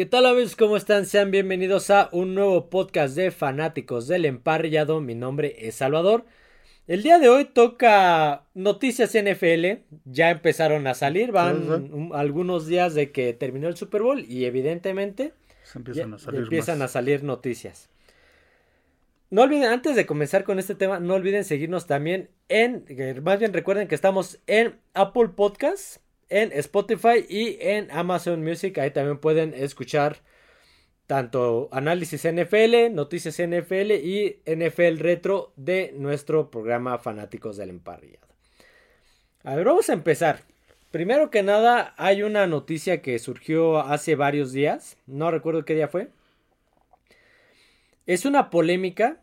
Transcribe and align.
¿Qué 0.00 0.06
tal 0.06 0.24
amigos? 0.24 0.56
¿Cómo 0.56 0.78
están? 0.78 1.04
Sean 1.04 1.30
bienvenidos 1.30 1.90
a 1.90 2.08
un 2.12 2.34
nuevo 2.34 2.70
podcast 2.70 3.14
de 3.14 3.30
fanáticos 3.30 4.08
del 4.08 4.24
emparrillado. 4.24 5.02
Mi 5.02 5.14
nombre 5.14 5.54
es 5.58 5.74
Salvador. 5.74 6.24
El 6.86 7.02
día 7.02 7.18
de 7.18 7.28
hoy 7.28 7.44
toca 7.44 8.46
noticias 8.54 9.12
NFL. 9.12 9.82
Ya 10.06 10.30
empezaron 10.30 10.86
a 10.86 10.94
salir, 10.94 11.32
van 11.32 12.08
algunos 12.14 12.66
días 12.66 12.94
de 12.94 13.12
que 13.12 13.34
terminó 13.34 13.68
el 13.68 13.76
Super 13.76 14.00
Bowl 14.00 14.24
y 14.26 14.46
evidentemente 14.46 15.34
empiezan, 15.74 16.14
a 16.14 16.18
salir, 16.18 16.40
empiezan 16.40 16.80
a 16.80 16.88
salir 16.88 17.22
noticias. 17.22 17.90
No 19.28 19.42
olviden, 19.42 19.64
antes 19.64 19.96
de 19.96 20.06
comenzar 20.06 20.44
con 20.44 20.58
este 20.58 20.74
tema, 20.74 20.98
no 20.98 21.12
olviden 21.12 21.44
seguirnos 21.44 21.86
también 21.86 22.30
en, 22.48 22.86
más 23.22 23.38
bien 23.38 23.52
recuerden 23.52 23.86
que 23.86 23.96
estamos 23.96 24.40
en 24.46 24.80
Apple 24.94 25.28
Podcasts 25.36 26.00
en 26.30 26.52
Spotify 26.52 27.26
y 27.28 27.58
en 27.60 27.90
Amazon 27.90 28.42
Music. 28.42 28.78
Ahí 28.78 28.92
también 28.92 29.18
pueden 29.18 29.52
escuchar 29.52 30.18
tanto 31.06 31.68
análisis 31.72 32.24
NFL, 32.24 32.94
noticias 32.94 33.36
NFL 33.36 33.92
y 33.92 34.40
NFL 34.46 34.98
retro 34.98 35.52
de 35.56 35.92
nuestro 35.96 36.50
programa 36.50 36.98
Fanáticos 36.98 37.56
del 37.56 37.70
Emparrillado. 37.70 38.28
A 39.42 39.56
ver, 39.56 39.64
vamos 39.64 39.90
a 39.90 39.92
empezar. 39.92 40.42
Primero 40.92 41.30
que 41.30 41.42
nada, 41.42 41.94
hay 41.96 42.22
una 42.22 42.46
noticia 42.46 43.02
que 43.02 43.18
surgió 43.18 43.80
hace 43.80 44.14
varios 44.14 44.52
días. 44.52 44.96
No 45.06 45.30
recuerdo 45.30 45.64
qué 45.64 45.74
día 45.74 45.88
fue. 45.88 46.10
Es 48.06 48.24
una 48.24 48.50
polémica 48.50 49.20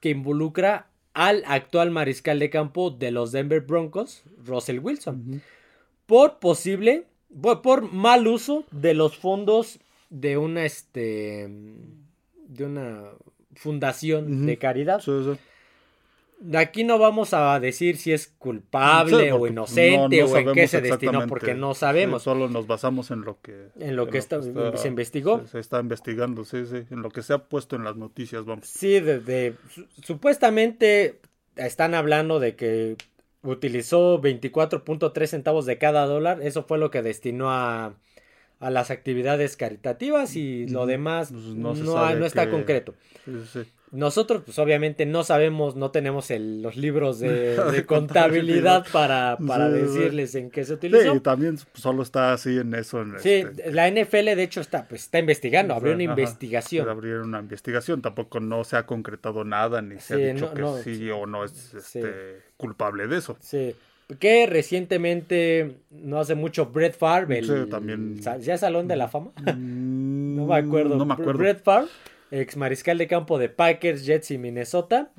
que 0.00 0.10
involucra 0.10 0.88
al 1.14 1.44
actual 1.46 1.90
mariscal 1.90 2.38
de 2.38 2.50
campo 2.50 2.90
de 2.90 3.10
los 3.10 3.32
Denver 3.32 3.62
Broncos, 3.62 4.22
Russell 4.44 4.80
Wilson 4.80 5.42
por 6.06 6.38
posible, 6.38 7.04
por, 7.62 7.92
mal 7.92 8.26
uso 8.26 8.64
de 8.70 8.94
los 8.94 9.16
fondos 9.16 9.78
de 10.10 10.38
una, 10.38 10.64
este, 10.64 11.48
de 12.48 12.64
una 12.64 13.02
fundación 13.54 14.46
de 14.46 14.56
caridad. 14.56 15.02
Aquí 16.54 16.84
no 16.84 16.98
vamos 16.98 17.32
a 17.32 17.58
decir 17.60 17.96
si 17.96 18.12
es 18.12 18.26
culpable 18.38 19.32
o 19.32 19.46
inocente 19.46 20.22
o 20.22 20.36
en 20.36 20.52
qué 20.52 20.68
se 20.68 20.82
destinó, 20.82 21.26
porque 21.26 21.54
no 21.54 21.74
sabemos. 21.74 22.22
solo 22.22 22.48
nos 22.48 22.66
basamos 22.66 23.10
en 23.10 23.22
lo 23.22 23.40
que, 23.40 23.68
en 23.80 23.96
lo 23.96 24.08
que, 24.08 24.18
está, 24.18 24.40
se 24.42 24.88
investigó. 24.88 25.46
Se, 25.46 25.58
está 25.58 25.80
investigando, 25.80 26.44
sí, 26.44 26.66
sí, 26.66 26.82
en 26.90 27.00
lo 27.00 27.10
que 27.10 27.22
se 27.22 27.32
ha 27.32 27.38
puesto 27.38 27.74
en 27.74 27.84
las 27.84 27.96
noticias, 27.96 28.44
vamos. 28.44 28.66
Sí, 28.68 29.00
de, 29.00 29.54
supuestamente 30.02 31.20
están 31.56 31.94
hablando 31.94 32.38
de 32.38 32.54
que 32.54 32.96
utilizó 33.50 34.20
24.3 34.20 35.26
centavos 35.26 35.66
de 35.66 35.78
cada 35.78 36.06
dólar. 36.06 36.40
Eso 36.42 36.64
fue 36.64 36.78
lo 36.78 36.90
que 36.90 37.02
destinó 37.02 37.50
a, 37.50 37.94
a 38.60 38.70
las 38.70 38.90
actividades 38.90 39.56
caritativas 39.56 40.36
y 40.36 40.66
lo 40.68 40.86
demás 40.86 41.30
pues, 41.32 41.44
no, 41.54 41.74
no, 41.74 42.26
está 42.26 42.50
concreto. 42.50 42.94
Nosotros, 43.92 44.42
pues 44.44 44.58
obviamente 44.58 45.06
no 45.06 45.22
sabemos, 45.22 45.76
no 45.76 45.92
tenemos 45.92 46.28
los 46.30 46.76
libros 46.76 47.20
de, 47.20 47.56
contabilidad 47.86 48.84
para, 48.92 49.38
para 49.46 49.68
decirles 49.68 50.34
en 50.34 50.50
qué 50.50 50.64
se 50.64 50.74
utilizó. 50.74 51.12
Sí, 51.12 51.16
y 51.16 51.20
también 51.20 51.56
solo 51.74 52.02
está 52.02 52.32
así 52.32 52.58
en 52.58 52.74
eso. 52.74 53.04
sí, 53.18 53.30
este 53.30 53.70
la 53.70 53.88
NFL 53.88 54.34
de 54.34 54.42
hecho 54.42 54.60
está, 54.60 54.86
pues, 54.88 55.02
está 55.02 55.20
investigando, 55.20 55.74
abrió 55.74 55.94
una 55.94 56.02
investigación. 56.02 56.88
Abrió 56.88 57.22
una 57.22 57.38
investigación, 57.38 58.02
tampoco 58.02 58.40
no 58.40 58.64
se 58.64 58.76
ha 58.76 58.86
concretado 58.86 59.44
nada, 59.44 59.80
ni 59.82 60.00
se 60.00 60.14
ha 60.14 60.16
dicho 60.16 60.52
que 60.52 60.82
sí 60.82 61.10
o 61.10 61.26
no 61.26 61.44
es 61.44 61.74
este, 61.74 62.42
culpable 62.56 63.06
de 63.06 63.18
eso. 63.18 63.36
Sí. 63.40 63.76
Que 64.18 64.46
recientemente, 64.46 65.78
no 65.90 66.20
hace 66.20 66.34
mucho, 66.34 66.66
Brett 66.66 66.96
Favre, 66.96 67.38
el, 67.38 67.68
también... 67.68 68.20
¿ya 68.40 68.56
Salón 68.56 68.86
de 68.88 68.96
la 68.96 69.08
Fama? 69.08 69.32
no 69.56 70.46
me 70.46 70.56
acuerdo. 70.56 70.96
No 70.96 71.04
me 71.04 71.14
acuerdo. 71.14 71.38
Brett 71.38 71.62
Favre 71.62 71.88
ex 72.30 72.56
mariscal 72.56 72.98
de 72.98 73.06
campo 73.06 73.38
de 73.38 73.48
Packers, 73.48 74.04
Jets 74.04 74.30
y 74.30 74.38
Minnesota. 74.38 75.12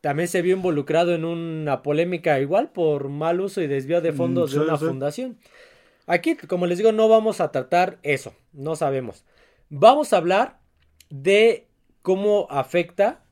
También 0.00 0.28
se 0.28 0.40
vio 0.42 0.56
involucrado 0.56 1.14
en 1.14 1.24
una 1.24 1.82
polémica 1.82 2.40
igual 2.40 2.70
por 2.70 3.08
mal 3.08 3.40
uso 3.40 3.60
y 3.60 3.66
desvío 3.66 4.00
de 4.00 4.12
fondos 4.12 4.52
de 4.52 4.60
una 4.60 4.76
fundación. 4.78 5.38
Aquí, 6.06 6.34
como 6.36 6.66
les 6.66 6.78
digo, 6.78 6.92
no 6.92 7.08
vamos 7.08 7.40
a 7.40 7.52
tratar 7.52 7.98
eso, 8.02 8.34
no 8.52 8.76
sabemos. 8.76 9.24
Vamos 9.68 10.12
a 10.12 10.16
hablar 10.16 10.58
de 11.10 11.66
cómo 12.02 12.46
afecta 12.50 13.22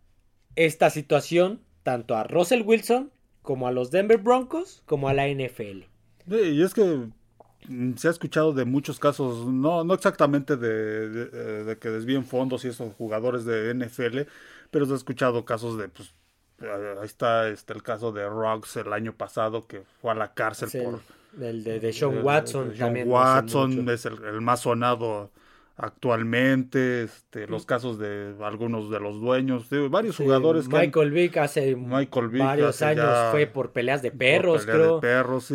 esta 0.56 0.90
situación 0.90 1.62
tanto 1.82 2.14
a 2.16 2.24
Russell 2.24 2.62
Wilson 2.62 3.10
como 3.42 3.66
a 3.66 3.72
los 3.72 3.90
Denver 3.90 4.18
Broncos 4.18 4.82
como 4.84 5.08
a 5.08 5.14
la 5.14 5.26
NFL. 5.28 5.84
y 6.28 6.62
es 6.62 6.74
que 6.74 6.82
Mm, 6.84 7.12
se 7.96 8.08
ha 8.08 8.10
escuchado 8.10 8.52
de 8.52 8.64
muchos 8.64 8.98
casos, 8.98 9.46
no, 9.46 9.84
no 9.84 9.94
exactamente 9.94 10.56
de, 10.56 11.30
eh, 11.32 11.76
que 11.80 11.90
desvíen 11.90 12.24
fondos 12.24 12.64
y 12.64 12.68
esos 12.68 12.94
jugadores 12.94 13.44
de 13.44 13.74
NFL, 13.74 14.20
pero 14.70 14.86
se 14.86 14.92
ha 14.92 14.96
escuchado 14.96 15.44
casos 15.44 15.76
de, 15.78 15.88
pues, 15.88 16.14
eh, 16.62 16.96
ahí 17.00 17.06
está 17.06 17.48
este, 17.48 17.72
el 17.72 17.82
caso 17.82 18.12
de 18.12 18.28
Ruggs 18.28 18.76
el 18.76 18.92
año 18.92 19.12
pasado 19.12 19.66
que 19.66 19.82
fue 20.00 20.12
a 20.12 20.14
la 20.14 20.32
cárcel 20.34 20.68
por... 20.82 21.00
El 21.40 21.62
de, 21.62 21.92
Sean 21.92 22.24
Watson. 22.24 22.74
Sean 22.74 23.06
Watson 23.06 23.88
es 23.90 24.06
el, 24.06 24.40
más 24.40 24.60
sonado 24.60 25.30
actualmente, 25.78 27.04
este, 27.04 27.46
los 27.46 27.64
casos 27.64 28.00
de 28.00 28.34
algunos 28.42 28.90
de 28.90 28.98
los 28.98 29.20
dueños, 29.20 29.70
de 29.70 29.88
varios 29.88 30.16
jugadores 30.16 30.66
Michael 30.68 31.10
Vick 31.12 31.36
hace 31.36 31.76
varios 31.76 32.82
años 32.82 33.30
fue 33.30 33.46
por 33.46 33.70
peleas 33.70 34.02
de 34.02 34.10
perros, 34.10 34.66
creo. 34.66 35.00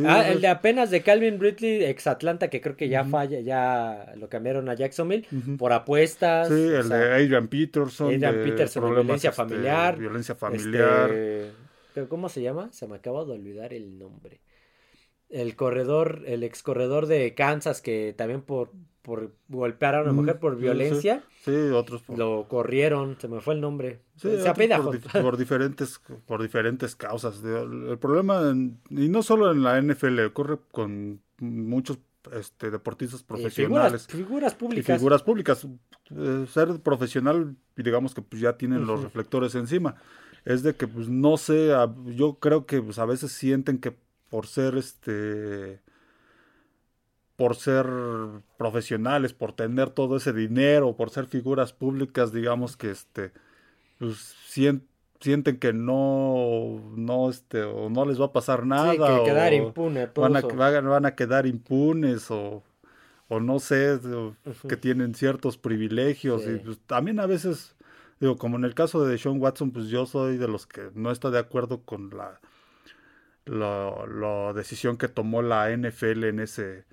ah, 0.07 0.29
el 0.29 0.39
de 0.39 0.47
apenas 0.47 0.89
de 0.91 1.01
Calvin 1.01 1.41
Ridley, 1.41 1.83
ex 1.83 2.07
Atlanta, 2.07 2.49
que 2.49 2.61
creo 2.61 2.77
que 2.77 2.87
ya 2.87 3.03
falla, 3.03 3.41
ya 3.41 4.13
lo 4.15 4.29
cambiaron 4.29 4.69
a 4.69 4.75
Jacksonville, 4.75 5.27
por 5.57 5.73
apuestas. 5.73 6.47
Sí, 6.47 6.53
el 6.53 6.87
de 6.87 7.13
Adrian 7.13 7.49
Peterson. 7.49 8.07
Adrian 8.07 8.43
Peterson, 8.43 8.89
violencia 8.91 9.29
este, 9.29 9.43
familiar. 9.43 9.97
Violencia 9.97 10.35
familiar. 10.35 11.11
Este, 11.11 12.07
¿Cómo 12.07 12.29
se 12.29 12.41
llama? 12.41 12.71
Se 12.71 12.87
me 12.87 12.95
acaba 12.95 13.25
de 13.25 13.33
olvidar 13.33 13.73
el 13.73 13.99
nombre. 13.99 14.39
El 15.29 15.55
corredor, 15.55 16.23
el 16.25 16.43
ex 16.43 16.61
corredor 16.63 17.07
de 17.07 17.33
Kansas, 17.33 17.81
que 17.81 18.13
también 18.15 18.41
por 18.41 18.71
por 19.03 19.35
golpear 19.49 19.95
a 19.95 20.01
una 20.01 20.13
mujer 20.13 20.39
por 20.39 20.55
violencia. 20.55 21.23
Sí, 21.43 21.51
otros 21.51 22.03
lo 22.07 22.47
corrieron, 22.47 23.17
se 23.19 23.27
me 23.27 23.41
fue 23.41 23.53
el 23.53 23.61
nombre. 23.61 23.99
se 24.15 24.37
por, 24.37 25.21
por, 25.21 25.37
diferentes 25.37 26.01
por 26.25 26.41
diferentes 26.41 26.95
causas. 26.95 27.43
El 27.43 27.97
problema 27.99 28.41
y 28.89 29.09
no 29.09 29.21
solo 29.21 29.51
en 29.51 29.61
la 29.61 29.79
NFL 29.79 30.21
ocurre 30.21 30.57
con 30.71 31.21
muchos 31.39 31.99
este, 32.31 32.71
deportistas 32.71 33.23
profesionales. 33.23 34.07
figuras, 34.07 34.55
públicas. 34.55 34.97
figuras 34.97 35.21
públicas. 35.21 35.67
Eh, 36.15 36.45
ser 36.49 36.79
profesional, 36.79 37.57
digamos 37.75 38.15
que 38.15 38.21
pues 38.21 38.41
ya 38.41 38.57
tienen 38.57 38.87
los 38.87 39.03
reflectores 39.03 39.53
encima. 39.55 39.95
Es 40.45 40.63
de 40.63 40.75
que 40.75 40.87
pues 40.87 41.09
no 41.09 41.35
sé, 41.35 41.73
yo 42.15 42.35
creo 42.35 42.65
que 42.65 42.81
pues, 42.81 42.99
a 42.99 43.05
veces 43.05 43.33
sienten 43.33 43.79
que 43.79 43.93
por 44.33 44.47
ser 44.47 44.77
este 44.77 45.79
por 47.35 47.55
ser 47.55 47.85
profesionales, 48.57 49.31
por 49.31 49.53
tener 49.53 49.91
todo 49.91 50.17
ese 50.17 50.33
dinero, 50.33 50.95
por 50.95 51.11
ser 51.11 51.27
figuras 51.27 51.71
públicas, 51.71 52.33
digamos 52.33 52.75
que 52.75 52.89
este, 52.89 53.31
pues, 53.99 54.35
sienten 54.47 55.59
que 55.59 55.71
no, 55.71 56.81
no, 56.95 57.29
este, 57.29 57.61
o 57.61 57.91
no 57.91 58.05
les 58.07 58.19
va 58.19 58.25
a 58.25 58.33
pasar 58.33 58.65
nada. 58.65 58.93
Sí, 58.93 58.97
que 58.97 59.23
quedar 59.23 59.53
impune. 59.53 60.09
van, 60.15 60.35
a, 60.35 60.41
van, 60.81 61.05
a, 61.05 61.13
quedar 61.13 61.45
impunes 61.45 62.31
o, 62.31 62.63
o 63.27 63.39
no 63.39 63.59
sé, 63.59 63.99
que 64.67 64.77
tienen 64.77 65.13
ciertos 65.13 65.59
privilegios. 65.59 66.41
Y 66.47 66.57
pues, 66.57 66.79
también 66.87 67.19
a 67.19 67.27
veces, 67.27 67.75
digo, 68.19 68.37
como 68.37 68.57
en 68.57 68.63
el 68.63 68.73
caso 68.73 69.05
de 69.05 69.15
Sean 69.19 69.39
Watson, 69.39 69.69
pues 69.69 69.89
yo 69.89 70.07
soy 70.07 70.37
de 70.37 70.47
los 70.47 70.65
que 70.65 70.89
no 70.95 71.11
está 71.11 71.29
de 71.29 71.37
acuerdo 71.37 71.81
con 71.81 72.09
la, 72.09 72.39
la, 73.45 74.05
la 74.07 74.53
decisión 74.53 74.97
que 74.97 75.07
tomó 75.07 75.41
la 75.41 75.75
NFL 75.75 76.23
en 76.25 76.39
ese 76.39 76.85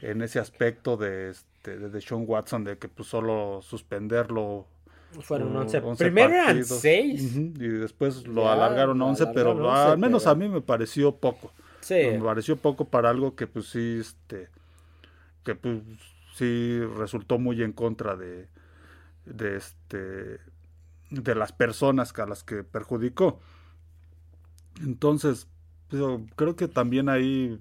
en 0.00 0.22
ese 0.22 0.38
aspecto 0.38 0.96
de, 0.96 1.30
este, 1.30 1.78
de 1.78 2.00
Sean 2.00 2.24
Watson, 2.26 2.64
de 2.64 2.78
que 2.78 2.88
pues 2.88 3.08
solo 3.08 3.60
suspenderlo. 3.62 4.66
Fueron 5.20 5.56
11. 5.56 5.80
Primero 5.96 6.34
eran 6.34 6.64
6. 6.64 7.36
y 7.36 7.68
después 7.68 8.26
lo 8.26 8.50
alargaron 8.50 9.00
a 9.00 9.06
11, 9.06 9.26
pero 9.32 9.72
al 9.72 9.98
menos 9.98 10.26
a 10.26 10.34
mí 10.34 10.48
me 10.48 10.60
pareció 10.60 11.14
poco. 11.16 11.52
Sí. 11.80 11.94
Me 11.94 12.20
pareció 12.20 12.56
poco 12.56 12.86
para 12.86 13.10
algo 13.10 13.36
que 13.36 13.46
pues 13.46 13.66
sí, 13.66 13.98
este, 14.00 14.48
que 15.44 15.54
pues 15.54 15.78
sí 16.34 16.80
resultó 16.96 17.38
muy 17.38 17.62
en 17.62 17.72
contra 17.72 18.16
de, 18.16 18.48
de 19.24 19.56
este, 19.56 20.40
de 21.10 21.34
las 21.34 21.52
personas 21.52 22.12
a 22.18 22.26
las 22.26 22.42
que 22.42 22.64
perjudicó. 22.64 23.40
Entonces, 24.82 25.46
pues, 25.88 26.02
creo 26.36 26.56
que 26.56 26.68
también 26.68 27.08
ahí 27.08 27.60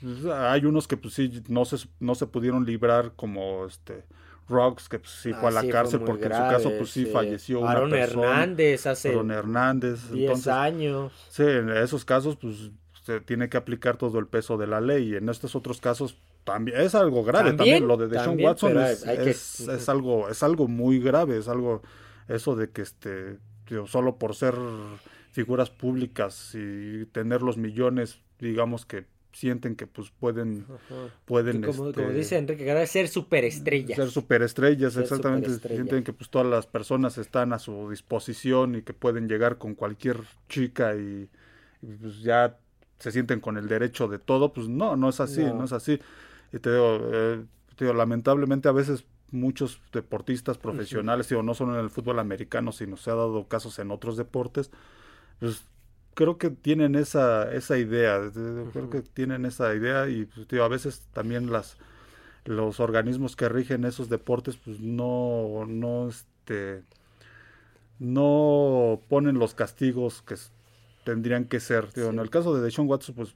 pues, 0.00 0.24
hay 0.26 0.64
unos 0.64 0.88
que 0.88 0.96
pues 0.96 1.14
sí 1.14 1.42
no 1.48 1.64
se, 1.64 1.88
no 2.00 2.14
se 2.14 2.26
pudieron 2.26 2.66
librar 2.66 3.12
como 3.14 3.66
este 3.66 4.04
Rocks 4.48 4.88
que 4.88 4.98
pues, 4.98 5.12
sí 5.12 5.32
fue 5.32 5.48
a 5.48 5.52
la 5.52 5.68
cárcel 5.68 6.00
porque 6.00 6.26
en 6.26 6.32
su 6.32 6.38
caso 6.38 6.72
pues 6.76 6.90
sí, 6.90 7.06
falleció 7.06 7.66
Aaron 7.66 7.88
una 7.88 7.96
persona. 7.96 8.26
Hernández 8.26 8.86
hace 8.86 9.10
Aaron 9.10 9.30
Hernández 9.30 10.10
10 10.10 10.46
años. 10.48 11.12
Sí, 11.30 11.44
en 11.44 11.70
esos 11.70 12.04
casos 12.04 12.36
pues 12.36 12.70
se 13.04 13.20
tiene 13.20 13.48
que 13.48 13.56
aplicar 13.56 13.96
todo 13.96 14.18
el 14.18 14.26
peso 14.26 14.56
de 14.56 14.66
la 14.66 14.80
ley 14.80 15.10
y 15.10 15.16
en 15.16 15.28
estos 15.28 15.54
otros 15.54 15.80
casos 15.80 16.16
también 16.44 16.80
es 16.80 16.94
algo 16.94 17.22
grave 17.22 17.52
también, 17.52 17.86
lo 17.86 17.96
de 17.96 18.08
Deshaun 18.08 18.40
Watson 18.42 18.76
es, 18.78 19.88
algo 19.88 20.28
es 20.28 20.42
algo 20.42 20.66
muy 20.66 20.98
grave 20.98 21.38
es 21.38 21.48
algo 21.48 21.82
eso 22.28 22.56
de 22.56 22.70
que 22.70 22.82
este 22.82 23.38
solo 23.86 24.16
por 24.16 24.34
ser 24.34 24.54
figuras 25.32 25.70
públicas 25.70 26.54
y 26.54 27.06
tener 27.06 27.42
los 27.42 27.56
millones 27.56 28.20
digamos 28.38 28.86
que 28.86 29.06
sienten 29.32 29.76
que 29.76 29.86
pues 29.86 30.10
pueden 30.10 30.66
pueden 31.24 31.62
como, 31.62 31.88
este, 31.88 32.12
dice 32.12 32.36
Enrique 32.36 32.86
ser 32.86 33.08
superestrellas. 33.08 33.96
ser 33.96 34.10
superestrellas 34.10 34.96
exactamente. 34.96 35.50
Sienten 35.68 36.04
que 36.04 36.12
pues 36.12 36.30
todas 36.30 36.46
las 36.46 36.66
personas 36.66 37.18
están 37.18 37.52
a 37.52 37.58
su 37.58 37.88
disposición 37.90 38.74
y 38.74 38.82
que 38.82 38.92
pueden 38.92 39.28
llegar 39.28 39.58
con 39.58 39.74
cualquier 39.74 40.18
chica 40.48 40.94
y, 40.94 41.28
pues 41.80 42.20
ya 42.20 42.58
se 42.98 43.10
sienten 43.10 43.40
con 43.40 43.56
el 43.56 43.68
derecho 43.68 44.06
de 44.06 44.18
todo 44.18 44.52
pues 44.52 44.68
no 44.68 44.96
no 44.96 45.08
es 45.08 45.20
así 45.20 45.42
no, 45.42 45.64
es 45.64 45.72
así. 45.72 45.98
Y 46.52 46.58
te 46.58 46.70
digo, 46.70 47.00
eh, 47.12 47.42
lamentablemente 47.80 48.68
a 48.68 48.72
veces 48.72 49.04
muchos 49.30 49.80
deportistas 49.92 50.58
profesionales 50.58 51.28
digo 51.28 51.42
no 51.42 51.54
solo 51.54 51.74
en 51.74 51.80
el 51.80 51.90
fútbol 51.90 52.18
americano 52.18 52.70
sino 52.70 52.98
se 52.98 53.10
ha 53.10 53.14
dado 53.14 53.48
casos 53.48 53.78
en 53.78 53.90
otros 53.90 54.18
deportes 54.18 54.70
pues 55.42 55.64
creo 56.14 56.38
que 56.38 56.50
tienen 56.50 56.94
esa, 56.94 57.52
esa 57.52 57.76
idea, 57.76 58.30
creo 58.72 58.90
que 58.90 59.02
tienen 59.02 59.44
esa 59.44 59.74
idea 59.74 60.08
y 60.08 60.26
pues, 60.26 60.60
a 60.60 60.68
veces 60.68 61.08
también 61.12 61.50
las 61.50 61.76
los 62.44 62.78
organismos 62.78 63.34
que 63.34 63.48
rigen 63.48 63.84
esos 63.84 64.08
deportes 64.08 64.56
pues 64.56 64.78
no 64.78 65.64
no 65.66 66.08
este 66.08 66.84
no 67.98 69.00
ponen 69.08 69.40
los 69.40 69.54
castigos 69.54 70.22
que 70.22 70.36
tendrían 71.04 71.46
que 71.46 71.58
ser. 71.58 71.88
En 71.96 72.20
el 72.20 72.30
caso 72.30 72.54
de 72.54 72.62
Deshaun 72.62 72.88
Watson 72.88 73.16
pues 73.16 73.34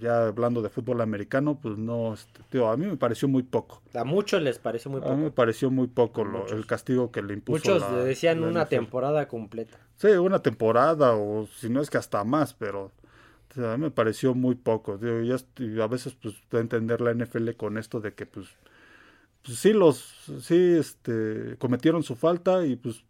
ya 0.00 0.26
hablando 0.28 0.62
de 0.62 0.68
fútbol 0.68 1.00
americano, 1.00 1.58
pues 1.60 1.76
no, 1.76 2.14
este, 2.14 2.64
a 2.64 2.76
mí 2.76 2.86
me 2.86 2.96
pareció 2.96 3.26
muy 3.26 3.42
poco. 3.42 3.82
A 3.94 4.04
muchos 4.04 4.40
les 4.40 4.60
pareció 4.60 4.92
muy 4.92 5.00
poco. 5.00 5.12
A 5.12 5.16
mí 5.16 5.24
me 5.24 5.30
pareció 5.32 5.72
muy 5.72 5.88
poco 5.88 6.24
el 6.52 6.66
castigo 6.66 7.10
que 7.10 7.20
le 7.20 7.34
impuso. 7.34 7.58
Muchos 7.58 8.04
decían 8.04 8.44
una 8.44 8.66
temporada 8.66 9.26
completa. 9.26 9.78
Sí, 9.96 10.08
una 10.08 10.40
temporada 10.42 11.14
o 11.14 11.46
si 11.46 11.68
no 11.70 11.80
es 11.80 11.90
que 11.90 11.98
hasta 11.98 12.24
más, 12.24 12.54
pero 12.54 12.90
a 13.56 13.76
mí 13.76 13.84
me 13.84 13.90
pareció 13.90 14.34
muy 14.34 14.54
poco. 14.56 14.98
ya, 15.00 15.36
a 15.84 15.86
veces 15.88 16.14
pues 16.20 16.36
de 16.50 16.60
entender 16.60 17.00
la 17.00 17.12
NFL 17.12 17.50
con 17.56 17.78
esto 17.78 18.00
de 18.00 18.14
que 18.14 18.26
pues, 18.26 18.48
pues 19.42 19.58
sí 19.58 19.72
los 19.72 19.98
sí 20.42 20.56
este 20.78 21.56
cometieron 21.58 22.02
su 22.02 22.16
falta 22.16 22.66
y 22.66 22.76
pues 22.76 23.04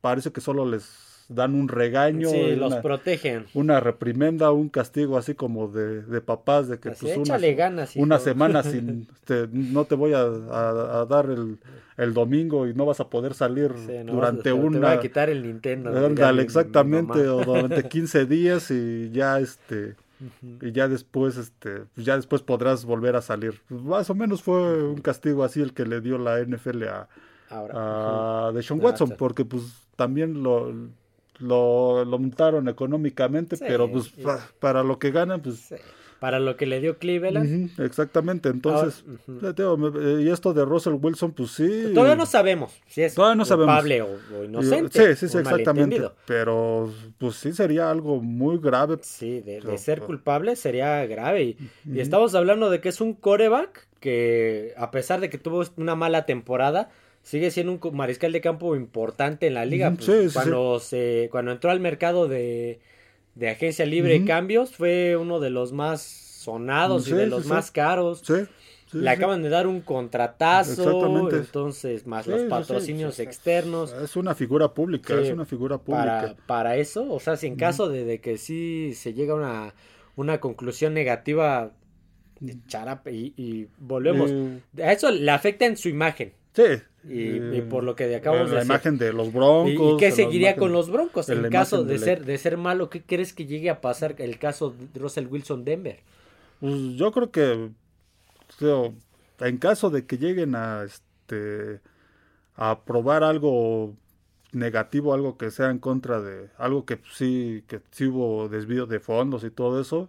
parece 0.00 0.32
que 0.32 0.40
solo 0.40 0.66
les 0.66 1.15
dan 1.28 1.54
un 1.54 1.68
regaño. 1.68 2.28
Sí, 2.28 2.54
los 2.56 2.74
protegen. 2.76 3.46
Una 3.54 3.80
reprimenda, 3.80 4.52
un 4.52 4.68
castigo 4.68 5.18
así 5.18 5.34
como 5.34 5.68
de, 5.68 6.02
de 6.02 6.20
papás, 6.20 6.68
de 6.68 6.78
que 6.78 6.90
pues 6.90 7.16
una, 7.16 7.38
ganas, 7.38 7.96
una 7.96 8.18
semana 8.18 8.62
sin, 8.62 9.08
no 9.52 9.84
te 9.84 9.94
voy 9.94 10.12
a, 10.14 10.24
dar 10.24 11.30
el, 11.30 11.58
el, 11.96 12.14
domingo 12.14 12.66
y 12.66 12.74
no 12.74 12.86
vas 12.86 13.00
a 13.00 13.08
poder 13.08 13.34
salir 13.34 13.72
durante 14.04 14.52
una... 14.52 14.78
Te 14.78 14.84
va 14.84 14.92
a 14.92 15.00
quitar 15.00 15.30
el 15.30 15.42
Nintendo. 15.42 15.90
exactamente, 16.40 17.26
o 17.28 17.44
durante 17.44 17.82
15 17.88 18.26
días 18.26 18.70
y 18.70 19.10
ya 19.10 19.38
este... 19.40 19.96
Y 20.62 20.72
ya 20.72 20.88
después, 20.88 21.36
este, 21.36 21.82
ya 21.94 22.16
después 22.16 22.40
podrás 22.40 22.86
volver 22.86 23.16
a 23.16 23.20
salir. 23.20 23.60
Más 23.68 24.08
o 24.08 24.14
menos 24.14 24.42
fue 24.42 24.82
un 24.82 25.02
castigo 25.02 25.44
así 25.44 25.60
el 25.60 25.74
que 25.74 25.84
le 25.84 26.00
dio 26.00 26.16
la 26.16 26.40
NFL 26.40 26.84
a, 26.84 27.08
Ahora. 27.50 28.48
a 28.48 28.52
Deshaun 28.52 28.82
Watson, 28.82 29.14
porque 29.18 29.44
pues 29.44 29.86
también 29.94 30.42
lo, 30.42 30.72
lo, 31.38 32.04
lo 32.04 32.18
montaron 32.18 32.68
económicamente, 32.68 33.56
pero 33.58 33.90
pues 33.90 34.12
para 34.60 34.82
lo 34.82 34.98
que 34.98 35.10
ganan, 35.10 35.42
pues... 35.42 35.74
Para 36.18 36.40
lo 36.40 36.56
que 36.56 36.64
le 36.64 36.80
dio 36.80 36.98
Cleveland. 36.98 37.78
exactamente, 37.78 38.48
entonces, 38.48 39.04
eh, 39.28 40.22
y 40.22 40.30
esto 40.30 40.54
de 40.54 40.64
Russell 40.64 40.94
Wilson, 40.94 41.32
pues 41.32 41.50
sí. 41.50 41.90
Todavía 41.92 42.16
no 42.16 42.24
sabemos 42.24 42.80
si 42.86 43.02
es 43.02 43.14
culpable 43.14 44.00
o, 44.00 44.44
inocente. 44.44 45.14
Sí, 45.14 45.28
sí, 45.28 45.38
exactamente. 45.38 46.10
Pero 46.24 46.90
pues 47.18 47.36
sí 47.36 47.52
sería 47.52 47.90
algo 47.90 48.22
muy 48.22 48.58
grave. 48.58 48.96
Sí, 49.02 49.40
de, 49.40 49.76
ser 49.76 50.00
culpable 50.00 50.56
sería 50.56 51.04
grave. 51.04 51.56
Y, 51.84 52.00
estamos 52.00 52.34
hablando 52.34 52.70
de 52.70 52.80
que 52.80 52.88
es 52.88 53.02
un 53.02 53.12
coreback 53.12 53.86
que, 54.00 54.72
a 54.78 54.90
pesar 54.90 55.20
de 55.20 55.28
que 55.28 55.36
tuvo 55.36 55.64
una 55.76 55.96
mala 55.96 56.24
temporada, 56.24 56.88
sigue 57.26 57.50
siendo 57.50 57.72
un 57.72 57.96
mariscal 57.96 58.30
de 58.30 58.40
campo 58.40 58.76
importante 58.76 59.48
en 59.48 59.54
la 59.54 59.64
liga. 59.64 59.92
Pues, 59.92 60.32
cuando, 60.32 60.78
Se, 60.78 61.28
cuando 61.32 61.50
entró 61.50 61.72
al 61.72 61.80
mercado 61.80 62.28
de, 62.28 62.78
de 63.34 63.50
agencia 63.50 63.84
libre 63.84 64.20
de 64.20 64.24
cambios, 64.24 64.76
fue 64.76 65.16
uno 65.16 65.40
de 65.40 65.50
los 65.50 65.72
más 65.72 66.02
sonados 66.02 67.08
y 67.08 67.12
de 67.12 67.26
los 67.26 67.46
más 67.46 67.72
caros. 67.72 68.22
Le 68.92 69.10
acaban 69.10 69.42
de 69.42 69.48
dar 69.48 69.66
un 69.66 69.80
contratazo, 69.80 71.28
entonces, 71.32 72.06
más 72.06 72.28
los 72.28 72.42
patrocinios 72.42 73.18
externos. 73.18 73.92
Es 73.92 74.14
una 74.14 74.36
figura 74.36 74.72
pública, 74.72 75.20
es 75.20 75.32
una 75.32 75.44
figura 75.44 75.78
pública. 75.78 76.04
Para, 76.04 76.36
para 76.46 76.76
eso, 76.76 77.12
o 77.12 77.18
sea, 77.18 77.36
si 77.36 77.48
en 77.48 77.56
caso 77.56 77.88
de, 77.88 78.04
de, 78.04 78.20
que 78.20 78.38
sí 78.38 78.92
se 78.94 79.14
llega 79.14 79.32
a 79.32 79.36
una, 79.36 79.74
una 80.14 80.38
conclusión 80.38 80.94
negativa, 80.94 81.72
de 82.38 82.56
charape 82.68 83.12
y, 83.12 83.34
y 83.36 83.68
volvemos. 83.78 84.30
Eh. 84.30 84.60
A 84.84 84.92
eso 84.92 85.10
le 85.10 85.30
afecta 85.32 85.66
en 85.66 85.76
su 85.76 85.88
imagen. 85.88 86.32
Sí. 86.56 86.82
Y, 87.06 87.36
y, 87.56 87.60
por 87.60 87.84
lo 87.84 87.94
que 87.94 88.16
acabamos 88.16 88.50
de 88.50 88.56
la 88.56 88.64
imagen 88.64 88.96
de 88.96 89.12
los 89.12 89.30
broncos. 89.30 89.94
¿Y 89.94 89.96
qué 89.98 90.10
seguiría 90.10 90.56
con 90.56 90.72
los 90.72 90.90
broncos? 90.90 91.28
En 91.28 91.50
caso 91.50 91.84
de, 91.84 91.98
ser, 91.98 92.24
de 92.24 92.38
ser 92.38 92.56
malo, 92.56 92.88
¿qué 92.88 93.02
crees 93.02 93.34
que 93.34 93.44
llegue 93.44 93.68
a 93.68 93.82
pasar 93.82 94.16
el 94.18 94.38
caso 94.38 94.74
de 94.92 94.98
Russell 94.98 95.26
Wilson 95.26 95.64
Denver? 95.64 96.00
Pues 96.58 96.94
yo 96.94 97.12
creo 97.12 97.30
que 97.30 97.70
en 99.40 99.58
caso 99.58 99.90
de 99.90 100.06
que 100.06 100.16
lleguen 100.16 100.54
a 100.54 100.84
este 100.84 101.80
a 102.54 102.80
probar 102.80 103.22
algo 103.22 103.94
negativo, 104.52 105.12
algo 105.12 105.36
que 105.36 105.50
sea 105.50 105.70
en 105.70 105.78
contra 105.78 106.22
de 106.22 106.48
algo 106.56 106.86
que 106.86 106.98
sí 107.12 107.62
que 107.68 107.82
sí 107.90 108.06
hubo 108.06 108.48
desvío 108.48 108.86
de 108.86 108.98
fondos 108.98 109.44
y 109.44 109.50
todo 109.50 109.78
eso, 109.78 110.08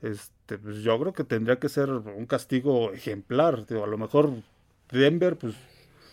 este 0.00 0.58
pues 0.58 0.78
yo 0.78 0.98
creo 1.00 1.12
que 1.12 1.24
tendría 1.24 1.58
que 1.58 1.68
ser 1.68 1.90
un 1.90 2.26
castigo 2.26 2.92
ejemplar, 2.92 3.66
a 3.68 3.86
lo 3.86 3.98
mejor 3.98 4.30
Denver, 4.90 5.36
pues 5.36 5.54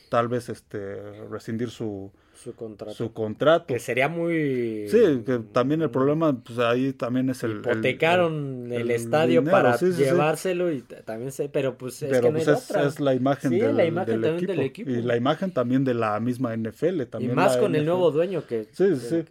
tal 0.10 0.28
vez 0.28 0.50
este 0.50 1.02
rescindir 1.30 1.70
su, 1.70 2.12
su 2.34 2.56
contrato. 2.56 2.94
su 2.94 3.12
contrato. 3.14 3.68
Que 3.68 3.80
sería 3.80 4.08
muy... 4.08 4.88
Sí, 4.90 5.24
que 5.26 5.40
también 5.52 5.82
el 5.82 5.90
problema, 5.90 6.42
pues 6.42 6.60
ahí 6.60 6.94
también 6.94 7.30
es 7.30 7.44
el... 7.44 7.58
Hipotecaron 7.58 8.72
el, 8.72 8.92
estadio 8.92 9.44
para 9.44 9.78
llevárselo 9.78 10.72
y 10.72 10.82
también 10.82 11.32
sé, 11.32 11.50
pero 11.50 11.78
pues 11.78 12.02
es 12.04 12.22
que 12.22 12.32
no 12.32 12.38
pues 12.38 12.48
es, 12.48 12.72
es, 12.72 13.00
la 13.00 13.14
imagen, 13.14 13.52
del, 13.52 13.76
la 13.76 13.86
imagen 13.86 14.22
del, 14.22 14.60
equipo, 14.60 14.90
Y 14.90 15.02
la 15.02 15.18
imagen 15.18 15.52
también 15.52 15.84
de 15.84 15.94
la 15.94 16.20
misma 16.20 16.56
NFL. 16.56 17.04
También 17.04 17.32
y 17.32 17.36
más 17.36 17.58
con 17.58 17.76
el 17.76 17.86
nuevo 17.86 18.12
dueño 18.12 18.46
que... 18.46 18.68
Sí, 18.72 18.96
sí. 18.96 19.24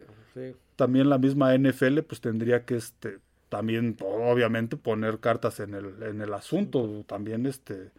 También 0.76 1.08
la 1.08 1.18
misma 1.18 1.56
NFL 1.56 2.00
pues 2.00 2.20
tendría 2.20 2.64
que 2.64 2.76
este 2.76 3.18
también 3.48 3.96
obviamente 4.00 4.76
poner 4.76 5.20
cartas 5.20 5.60
en 5.60 5.74
el, 5.74 6.02
en 6.02 6.20
el 6.20 6.34
asunto. 6.34 7.04
También 7.06 7.46
este 7.46 7.92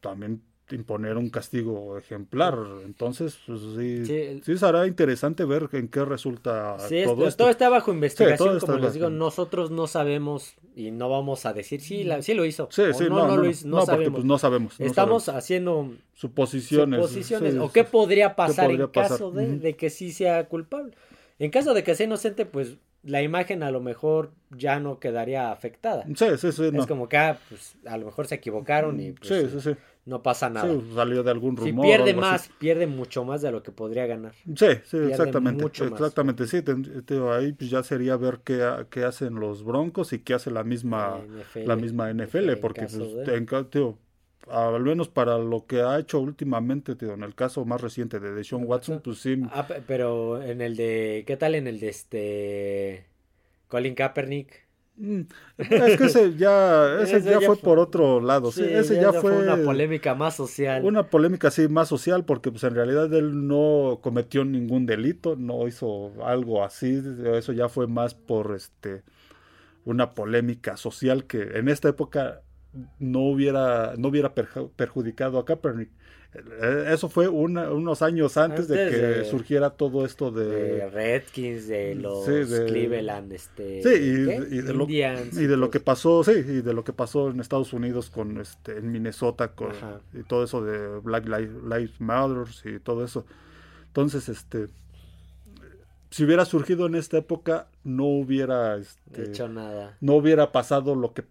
también 0.00 0.40
imponer 0.72 1.16
un 1.16 1.30
castigo 1.30 1.98
ejemplar. 1.98 2.56
Entonces, 2.84 3.38
pues, 3.46 3.60
sí, 3.76 4.40
sí, 4.42 4.58
será 4.58 4.86
interesante 4.86 5.44
ver 5.44 5.68
en 5.72 5.88
qué 5.88 6.04
resulta 6.04 6.76
todo 6.78 7.26
esto. 7.26 7.36
Todo 7.36 7.50
está 7.50 7.68
bajo 7.68 7.92
investigación, 7.92 8.58
como 8.60 8.78
les 8.78 8.94
digo, 8.94 9.10
nosotros 9.10 9.70
no 9.70 9.86
sabemos 9.86 10.54
y 10.74 10.90
no 10.90 11.08
vamos 11.08 11.46
a 11.46 11.52
decir 11.52 11.80
si 11.80 12.04
la, 12.04 12.22
sí 12.22 12.34
lo 12.34 12.44
hizo. 12.44 12.68
Sí, 12.70 12.82
sí, 12.96 13.04
no, 13.08 13.26
no, 13.26 13.36
lo 13.36 13.48
hizo, 13.48 13.66
no, 13.68 13.84
sabemos. 13.84 14.12
Pues, 14.12 14.24
no 14.24 14.38
sabemos. 14.38 14.80
Estamos 14.80 15.28
haciendo 15.28 15.92
suposiciones. 16.14 17.00
suposiciones 17.00 17.56
o 17.56 17.70
qué 17.72 17.84
podría 17.84 18.36
pasar 18.36 18.70
en 18.70 18.86
caso 18.88 19.30
de, 19.30 19.58
de 19.58 19.76
que 19.76 19.90
sí 19.90 20.12
sea 20.12 20.46
culpable. 20.48 20.94
En 21.38 21.50
caso 21.50 21.74
de 21.74 21.82
que 21.82 21.94
sea 21.94 22.06
inocente, 22.06 22.46
pues 22.46 22.76
la 23.02 23.22
imagen 23.22 23.62
a 23.62 23.70
lo 23.70 23.80
mejor 23.80 24.32
ya 24.50 24.78
no 24.78 24.98
quedaría 24.98 25.50
afectada. 25.50 26.04
Sí, 26.14 26.26
sí, 26.38 26.52
sí. 26.52 26.70
Es 26.74 26.86
como 26.86 27.08
que 27.08 27.16
ah, 27.16 27.38
pues, 27.48 27.76
a 27.86 27.96
lo 27.96 28.06
mejor 28.06 28.26
se 28.26 28.34
equivocaron 28.36 29.00
y 29.00 29.12
pues, 29.12 29.28
sí, 29.28 29.48
sí, 29.50 29.60
sí 29.60 29.76
no 30.10 30.22
pasa 30.22 30.50
nada. 30.50 30.68
Sí, 30.68 30.90
salió 30.94 31.22
de 31.22 31.30
algún 31.30 31.56
rumor. 31.56 31.86
Si 31.86 31.88
pierde 31.88 32.14
más, 32.14 32.50
pierde 32.58 32.86
mucho 32.88 33.24
más 33.24 33.40
de 33.42 33.52
lo 33.52 33.62
que 33.62 33.70
podría 33.70 34.06
ganar. 34.06 34.34
Sí, 34.34 34.66
sí, 34.84 34.96
exactamente. 34.96 35.64
Exactamente, 35.64 36.46
sí. 36.46 36.62
ahí 37.32 37.52
pues 37.52 37.70
ya 37.70 37.82
sería 37.84 38.16
ver 38.16 38.40
qué, 38.44 38.86
qué, 38.90 39.04
hacen 39.04 39.36
los 39.36 39.64
Broncos 39.64 40.12
y 40.12 40.18
qué 40.18 40.34
hace 40.34 40.50
la 40.50 40.64
misma 40.64 41.20
NFL, 41.24 41.66
la 41.66 41.76
misma 41.76 42.12
NFL, 42.12 42.52
porque 42.60 42.82
pues, 42.82 42.98
al 44.48 44.82
menos 44.82 45.08
para 45.08 45.38
lo 45.38 45.66
que 45.66 45.80
ha 45.80 45.98
hecho 46.00 46.18
últimamente, 46.18 46.96
tío, 46.96 47.14
en 47.14 47.22
el 47.22 47.36
caso 47.36 47.64
más 47.64 47.80
reciente 47.80 48.18
de 48.18 48.32
Deshaun 48.32 48.64
Watson, 48.66 49.00
pues 49.04 49.18
sí. 49.18 49.40
Ah, 49.52 49.66
pero 49.86 50.42
en 50.42 50.60
el 50.60 50.74
de, 50.76 51.22
¿qué 51.24 51.36
tal 51.36 51.54
en 51.54 51.68
el 51.68 51.78
de 51.78 51.88
este 51.88 53.06
Colin 53.68 53.94
Kaepernick? 53.94 54.69
Mm, 55.00 55.22
es 55.58 55.96
que 55.96 56.04
ese 56.04 56.36
ya, 56.36 57.00
ese 57.00 57.22
ya, 57.22 57.40
fue, 57.40 57.56
por 57.56 57.78
otro 57.78 58.20
lado, 58.20 58.52
sí, 58.52 58.62
ese 58.62 59.00
ya, 59.00 59.14
fue, 59.14 59.32
una 59.32 59.56
polémica 59.56 60.14
más 60.14 60.36
social. 60.36 60.84
Una 60.84 61.08
polémica 61.08 61.50
sí 61.50 61.68
más 61.68 61.88
social 61.88 62.26
porque 62.26 62.50
pues 62.50 62.64
en 62.64 62.74
realidad 62.74 63.12
él 63.14 63.48
no 63.48 64.00
cometió 64.02 64.44
ningún 64.44 64.84
delito, 64.84 65.36
no 65.36 65.66
hizo 65.66 66.12
algo 66.22 66.62
así, 66.62 67.02
eso 67.32 67.54
ya 67.54 67.70
fue 67.70 67.86
más 67.86 68.14
por 68.14 68.54
este 68.54 69.02
una 69.86 70.10
polémica 70.10 70.76
social 70.76 71.24
que 71.24 71.40
en 71.54 71.70
esta 71.70 71.88
época 71.88 72.42
no 72.98 73.20
hubiera, 73.20 73.94
no 73.96 74.08
hubiera 74.08 74.34
perjudicado 74.34 75.38
a 75.38 75.46
Kaepernick. 75.46 75.90
Eh, 76.32 76.84
eso 76.92 77.08
fue 77.08 77.26
unos 77.28 78.02
años 78.02 78.36
antes, 78.36 78.68
de 78.68 78.90
que 78.90 79.24
surgiera 79.24 79.70
todo 79.70 80.04
esto 80.04 80.30
de, 80.30 80.44
de 80.44 80.90
Redskins, 80.90 81.66
de 81.66 81.96
los 81.96 82.24
Cleveland, 82.24 83.32
este, 83.32 83.82
sí, 83.82 83.88
y, 83.88 84.60
de 84.60 84.72
lo, 84.72 84.88
y 84.88 85.46
de 85.46 85.56
lo 85.56 85.70
que 85.70 85.80
pasó, 85.80 86.22
sí, 86.22 86.32
y 86.32 86.60
de 86.60 86.72
lo 86.72 86.84
que 86.84 86.92
pasó 86.92 87.30
en 87.30 87.40
Estados 87.40 87.72
Unidos 87.72 88.10
con 88.10 88.40
este, 88.40 88.78
en 88.78 88.92
Minnesota 88.92 89.48
con 89.48 89.72
y 90.14 90.22
todo 90.22 90.44
eso 90.44 90.64
de 90.64 91.00
Black 91.00 91.26
Lives 91.26 92.00
Matter 92.00 92.46
y 92.64 92.78
todo 92.78 93.04
eso. 93.04 93.26
Entonces, 93.88 94.28
este, 94.28 94.68
si 96.10 96.24
hubiera 96.24 96.44
surgido 96.44 96.86
en 96.86 96.94
esta 96.94 97.18
época, 97.18 97.66
no 97.82 98.04
hubiera 98.04 98.76
este, 98.76 99.24
hecho 99.24 99.48
nada. 99.48 99.96
No 100.00 100.14
hubiera 100.14 100.52
pasado 100.52 100.94
lo 100.94 101.12
que 101.12 101.24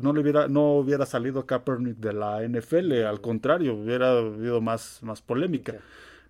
no 0.00 0.12
le 0.12 0.20
hubiera 0.20 0.48
no 0.48 0.74
hubiera 0.74 1.06
salido 1.06 1.46
Kaepernick 1.46 1.96
de 1.96 2.12
la 2.12 2.42
NFL, 2.46 3.04
al 3.04 3.20
contrario, 3.20 3.74
hubiera 3.74 4.18
habido 4.18 4.60
más 4.60 5.02
más 5.02 5.22
polémica. 5.22 5.74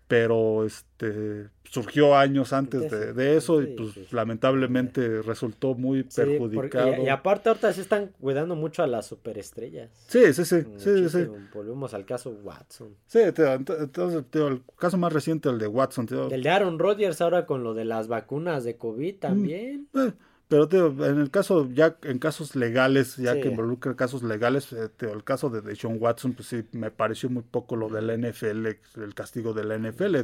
Pero 0.07 0.67
este 0.67 1.49
surgió 1.75 2.17
años 2.17 2.53
antes 2.53 2.91
de, 2.91 3.37
eso 3.37 3.61
y 3.61 3.67
pues 3.75 4.13
lamentablemente 4.13 5.23
resultó 5.23 5.75
muy 5.75 6.05
perjudicado. 6.05 7.03
y, 7.03 7.09
aparte 7.09 7.49
ahorita 7.49 7.73
se 7.73 7.81
están 7.81 8.13
cuidando 8.21 8.55
mucho 8.55 8.83
a 8.83 8.87
las 8.87 9.07
superestrellas. 9.07 9.91
Sí, 10.07 10.33
sí, 10.33 10.45
sí, 10.45 11.27
Volvemos 11.53 11.93
al 11.95 12.05
caso 12.05 12.31
Watson. 12.31 12.95
Sí, 13.07 13.21
entonces 13.21 14.25
el 14.35 14.63
caso 14.79 14.99
más 14.99 15.13
reciente 15.13 15.49
el 15.49 15.59
de 15.59 15.67
Watson. 15.67 16.07
El 16.31 16.43
de 16.43 16.51
Aaron 16.51 16.79
Rodgers 16.79 17.21
ahora 17.21 17.45
con 17.45 17.65
lo 17.65 17.75
de 17.75 17.85
las 17.85 18.07
vacunas 18.07 18.63
de 18.63 18.77
COVID 18.77 19.19
también. 19.19 19.89
Mm, 19.93 19.99
eh, 19.99 20.13
pero 20.49 20.69
en 21.05 21.21
el 21.21 21.31
caso, 21.31 21.69
ya 21.73 21.97
en 22.03 22.19
casos 22.19 22.55
legales, 22.55 23.17
ya 23.17 23.41
que 23.41 23.49
involucra 23.49 23.97
casos 23.97 24.23
legales, 24.23 24.73
eh, 24.73 24.91
el 25.01 25.25
caso 25.25 25.49
de 25.49 25.63
Deshaun 25.63 25.97
Watson, 25.99 26.35
pues 26.35 26.49
sí, 26.49 26.65
me 26.73 26.91
pareció 26.91 27.31
muy 27.31 27.43
poco 27.43 27.77
lo 27.77 27.89
del 27.89 28.11
NFL, 28.11 28.67
el 28.97 29.15
castigo 29.15 29.55
del 29.55 29.73
NFL. 29.73 30.17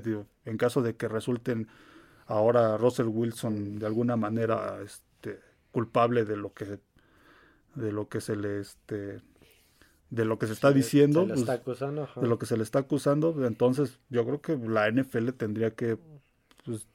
en 0.44 0.56
caso 0.58 0.82
de 0.82 0.94
que 0.94 1.08
resulten 1.08 1.68
ahora 2.30 2.76
Russell 2.76 3.08
Wilson 3.08 3.78
de 3.78 3.86
alguna 3.86 4.16
manera 4.16 4.78
este, 4.84 5.40
culpable 5.72 6.24
de 6.24 6.36
lo 6.36 6.52
que 6.52 6.78
de 7.74 7.92
lo 7.92 8.08
que 8.08 8.20
se 8.20 8.36
le 8.36 8.60
este 8.60 9.20
de 10.10 10.24
lo 10.24 10.38
que 10.38 10.46
se 10.46 10.52
está 10.52 10.72
diciendo 10.72 11.26
pues, 11.26 11.46
de 11.46 12.28
lo 12.28 12.38
que 12.38 12.46
se 12.46 12.56
le 12.56 12.62
está 12.62 12.80
acusando 12.80 13.34
entonces 13.46 13.98
yo 14.10 14.24
creo 14.24 14.40
que 14.40 14.56
la 14.56 14.90
NFL 14.90 15.30
tendría 15.30 15.72
que 15.72 15.98
pues, 16.64 16.86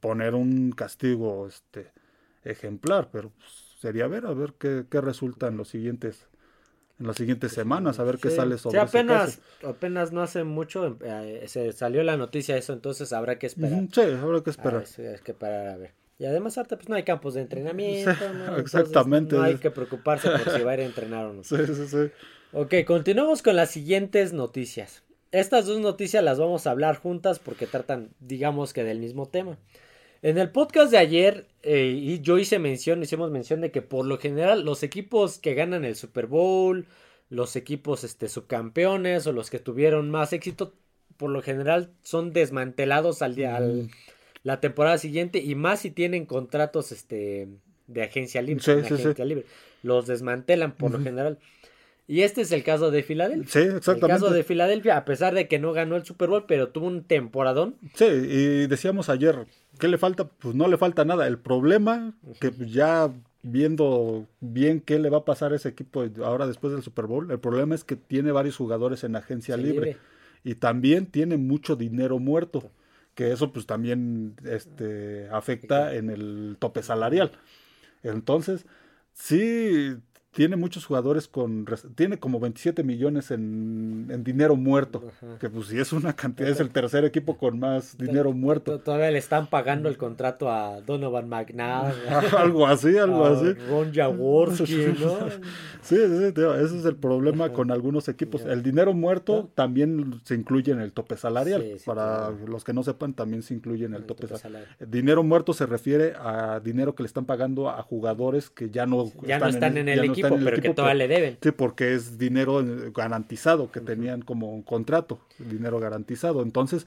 poner 0.00 0.34
un 0.34 0.72
castigo 0.72 1.46
este 1.46 1.90
ejemplar, 2.44 3.08
pero 3.12 3.30
pues, 3.30 3.76
sería 3.80 4.06
ver, 4.06 4.26
a 4.26 4.34
ver 4.34 4.54
qué, 4.58 4.84
qué, 4.90 5.00
resulta 5.00 5.48
en 5.48 5.56
los 5.56 5.68
siguientes 5.68 6.26
en 7.00 7.06
las 7.06 7.16
siguientes 7.16 7.52
semanas, 7.52 7.98
a 7.98 8.04
ver 8.04 8.18
qué 8.18 8.30
sale 8.30 8.58
sobre 8.58 8.78
sí, 8.78 8.86
apenas, 8.86 9.40
apenas 9.66 10.12
no 10.12 10.22
hace 10.22 10.44
mucho 10.44 10.98
eh, 11.02 11.44
se 11.46 11.72
salió 11.72 12.02
la 12.04 12.16
noticia 12.16 12.56
eso, 12.56 12.72
entonces 12.72 13.12
habrá 13.12 13.38
que 13.38 13.46
esperar. 13.46 13.88
Sí, 13.92 14.00
habrá 14.00 14.42
que 14.42 14.50
esperar. 14.50 14.84
hay 14.98 15.20
que 15.20 15.32
esperar 15.32 15.68
a 15.68 15.76
ver. 15.76 15.94
Y 16.18 16.24
además 16.24 16.56
ahorita 16.56 16.76
pues 16.76 16.88
no 16.88 16.94
hay 16.94 17.02
campos 17.02 17.34
de 17.34 17.40
entrenamiento, 17.40 18.10
Exactamente. 18.58 19.34
no 19.34 19.42
hay 19.42 19.56
que 19.56 19.72
preocuparse 19.72 20.30
por 20.30 20.48
si 20.50 20.62
va 20.62 20.70
a 20.70 20.74
ir 20.74 20.80
a 20.80 20.84
entrenar 20.84 21.26
o 21.26 21.32
no. 21.32 21.42
Sí, 21.44 21.56
sí, 21.66 21.88
sí. 21.88 22.10
Ok, 22.52 22.74
continuamos 22.86 23.42
con 23.42 23.56
las 23.56 23.70
siguientes 23.70 24.32
noticias. 24.32 25.02
Estas 25.32 25.66
dos 25.66 25.80
noticias 25.80 26.22
las 26.22 26.38
vamos 26.38 26.66
a 26.66 26.70
hablar 26.70 26.96
juntas 26.96 27.38
porque 27.38 27.66
tratan, 27.66 28.10
digamos 28.20 28.72
que 28.72 28.84
del 28.84 29.00
mismo 29.00 29.26
tema. 29.26 29.58
En 30.22 30.38
el 30.38 30.50
podcast 30.50 30.92
de 30.92 30.98
ayer, 30.98 31.48
eh, 31.62 31.86
y 31.86 32.20
yo 32.20 32.38
hice 32.38 32.60
mención, 32.60 33.02
hicimos 33.02 33.32
mención 33.32 33.60
de 33.60 33.72
que 33.72 33.82
por 33.82 34.06
lo 34.06 34.18
general 34.18 34.64
los 34.64 34.84
equipos 34.84 35.38
que 35.38 35.54
ganan 35.54 35.84
el 35.84 35.96
Super 35.96 36.26
Bowl, 36.26 36.86
los 37.28 37.56
equipos 37.56 38.04
este, 38.04 38.28
subcampeones 38.28 39.26
o 39.26 39.32
los 39.32 39.50
que 39.50 39.58
tuvieron 39.58 40.10
más 40.10 40.32
éxito, 40.32 40.74
por 41.16 41.30
lo 41.30 41.42
general 41.42 41.90
son 42.02 42.32
desmantelados 42.32 43.20
al 43.20 43.34
día, 43.34 43.60
la 44.44 44.60
temporada 44.60 44.96
siguiente 44.96 45.40
y 45.40 45.56
más 45.56 45.80
si 45.80 45.90
tienen 45.90 46.24
contratos 46.24 46.92
este, 46.92 47.48
de 47.88 48.02
agencia 48.02 48.42
libre. 48.42 48.62
libre. 49.24 49.44
Los 49.82 50.06
desmantelan 50.06 50.76
por 50.76 50.92
lo 50.92 51.00
general. 51.02 51.38
Y 52.06 52.22
este 52.22 52.40
es 52.40 52.52
el 52.52 52.64
caso 52.64 52.90
de 52.90 53.02
Filadelfia. 53.02 53.48
Sí, 53.48 53.68
exactamente. 53.68 54.06
El 54.06 54.20
caso 54.20 54.30
de 54.30 54.44
Filadelfia, 54.44 54.96
a 54.96 55.04
pesar 55.04 55.34
de 55.34 55.48
que 55.48 55.58
no 55.58 55.72
ganó 55.72 55.96
el 55.96 56.04
Super 56.04 56.28
Bowl, 56.28 56.44
pero 56.46 56.68
tuvo 56.68 56.86
un 56.86 57.04
temporadón. 57.04 57.76
Sí, 57.94 58.04
y 58.04 58.66
decíamos 58.66 59.08
ayer, 59.08 59.46
¿qué 59.78 59.88
le 59.88 59.98
falta? 59.98 60.24
Pues 60.24 60.54
no 60.54 60.68
le 60.68 60.76
falta 60.76 61.04
nada. 61.04 61.26
El 61.26 61.38
problema, 61.38 62.14
que 62.40 62.52
ya 62.66 63.12
viendo 63.42 64.26
bien 64.40 64.80
qué 64.80 64.98
le 64.98 65.10
va 65.10 65.18
a 65.18 65.24
pasar 65.24 65.52
a 65.52 65.56
ese 65.56 65.68
equipo 65.68 66.04
ahora 66.24 66.46
después 66.46 66.72
del 66.72 66.82
Super 66.82 67.06
Bowl, 67.06 67.30
el 67.30 67.38
problema 67.38 67.74
es 67.74 67.84
que 67.84 67.96
tiene 67.96 68.32
varios 68.32 68.56
jugadores 68.56 69.04
en 69.04 69.16
agencia 69.16 69.56
libre. 69.56 69.96
Y 70.44 70.56
también 70.56 71.06
tiene 71.06 71.36
mucho 71.36 71.76
dinero 71.76 72.18
muerto, 72.18 72.70
que 73.14 73.30
eso 73.30 73.52
pues 73.52 73.66
también 73.66 74.34
este, 74.44 75.28
afecta 75.30 75.94
en 75.94 76.10
el 76.10 76.56
tope 76.58 76.82
salarial. 76.82 77.30
Entonces, 78.02 78.66
sí 79.12 79.96
tiene 80.32 80.56
muchos 80.56 80.86
jugadores 80.86 81.28
con 81.28 81.66
tiene 81.94 82.18
como 82.18 82.40
27 82.40 82.82
millones 82.82 83.30
en, 83.30 84.08
en 84.10 84.24
dinero 84.24 84.56
muerto 84.56 85.02
que 85.38 85.50
pues 85.50 85.66
si 85.66 85.78
es 85.78 85.92
una 85.92 86.14
cantidad 86.14 86.48
es 86.48 86.58
el 86.58 86.70
tercer 86.70 87.04
equipo 87.04 87.36
con 87.36 87.58
más 87.58 87.98
dinero 87.98 88.32
muerto. 88.32 88.80
todavía 88.80 89.10
le 89.10 89.18
están 89.18 89.46
pagando 89.46 89.90
el 89.90 89.98
contrato 89.98 90.50
a 90.50 90.80
Donovan 90.80 91.28
McNabb. 91.28 91.92
Algo 92.38 92.66
así 92.66 92.96
algo 92.96 93.26
así. 93.26 93.52
Ron 93.68 93.92
Jaworski 93.92 94.74
¿no? 95.00 95.28
sí, 95.82 95.96
sí, 95.96 96.32
ese 96.34 96.78
es 96.78 96.84
el 96.84 96.96
problema 96.96 97.50
con 97.50 97.70
algunos 97.70 98.08
equipos. 98.08 98.42
El 98.42 98.62
dinero 98.62 98.94
muerto 98.94 99.50
también 99.54 100.20
se 100.24 100.34
incluye 100.34 100.72
en 100.72 100.80
el 100.80 100.92
tope 100.92 101.16
salarial. 101.16 101.76
Para 101.84 102.30
los 102.30 102.64
que 102.64 102.72
no 102.72 102.82
sepan 102.82 103.12
también 103.12 103.42
se 103.42 103.54
incluye 103.54 103.84
en 103.84 103.94
el, 103.94 104.04
tope, 104.04 104.28
salarial. 104.28 104.76
dinero 104.86 105.22
muerto 105.22 105.52
se 105.52 105.66
refiere 105.66 106.14
a 106.18 106.60
dinero 106.60 106.94
que 106.94 107.02
le 107.02 107.06
están 107.06 107.26
pagando 107.26 107.68
a 107.68 107.82
jugadores 107.82 108.48
que 108.48 108.70
ya 108.70 108.86
no 108.86 109.12
ya 109.26 109.38
no 109.38 109.48
están 109.48 109.76
en, 109.76 109.88
el 109.88 110.04
equipo 110.04 110.21
pero 110.22 110.60
que 110.60 110.74
todavía 110.74 111.06
le 111.06 111.08
deben. 111.08 111.38
Sí, 111.40 111.50
porque 111.50 111.94
es 111.94 112.18
dinero 112.18 112.64
garantizado 112.94 113.70
que 113.70 113.80
tenían 113.80 114.22
como 114.22 114.52
un 114.52 114.62
contrato, 114.62 115.20
dinero 115.38 115.80
garantizado. 115.80 116.42
Entonces, 116.42 116.86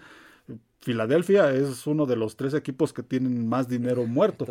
Filadelfia 0.82 1.52
es 1.52 1.88
uno 1.88 2.06
de 2.06 2.16
los 2.16 2.36
tres 2.38 2.54
equipos 2.54 2.94
que 2.94 3.04
tienen 3.04 3.48
más 3.48 3.68
dinero 3.68 4.04
muerto. 4.08 4.48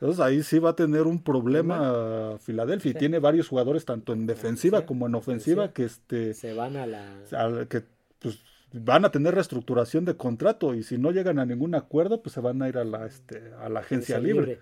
Entonces 0.00 0.20
ahí 0.20 0.42
sí 0.42 0.58
va 0.58 0.70
a 0.70 0.76
tener 0.76 1.02
un 1.02 1.22
problema 1.22 2.36
Filadelfia. 2.38 2.92
Y 2.92 2.94
tiene 2.94 3.18
varios 3.18 3.48
jugadores, 3.48 3.84
tanto 3.84 4.12
en 4.12 4.26
defensiva 4.26 4.86
como 4.86 5.06
en 5.06 5.14
ofensiva, 5.14 5.72
que 5.72 5.84
este 5.84 6.34
se 6.34 6.52
van 6.52 6.76
a 6.76 6.86
la 6.86 7.66
que 7.68 7.82
pues 8.20 8.38
van 8.72 9.04
a 9.04 9.10
tener 9.10 9.34
reestructuración 9.34 10.04
de 10.04 10.16
contrato 10.16 10.74
y 10.74 10.82
si 10.82 10.98
no 10.98 11.10
llegan 11.10 11.38
a 11.38 11.46
ningún 11.46 11.74
acuerdo, 11.74 12.22
pues 12.22 12.34
se 12.34 12.40
van 12.40 12.62
a 12.62 12.68
ir 12.68 12.78
a 12.78 12.84
la 12.84 13.06
este 13.06 13.52
a 13.60 13.68
la 13.68 13.80
agencia 13.80 14.20
libre. 14.20 14.60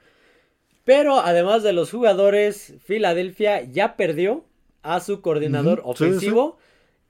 Pero 0.87 1.19
además 1.19 1.65
de 1.65 1.73
los 1.73 1.91
jugadores, 1.91 2.75
Filadelfia 2.85 3.61
ya 3.65 3.97
perdió 3.97 4.45
a 4.85 5.01
su 5.01 5.21
coordinador 5.21 5.83
ofensivo, 5.85 6.59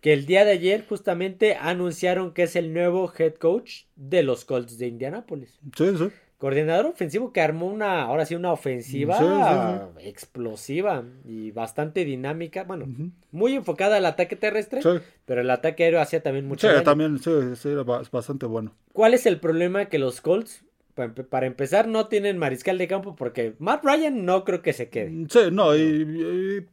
que 0.01 0.15
el 0.15 0.25
día 0.25 0.47
de 0.47 0.53
ayer 0.53 0.83
justamente 0.89 1.57
anunciaron 1.57 2.33
que 2.33 2.45
es 2.45 2.57
el 2.57 2.73
nuevo 2.73 3.13
head 3.19 3.35
coach 3.35 3.83
de 3.95 4.23
los 4.23 4.47
Colts 4.47 4.79
de 4.79 4.87
Indianapolis. 4.87 5.61
Sí, 5.77 5.95
sí. 5.95 6.09
Coordinador 6.39 6.87
ofensivo 6.87 7.35
que 7.35 7.43
armó 7.43 7.67
una, 7.67 8.05
ahora 8.05 8.25
sí, 8.25 8.35
una 8.35 8.51
ofensiva 8.51 9.91
explosiva 10.01 11.05
y 11.27 11.51
bastante 11.51 12.07
dinámica. 12.07 12.65
Bueno, 12.65 12.87
muy 13.31 13.55
enfocada 13.55 13.99
al 13.99 14.07
ataque 14.07 14.37
terrestre, 14.37 14.81
pero 15.27 15.43
el 15.43 15.51
ataque 15.51 15.85
aéreo 15.85 16.01
hacía 16.01 16.23
también 16.23 16.49
mucho 16.49 16.67
Sí, 16.67 16.83
también, 16.83 17.19
sí, 17.19 17.31
sí, 17.57 17.69
era 17.69 17.83
bastante 17.83 18.47
bueno. 18.47 18.75
¿Cuál 18.95 19.13
es 19.13 19.27
el 19.27 19.39
problema 19.39 19.87
que 19.87 19.99
los 19.99 20.23
Colts 20.23 20.66
para 20.97 21.47
empezar, 21.47 21.89
no 21.89 22.07
tienen 22.09 22.39
mariscal 22.39 22.79
de 22.79 22.89
campo 22.89 23.15
porque 23.15 23.55
Matt 23.59 23.85
Ryan 23.85 24.25
no 24.25 24.45
creo 24.45 24.63
que 24.63 24.73
se 24.73 24.89
quede. 24.89 25.27
Sí, 25.29 25.51
no, 25.53 25.77
y, 25.77 26.67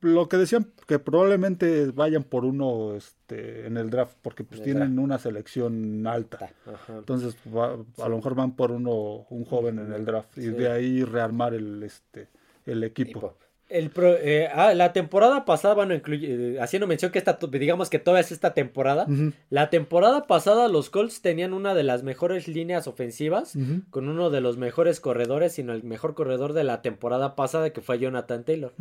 lo 0.00 0.28
que 0.28 0.38
decían 0.38 0.72
que 0.86 0.98
probablemente 0.98 1.90
vayan 1.90 2.22
por 2.24 2.44
uno 2.44 2.94
este, 2.94 3.66
en 3.66 3.76
el 3.76 3.90
draft 3.90 4.16
porque 4.22 4.42
pues 4.42 4.62
tienen 4.62 4.98
una 4.98 5.18
selección 5.18 6.06
alta. 6.06 6.50
Entonces, 6.88 7.36
a 7.54 8.08
lo 8.08 8.16
mejor 8.16 8.34
van 8.34 8.56
por 8.56 8.70
uno, 8.70 9.26
un 9.28 9.44
joven 9.44 9.78
en 9.78 9.92
el 9.92 10.04
draft 10.04 10.38
y 10.38 10.46
de 10.46 10.70
ahí 10.70 11.04
rearmar 11.04 11.52
el, 11.52 11.82
este, 11.82 12.28
el 12.64 12.84
equipo. 12.84 13.36
El 13.68 13.90
eh, 13.96 14.48
ah, 14.52 14.72
la 14.72 14.92
temporada 14.94 15.44
pasada, 15.44 15.74
bueno, 15.74 15.94
incluye, 15.94 16.54
eh, 16.54 16.60
haciendo 16.60 16.86
mención 16.86 17.12
que 17.12 17.18
esta, 17.18 17.38
digamos 17.50 17.90
que 17.90 17.98
toda 17.98 18.18
es 18.18 18.32
esta 18.32 18.54
temporada. 18.54 19.06
La 19.50 19.68
temporada 19.68 20.26
pasada 20.26 20.68
los 20.68 20.88
Colts 20.88 21.20
tenían 21.20 21.52
una 21.52 21.74
de 21.74 21.82
las 21.82 22.02
mejores 22.02 22.48
líneas 22.48 22.86
ofensivas, 22.86 23.54
con 23.90 24.08
uno 24.08 24.30
de 24.30 24.40
los 24.40 24.56
mejores 24.56 25.00
corredores, 25.00 25.52
sino 25.52 25.74
el 25.74 25.84
mejor 25.84 26.14
corredor 26.14 26.54
de 26.54 26.64
la 26.64 26.80
temporada 26.80 27.36
pasada, 27.36 27.70
que 27.70 27.82
fue 27.82 27.98
Jonathan 27.98 28.44
Taylor. 28.44 28.72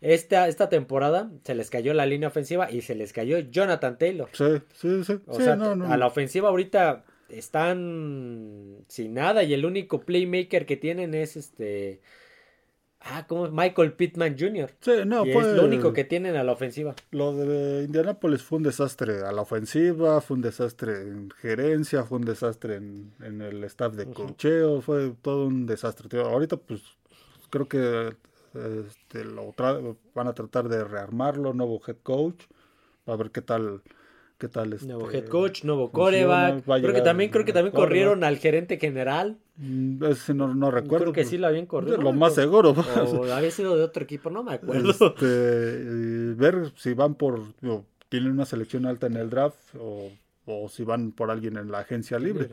esta, 0.00 0.48
esta 0.48 0.68
temporada 0.68 1.30
se 1.44 1.54
les 1.54 1.70
cayó 1.70 1.94
la 1.94 2.04
línea 2.04 2.28
ofensiva 2.28 2.70
y 2.70 2.82
se 2.82 2.94
les 2.94 3.12
cayó 3.12 3.38
Jonathan 3.38 3.96
Taylor. 3.96 4.28
Sí, 4.32 4.60
sí, 4.74 5.04
sí. 5.04 5.20
O 5.26 5.40
sea, 5.40 5.54
a 5.54 5.96
la 5.96 6.06
ofensiva 6.06 6.50
ahorita 6.50 7.04
están 7.28 8.84
sin 8.88 9.14
nada 9.14 9.42
y 9.42 9.54
el 9.54 9.64
único 9.64 10.00
playmaker 10.00 10.66
que 10.66 10.76
tienen 10.76 11.14
es 11.14 11.36
este 11.36 12.00
Ah, 13.06 13.26
como 13.26 13.48
Michael 13.50 13.92
Pittman 13.92 14.36
Jr. 14.38 14.70
Sí, 14.80 14.92
no, 15.06 15.26
Y 15.26 15.32
fue... 15.32 15.42
es 15.42 15.48
lo 15.56 15.64
único 15.64 15.92
que 15.92 16.04
tienen 16.04 16.36
a 16.36 16.42
la 16.42 16.52
ofensiva. 16.52 16.94
Lo 17.10 17.34
de 17.34 17.84
Indianapolis 17.84 18.42
fue 18.42 18.56
un 18.56 18.64
desastre 18.64 19.20
a 19.22 19.32
la 19.32 19.42
ofensiva, 19.42 20.20
fue 20.22 20.36
un 20.36 20.42
desastre 20.42 21.02
en 21.02 21.30
gerencia, 21.30 22.04
fue 22.04 22.18
un 22.18 22.24
desastre 22.24 22.76
en, 22.76 23.12
en 23.22 23.42
el 23.42 23.62
staff 23.64 23.94
de 23.94 24.06
cocheo, 24.06 24.80
fue 24.80 25.12
todo 25.20 25.46
un 25.46 25.66
desastre. 25.66 26.08
Tío, 26.08 26.24
ahorita 26.24 26.56
pues 26.56 26.80
creo 27.50 27.68
que 27.68 28.16
este, 28.54 29.24
lo 29.24 29.54
van 30.14 30.28
a 30.28 30.32
tratar 30.32 30.68
de 30.68 30.84
rearmarlo, 30.84 31.52
nuevo 31.52 31.80
head 31.86 31.96
coach, 32.02 32.44
a 33.06 33.16
ver 33.16 33.30
qué 33.30 33.42
tal, 33.42 33.82
qué 34.38 34.48
tal 34.48 34.72
este, 34.72 34.86
Nuevo 34.86 35.10
head 35.10 35.26
coach, 35.26 35.64
nuevo 35.64 35.90
coreback. 35.90 36.64
Creo 36.64 36.94
que 36.94 37.00
también, 37.00 37.30
creo 37.30 37.44
que 37.44 37.52
también 37.52 37.74
corrieron 37.74 38.24
al 38.24 38.38
gerente 38.38 38.78
general. 38.78 39.38
Mm, 39.56 40.04
ese 40.04 40.34
no, 40.34 40.52
no 40.54 40.70
recuerdo. 40.70 41.04
Creo 41.04 41.12
que 41.12 41.22
pues, 41.22 41.30
sí 41.30 41.38
lo 41.38 41.46
habían 41.46 41.66
corrido. 41.66 41.96
Lo 41.98 42.12
más 42.12 42.34
seguro. 42.34 42.70
O 42.70 43.24
había 43.32 43.50
sido 43.50 43.76
de 43.76 43.84
otro 43.84 44.02
equipo, 44.02 44.30
no 44.30 44.42
me 44.42 44.54
acuerdo. 44.54 44.90
Este, 44.90 46.34
ver 46.34 46.72
si 46.76 46.94
van 46.94 47.14
por, 47.14 47.40
digo, 47.60 47.86
tienen 48.08 48.32
una 48.32 48.46
selección 48.46 48.86
alta 48.86 49.06
en 49.06 49.16
el 49.16 49.30
draft 49.30 49.58
o, 49.78 50.10
o 50.46 50.68
si 50.68 50.82
van 50.82 51.12
por 51.12 51.30
alguien 51.30 51.56
en 51.56 51.70
la 51.70 51.80
agencia 51.80 52.18
libre. 52.18 52.48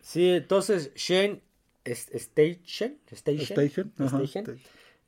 Sí, 0.00 0.30
entonces 0.30 0.92
Shane 0.94 1.40
Station, 1.84 2.98
Station, 3.10 3.40
Station, 3.40 3.92
ajá, 3.98 4.22
Station, 4.22 4.58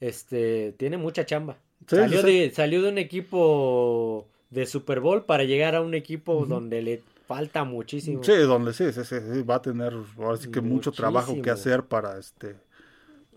este, 0.00 0.72
tiene 0.72 0.96
mucha 0.96 1.26
chamba. 1.26 1.58
Sí, 1.88 1.96
salió, 1.96 2.22
sí. 2.22 2.26
De, 2.26 2.50
salió 2.50 2.82
de 2.82 2.88
un 2.90 2.98
equipo 2.98 4.28
de 4.50 4.66
Super 4.66 5.00
Bowl 5.00 5.24
para 5.24 5.44
llegar 5.44 5.74
a 5.74 5.82
un 5.82 5.94
equipo 5.94 6.46
donde 6.46 6.82
le 6.82 7.02
falta 7.26 7.64
muchísimo. 7.64 8.22
Sí, 8.22 8.36
donde 8.36 8.72
sí, 8.72 8.92
sí, 8.92 9.04
sí, 9.04 9.16
sí, 9.32 9.42
va 9.42 9.56
a 9.56 9.62
tener 9.62 9.92
ahora 10.18 10.36
sí 10.36 10.50
que 10.50 10.60
mucho 10.60 10.92
trabajo 10.92 11.40
que 11.42 11.50
hacer 11.50 11.84
para 11.84 12.18
este 12.18 12.56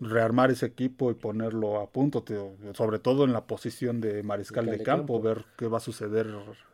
rearmar 0.02 0.52
ese 0.52 0.66
equipo 0.66 1.12
y 1.12 1.14
ponerlo 1.14 1.80
a 1.80 1.92
punto, 1.92 2.24
tío, 2.24 2.54
sobre 2.74 3.00
todo 3.00 3.26
en 3.26 3.34
la 3.34 3.46
posición 3.46 4.00
de 4.00 4.24
mariscal 4.24 4.66
Mariscal 4.66 4.66
de 4.66 4.78
de 4.78 4.84
campo, 4.84 5.16
campo. 5.16 5.22
ver 5.22 5.46
qué 5.58 5.68
va 5.68 5.78
a 5.78 5.82
suceder 5.82 6.28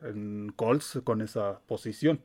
en 0.04 0.54
Colts 0.56 1.00
con 1.04 1.22
esa 1.22 1.60
posición. 1.66 2.20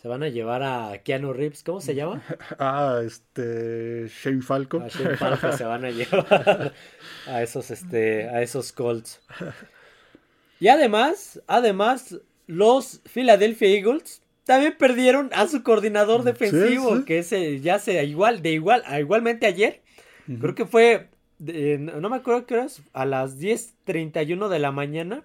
Se 0.00 0.06
van 0.06 0.22
a 0.22 0.28
llevar 0.28 0.62
a 0.62 0.96
Keanu 1.02 1.32
Reeves, 1.32 1.64
¿cómo 1.64 1.80
se 1.80 1.94
llama? 1.94 2.22
Ah, 2.58 3.00
este 3.04 4.06
Shane 4.08 4.42
Falco. 4.42 4.80
A 4.80 4.88
Shane 4.88 5.16
Falco 5.16 5.52
se 5.52 5.64
van 5.64 5.84
a 5.84 5.90
llevar 5.90 6.72
a 7.26 7.42
esos, 7.42 7.70
este, 7.70 8.28
a 8.28 8.40
esos 8.40 8.72
Colts. 8.72 9.20
Y 10.60 10.68
además, 10.68 11.42
además, 11.48 12.16
los 12.46 13.00
Philadelphia 13.12 13.68
Eagles 13.68 14.22
también 14.48 14.74
perdieron 14.78 15.28
a 15.34 15.46
su 15.46 15.62
coordinador 15.62 16.22
defensivo, 16.24 16.96
sí. 16.96 17.04
que 17.04 17.18
ese 17.18 17.60
ya 17.60 17.78
se 17.78 18.02
igual, 18.06 18.40
de 18.40 18.52
igual, 18.52 18.82
a 18.86 18.98
igualmente 18.98 19.44
ayer. 19.44 19.82
Creo 20.40 20.54
que 20.54 20.64
fue, 20.64 21.08
de- 21.38 21.76
no 21.76 22.08
me 22.08 22.16
acuerdo 22.16 22.46
qué 22.46 22.54
horas, 22.54 22.80
a 22.94 23.04
las 23.04 23.38
10.31 23.38 24.48
de 24.48 24.58
la 24.58 24.72
mañana. 24.72 25.22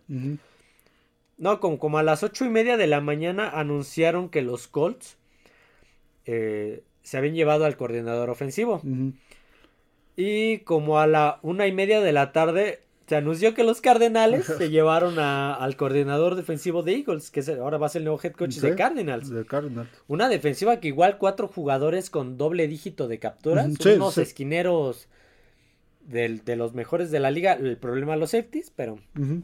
No, 1.38 1.62
como, 1.62 1.80
como 1.80 2.00
a 2.00 2.04
las 2.04 2.22
ocho 2.22 2.44
y 2.44 2.50
media 2.50 2.76
de 2.76 2.88
la 2.88 3.00
mañana 3.00 3.50
anunciaron 3.50 4.28
que 4.28 4.42
los 4.42 4.68
Colts 4.68 5.16
eh, 6.26 6.84
se 7.02 7.18
habían 7.18 7.36
llevado 7.36 7.64
al 7.64 7.78
coordinador 7.78 8.30
ofensivo. 8.30 8.82
Y 10.18 10.58
como 10.60 11.00
a 11.00 11.08
la 11.08 11.40
una 11.44 11.66
y 11.66 11.72
media 11.72 12.02
de 12.02 12.12
la 12.12 12.34
tarde 12.34 12.82
se 13.14 13.18
anunció 13.18 13.54
que 13.54 13.64
los 13.64 13.80
Cardenales 13.80 14.46
se 14.58 14.70
llevaron 14.72 15.20
a- 15.20 15.54
al 15.54 15.76
coordinador 15.76 16.36
defensivo 16.36 16.82
de 16.82 16.96
Eagles, 16.96 17.30
que 17.30 17.42
es 17.42 17.50
ahora 17.50 17.78
va 17.78 17.86
a 17.86 17.90
ser 17.90 18.00
el 18.02 18.06
nuevo 18.06 18.20
head 18.24 18.34
coach 18.34 18.56
de 18.58 18.76
Cardinals. 18.76 19.30
De 19.30 19.46
Cardinals. 19.46 19.90
Una 20.08 20.30
defensiva 20.30 20.80
que 20.80 20.88
igual 20.88 21.18
cuatro 21.18 21.48
jugadores 21.48 22.10
con 22.10 22.38
doble 22.38 22.68
dígito 22.68 23.08
de 23.08 23.20
capturas, 23.20 23.68
sí, 23.80 23.90
unos 23.90 24.16
sí. 24.16 24.22
esquineros 24.22 25.08
del- 26.02 26.44
de 26.44 26.56
los 26.56 26.74
mejores 26.74 27.12
de 27.12 27.20
la 27.20 27.32
liga. 27.32 27.54
El 27.54 27.78
problema 27.78 28.16
los 28.16 28.32
safeties, 28.32 28.72
pero. 28.76 28.98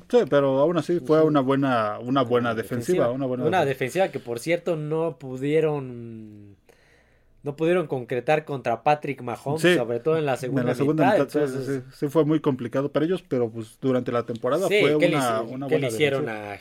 Sí, 0.09 0.17
pero 0.29 0.59
aún 0.59 0.77
así 0.77 0.99
fue 0.99 1.21
una 1.23 1.39
buena, 1.39 1.99
una 1.99 2.23
buena 2.23 2.53
defensiva, 2.55 3.11
una 3.11 3.25
buena 3.27 3.45
Una 3.45 3.61
defen- 3.63 3.67
defensiva 3.67 4.07
que 4.09 4.19
por 4.19 4.39
cierto 4.39 4.75
no 4.75 5.17
pudieron 5.19 6.57
no 7.43 7.55
pudieron 7.55 7.87
concretar 7.87 8.45
contra 8.45 8.83
Patrick 8.83 9.21
Mahomes, 9.21 9.61
Sí, 9.61 9.75
sobre 9.75 9.99
todo 9.99 10.17
en 10.17 10.25
la 10.25 10.37
segunda, 10.37 10.61
en 10.61 10.67
la 10.67 10.75
segunda 10.75 11.03
mitad. 11.05 11.25
mitad, 11.25 11.29
sí, 11.29 11.37
entonces, 11.39 11.83
sí, 11.83 11.89
sí, 11.97 12.07
fue 12.09 12.25
muy 12.25 12.39
complicado 12.39 12.91
para 12.91 13.05
ellos, 13.05 13.23
pero 13.27 13.49
pues 13.49 13.77
durante 13.81 14.11
la 14.11 14.25
temporada 14.25 14.67
sí, 14.67 14.79
fue 14.81 14.97
¿qué 14.97 15.07
le 15.09 15.15
una, 15.15 15.41
una 15.41 15.67
qué 15.67 15.73
buena 15.75 15.87
le 15.87 15.87
hicieron 15.87 16.29
a, 16.29 16.59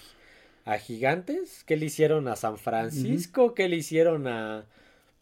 a 0.65 0.79
Gigantes? 0.79 1.65
¿Qué 1.65 1.77
le 1.77 1.87
hicieron 1.87 2.29
a 2.29 2.37
San 2.37 2.59
Francisco? 2.59 3.55
¿Qué 3.55 3.69
le 3.69 3.77
hicieron 3.77 4.27
a, 4.27 4.65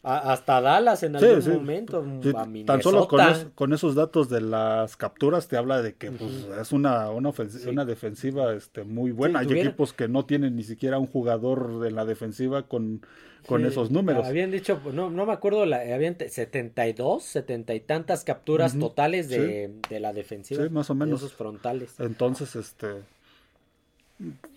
a- 0.07 0.31
hasta 0.33 0.61
Dallas 0.61 1.03
en 1.03 1.19
Sí, 1.19 1.25
algún 1.25 1.41
sí. 1.41 1.49
momento? 1.49 2.05
Sí, 2.23 2.29
a 2.29 2.65
tan 2.65 2.81
solo 2.81 3.07
con, 3.07 3.19
Minnesota? 3.19 3.47
es- 3.47 3.53
con 3.55 3.73
esos 3.73 3.95
datos 3.95 4.29
de 4.29 4.41
las 4.41 4.95
capturas 4.97 5.47
te 5.47 5.57
habla 5.57 5.81
de 5.81 5.93
que 5.95 6.11
pues, 6.11 6.47
es 6.61 6.71
una, 6.71 7.09
una, 7.11 7.31
Sí. 7.33 7.67
una 7.69 7.85
defensiva 7.85 8.53
este, 8.53 8.83
muy 8.83 9.11
buena. 9.11 9.39
Hay 9.39 9.47
tuviera- 9.47 9.69
equipos 9.69 9.93
que 9.93 10.07
no 10.07 10.25
tienen 10.25 10.55
ni 10.55 10.63
siquiera 10.63 10.97
un 10.99 11.07
jugador 11.07 11.85
en 11.85 11.95
la 11.95 12.05
defensiva 12.05 12.63
con, 12.63 13.01
con 13.47 13.61
Sí, 13.61 13.67
esos 13.67 13.91
números. 13.91 14.25
Habían 14.25 14.51
dicho, 14.51 14.79
no, 14.93 15.09
no 15.09 15.25
me 15.25 15.33
acuerdo, 15.33 15.65
la, 15.65 15.77
habían 15.93 16.15
te- 16.15 16.29
72, 16.29 17.23
70 17.23 17.73
y 17.75 17.79
tantas 17.79 18.23
capturas 18.23 18.77
totales 18.77 19.29
de, 19.29 19.73
de 19.89 19.99
la 19.99 20.13
defensiva. 20.13 20.63
Sí, 20.63 20.69
más 20.69 20.89
o 20.89 20.93
de 20.93 20.99
menos. 21.01 21.19
Esos 21.21 21.33
frontales. 21.33 21.93
Entonces, 21.99 22.55
este. 22.55 22.87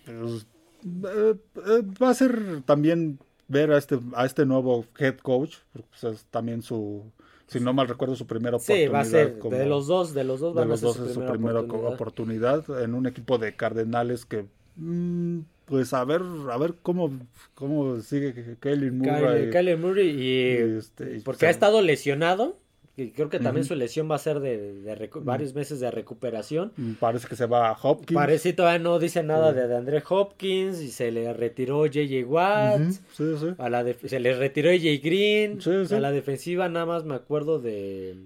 pues, 0.05 0.45
eh, 0.85 1.35
eh, 1.55 1.83
va 2.01 2.09
a 2.09 2.13
ser 2.13 2.63
también 2.65 3.19
ver 3.51 3.71
a 3.71 3.77
este, 3.77 3.99
a 4.15 4.25
este 4.25 4.45
nuevo 4.45 4.85
head 4.97 5.17
coach. 5.17 5.57
pues, 5.73 6.03
es 6.15 6.25
también 6.25 6.61
su. 6.61 7.03
Si 7.47 7.59
no 7.59 7.73
mal 7.73 7.87
recuerdo, 7.89 8.15
su 8.15 8.25
primera 8.25 8.57
Sí, 8.59 8.71
oportunidad. 8.71 8.93
va 8.93 8.99
a 9.01 9.05
ser 9.05 9.39
como- 9.39 9.57
de 9.57 9.65
los 9.65 9.85
dos, 9.87 10.13
de 10.13 10.23
los 10.23 10.39
dos 10.39 10.53
de 10.55 10.59
van 10.61 10.69
a 10.69 10.71
los 10.71 10.79
ser 10.79 10.87
dos 10.87 10.95
su 10.97 11.05
es 11.05 11.13
su 11.13 11.19
primera 11.25 11.59
oportunidad. 11.59 11.93
oportunidad. 11.93 12.83
en 12.83 12.93
un 12.93 13.05
equipo 13.07 13.37
de 13.37 13.55
Cardenales 13.55 14.25
que. 14.25 14.45
mm, 14.77 15.39
pues 15.65 15.93
a 15.93 16.03
ver, 16.05 16.21
a 16.51 16.57
ver 16.57 16.75
cómo, 16.81 17.11
cómo 17.53 17.99
sigue 17.99 18.57
Kelly 18.61 18.89
Murray. 18.91 19.49
Kyler 19.49 19.77
Murray 19.77 20.09
y, 20.09 20.21
y, 20.23 20.77
este, 20.77 21.21
porque 21.25 21.41
se- 21.41 21.47
ha 21.47 21.49
estado 21.49 21.81
lesionado 21.81 22.57
y 22.97 23.11
creo 23.11 23.29
que 23.29 23.39
también 23.39 23.65
su 23.65 23.73
lesión 23.75 24.11
va 24.11 24.15
a 24.15 24.19
ser 24.19 24.41
de, 24.41 25.09
varios 25.21 25.55
meses 25.55 25.79
de 25.79 25.89
recuperación. 25.91 26.73
Parece 26.99 27.27
que 27.27 27.35
se 27.35 27.45
va 27.45 27.69
a 27.69 27.77
Hopkins. 27.81 28.15
Parece 28.15 28.51
todavía 28.51 28.79
no 28.79 28.99
dice 28.99 29.23
nada 29.23 29.53
de, 29.53 29.67
de 29.67 29.77
André 29.77 30.03
Hopkins 30.07 30.81
y 30.81 30.89
se 30.91 31.11
le 31.11 31.31
retiró 31.33 31.85
JJ 31.85 32.25
Watt. 32.25 32.81
Sí, 33.11 33.37
sí. 33.39 33.47
A 33.57 33.69
la 33.69 33.85
se 33.93 34.19
le 34.19 34.35
retiró 34.35 34.69
AJ 34.69 35.01
Green. 35.01 35.61
Sí, 35.61 35.85
sí. 35.85 35.95
A 35.95 35.99
la 36.01 36.11
defensiva 36.11 36.67
nada 36.67 36.85
más 36.85 37.05
me 37.05 37.15
acuerdo 37.15 37.59
de 37.59 38.17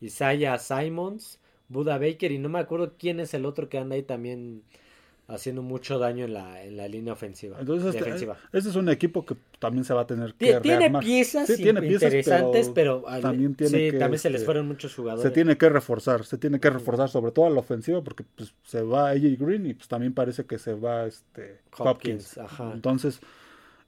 Isaiah 0.00 0.58
Simons, 0.58 1.38
Buda 1.68 1.98
Baker 1.98 2.32
y 2.32 2.38
no 2.38 2.48
me 2.48 2.60
acuerdo 2.60 2.94
quién 2.98 3.20
es 3.20 3.34
el 3.34 3.44
otro 3.44 3.68
que 3.68 3.78
anda 3.78 3.96
ahí 3.96 4.02
también 4.02 4.62
haciendo 5.26 5.62
mucho 5.62 5.98
daño 5.98 6.26
en 6.26 6.34
la, 6.34 6.62
en 6.62 6.76
la 6.76 6.86
línea 6.86 7.12
ofensiva. 7.14 7.58
Entonces, 7.58 7.94
este, 7.94 8.04
defensiva. 8.04 8.36
este 8.52 8.68
es 8.70 8.76
un 8.76 8.88
equipo 8.90 9.24
que 9.24 9.36
también 9.58 9.84
se 9.84 9.94
va 9.94 10.02
a 10.02 10.06
tener 10.06 10.34
que 10.34 10.56
Tie- 10.58 10.62
Tiene 10.62 10.78
rearmar. 10.80 11.02
piezas 11.02 11.46
Sí, 11.46 11.56
tiene 11.56 11.80
piezas, 11.80 12.12
interesantes, 12.12 12.70
pero, 12.74 13.04
pero 13.06 13.20
también 13.22 13.54
tiene 13.54 13.70
sí, 13.78 13.90
que, 13.90 13.98
también 13.98 14.18
se 14.18 14.28
les 14.28 14.40
este, 14.40 14.44
fueron 14.46 14.68
muchos 14.68 14.94
jugadores. 14.94 15.22
Se 15.22 15.30
tiene 15.34 15.56
que 15.56 15.68
reforzar, 15.68 16.24
se 16.24 16.36
tiene 16.36 16.60
que 16.60 16.68
reforzar 16.68 17.08
sobre 17.08 17.32
todo 17.32 17.46
a 17.46 17.50
la 17.50 17.60
ofensiva 17.60 18.02
porque 18.04 18.24
pues, 18.36 18.52
se 18.64 18.82
va 18.82 19.10
AJ 19.10 19.38
Green 19.38 19.66
y 19.66 19.74
pues 19.74 19.88
también 19.88 20.12
parece 20.12 20.44
que 20.44 20.58
se 20.58 20.74
va 20.74 21.06
este 21.06 21.60
Hopkins, 21.78 22.36
Hopkins. 22.36 22.38
ajá. 22.38 22.72
Entonces 22.74 23.20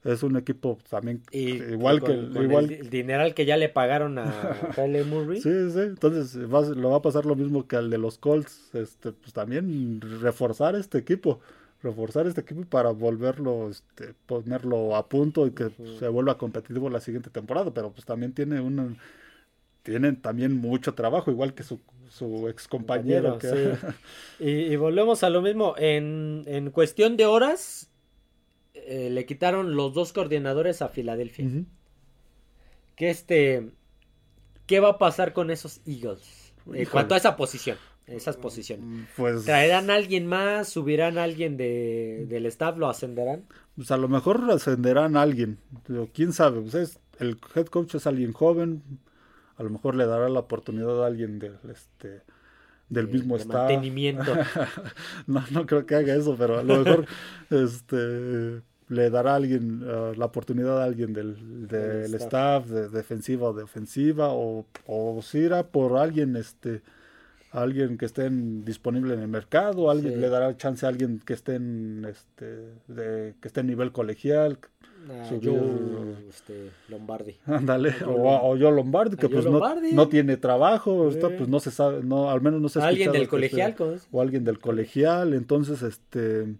es 0.07 0.23
un 0.23 0.37
equipo 0.37 0.77
también 0.89 1.21
Y 1.31 1.55
igual 1.73 1.99
con- 1.99 2.27
que 2.29 2.33
con 2.33 2.43
igual 2.43 2.65
el, 2.65 2.71
el 2.81 2.89
dineral 2.89 3.33
que 3.33 3.45
ya 3.45 3.57
le 3.57 3.69
pagaron 3.69 4.17
a 4.17 4.25
Kyle 4.75 5.03
Murray. 5.05 5.41
Sí, 5.41 5.49
sí, 5.71 5.79
entonces 5.79 6.37
va, 6.51 6.61
lo 6.61 6.91
va 6.91 6.97
a 6.97 7.01
pasar 7.01 7.25
lo 7.25 7.35
mismo 7.35 7.67
que 7.67 7.75
al 7.75 7.89
de 7.89 7.97
los 7.97 8.17
Colts, 8.17 8.73
este, 8.73 9.11
pues 9.11 9.33
también 9.33 9.99
reforzar 10.21 10.75
este 10.75 10.97
equipo, 10.97 11.39
reforzar 11.83 12.25
este 12.27 12.41
equipo 12.41 12.63
para 12.65 12.91
volverlo, 12.91 13.69
este, 13.69 14.13
ponerlo 14.25 14.95
a 14.95 15.07
punto 15.09 15.45
y 15.45 15.51
que 15.51 15.69
se 15.99 16.07
vuelva 16.07 16.37
competitivo 16.37 16.89
la 16.89 17.01
siguiente 17.01 17.29
temporada, 17.29 17.71
pero 17.73 17.91
pues 17.91 18.05
también 18.05 18.33
tiene 18.33 18.59
una, 18.61 18.95
tienen 19.83 20.21
también 20.21 20.55
mucho 20.57 20.93
trabajo, 20.93 21.31
igual 21.31 21.53
que 21.53 21.63
su, 21.63 21.79
su 22.09 22.47
ex 22.49 22.67
compañero. 22.67 23.31
Compañero, 23.39 23.75
sí. 23.75 23.87
y, 24.43 24.49
y 24.73 24.75
volvemos 24.75 25.23
a 25.23 25.29
lo 25.29 25.41
mismo, 25.41 25.75
en, 25.77 26.43
en 26.47 26.71
cuestión 26.71 27.17
de 27.17 27.25
horas 27.25 27.89
eh, 28.87 29.09
le 29.09 29.25
quitaron 29.25 29.75
los 29.75 29.93
dos 29.93 30.13
coordinadores 30.13 30.81
a 30.81 30.87
Filadelfia. 30.89 31.45
Que 32.95 33.09
este, 33.09 33.71
¿qué 34.65 34.79
va 34.79 34.89
a 34.89 34.97
pasar 34.97 35.33
con 35.33 35.51
esos 35.51 35.81
Eagles? 35.85 36.53
En 36.65 36.73
Híjole. 36.73 36.87
cuanto 36.87 37.13
a 37.13 37.17
esa 37.17 37.35
posición, 37.37 37.77
esas 38.07 38.35
posiciones. 38.37 39.07
Pues, 39.15 39.45
¿Traerán 39.45 39.89
a 39.89 39.95
alguien 39.95 40.25
más? 40.27 40.67
¿Subirán 40.69 41.17
a 41.17 41.23
alguien 41.23 41.55
de, 41.57 42.25
del 42.27 42.45
staff? 42.47 42.77
¿Lo 42.77 42.89
ascenderán? 42.89 43.45
pues 43.75 43.91
a 43.91 43.97
lo 43.97 44.07
mejor 44.07 44.43
ascenderán 44.49 45.15
a 45.15 45.21
alguien, 45.21 45.59
pero 45.85 46.09
quién 46.11 46.33
sabe, 46.33 46.61
pues 46.61 46.73
es, 46.73 46.99
el 47.19 47.37
head 47.55 47.67
coach 47.67 47.93
es 47.93 48.07
alguien 48.07 48.33
joven, 48.33 48.81
a 49.55 49.61
lo 49.61 49.69
mejor 49.69 49.93
le 49.95 50.07
dará 50.07 50.29
la 50.29 50.39
oportunidad 50.39 51.03
a 51.03 51.05
alguien 51.07 51.37
del 51.37 51.57
este 51.71 52.23
del 52.89 53.05
De- 53.05 53.13
mismo 53.13 53.35
de 53.35 53.41
staff. 53.43 53.55
mantenimiento. 53.55 54.33
no, 55.27 55.43
no 55.51 55.65
creo 55.67 55.85
que 55.85 55.93
haga 55.93 56.15
eso, 56.15 56.35
pero 56.37 56.57
a 56.57 56.63
lo 56.63 56.83
mejor 56.83 57.05
este 57.51 58.61
le 58.89 59.09
dará 59.09 59.33
a 59.33 59.35
alguien 59.35 59.81
eh, 59.85 60.13
la 60.15 60.25
oportunidad 60.25 60.81
a 60.81 60.85
alguien 60.85 61.13
del, 61.13 61.67
del 61.67 62.13
staff. 62.15 62.65
staff, 62.65 62.67
de 62.67 62.89
defensiva 62.89 63.49
o 63.49 63.53
de 63.53 63.63
ofensiva, 63.63 64.29
o, 64.31 64.65
o 64.85 65.21
si 65.21 65.39
irá 65.39 65.67
por 65.67 65.97
alguien 65.97 66.35
este 66.35 66.81
alguien 67.51 67.97
que 67.97 68.05
esté 68.05 68.29
disponible 68.29 69.13
en 69.13 69.21
el 69.21 69.27
mercado, 69.29 69.89
alguien 69.89 70.13
Sí. 70.15 70.19
le 70.19 70.29
dará 70.29 70.55
chance 70.57 70.85
a 70.85 70.89
alguien 70.89 71.19
que 71.25 71.33
esté 71.33 71.55
en 71.55 72.05
este 72.07 72.45
de, 72.87 73.35
que 73.41 73.47
esté 73.47 73.61
en 73.61 73.67
nivel 73.67 73.91
colegial, 73.91 74.59
Ah, 75.09 75.29
yo, 75.39 75.53
este, 76.27 76.69
Lombardi. 76.89 77.37
ándale, 77.45 77.93
o, 78.05 78.49
o 78.51 78.57
yo 78.57 78.71
Lombardi, 78.71 79.15
que 79.15 79.27
a 79.27 79.29
Joe 79.29 79.35
pues 79.35 79.45
no, 79.45 79.51
Lombardi. 79.53 79.93
no 79.93 80.09
tiene 80.09 80.35
trabajo, 80.35 81.09
pues 81.37 81.47
no 81.47 81.59
se 81.61 81.71
sabe, 81.71 82.03
no, 82.03 82.29
al 82.29 82.41
menos 82.41 82.59
no 82.59 82.67
se 82.67 82.81
Alguien 82.81 83.13
del 83.13 83.29
colegial, 83.29 83.73
o 84.11 84.21
alguien 84.21 84.43
del 84.43 84.59
colegial, 84.59 85.33
entonces 85.33 85.81
este 85.81 86.55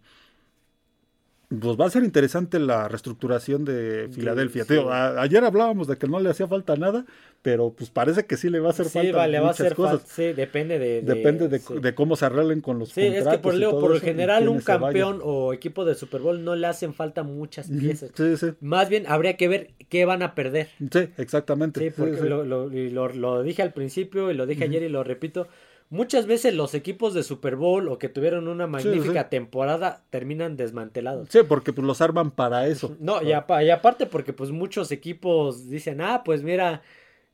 pues 1.50 1.80
va 1.80 1.86
a 1.86 1.90
ser 1.90 2.04
interesante 2.04 2.60
la 2.60 2.90
reestructuración 2.90 3.64
de 3.64 4.10
Filadelfia. 4.12 4.66
sí. 4.66 4.76
A- 4.90 5.22
ayer 5.22 5.44
hablábamos 5.46 5.88
de 5.88 5.98
que 5.98 6.06
no 6.08 6.20
le 6.20 6.30
hacía 6.30 6.46
falta 6.48 6.76
nada, 6.76 7.06
pero 7.42 7.72
pues 7.72 7.90
parece 7.90 8.26
que 8.26 8.36
sí 8.36 8.50
le 8.50 8.60
va 8.60 8.68
a 8.68 8.72
hacer 8.72 8.88
Sí, 8.88 8.92
falta 9.00 9.18
vale, 9.18 9.40
va 9.40 9.52
a 9.52 9.54
ser 9.54 9.74
cosas. 9.74 10.02
falta. 10.02 10.14
Sí, 10.14 10.34
depende 10.34 10.78
de. 10.78 11.02
de- 11.02 11.14
Depende 11.16 11.48
de, 11.48 11.60
sí. 11.60 11.74
de 11.80 11.96
cómo 11.96 12.18
se 12.18 12.26
arreglen 12.26 12.60
con 12.60 12.80
los 12.80 12.90
Sí, 12.90 13.00
es 13.02 13.14
contratos. 13.24 13.34
que 13.38 13.44
por, 13.44 13.54
Leo, 13.54 13.80
por 13.80 13.92
lo 13.94 14.00
general 14.02 14.50
un 14.50 14.60
campeón 14.60 15.22
o 15.24 15.54
equipo 15.54 15.86
de 15.86 15.96
Super 15.96 16.20
Bowl 16.20 16.44
no 16.44 16.56
le 16.58 16.68
hacen 16.68 16.94
falta 16.94 17.24
muchas 17.24 17.70
piezas. 17.70 18.12
Sí, 18.14 18.36
sí, 18.36 18.48
Más 18.60 18.90
bien 18.90 19.06
habría 19.08 19.38
que 19.38 19.48
ver 19.48 19.70
qué 19.88 20.04
van 20.04 20.24
a 20.24 20.36
perder. 20.36 20.68
sí, 20.80 21.08
exactamente. 21.18 21.80
Sí, 21.80 21.88
Sí, 21.90 21.94
porque 21.98 22.18
sí. 22.18 22.28
Lo, 22.28 22.44
lo- 22.44 22.68
lo- 22.70 23.14
lo 23.14 23.44
dije 23.44 23.62
al 23.62 23.72
principio 23.72 24.32
y 24.32 24.34
lo 24.34 24.46
dije 24.48 24.66
ayer 24.66 24.84
y 24.84 24.90
lo 24.90 25.04
repito. 25.06 25.48
Muchas 25.90 26.26
veces 26.28 26.54
los 26.54 26.74
equipos 26.74 27.14
de 27.14 27.24
Super 27.24 27.56
Bowl 27.56 27.88
o 27.88 27.98
que 27.98 28.10
tuvieron 28.10 28.50
una 28.50 28.68
magnífica 28.68 29.30
temporada 29.30 30.04
terminan 30.10 30.58
desmantelados. 30.58 31.30
Sí, 31.32 31.40
porque 31.48 31.72
pues 31.72 31.88
los 31.88 32.02
arman 32.02 32.32
para 32.32 32.68
eso. 32.68 32.98
No, 33.00 33.22
y, 33.24 33.32
apa- 33.32 33.64
y 33.64 33.70
aparte 33.70 34.06
porque 34.06 34.34
pues 34.34 34.52
muchos 34.52 34.92
equipos 34.92 35.70
dicen, 35.70 36.02
ah, 36.02 36.24
pues 36.26 36.44
mira, 36.44 36.82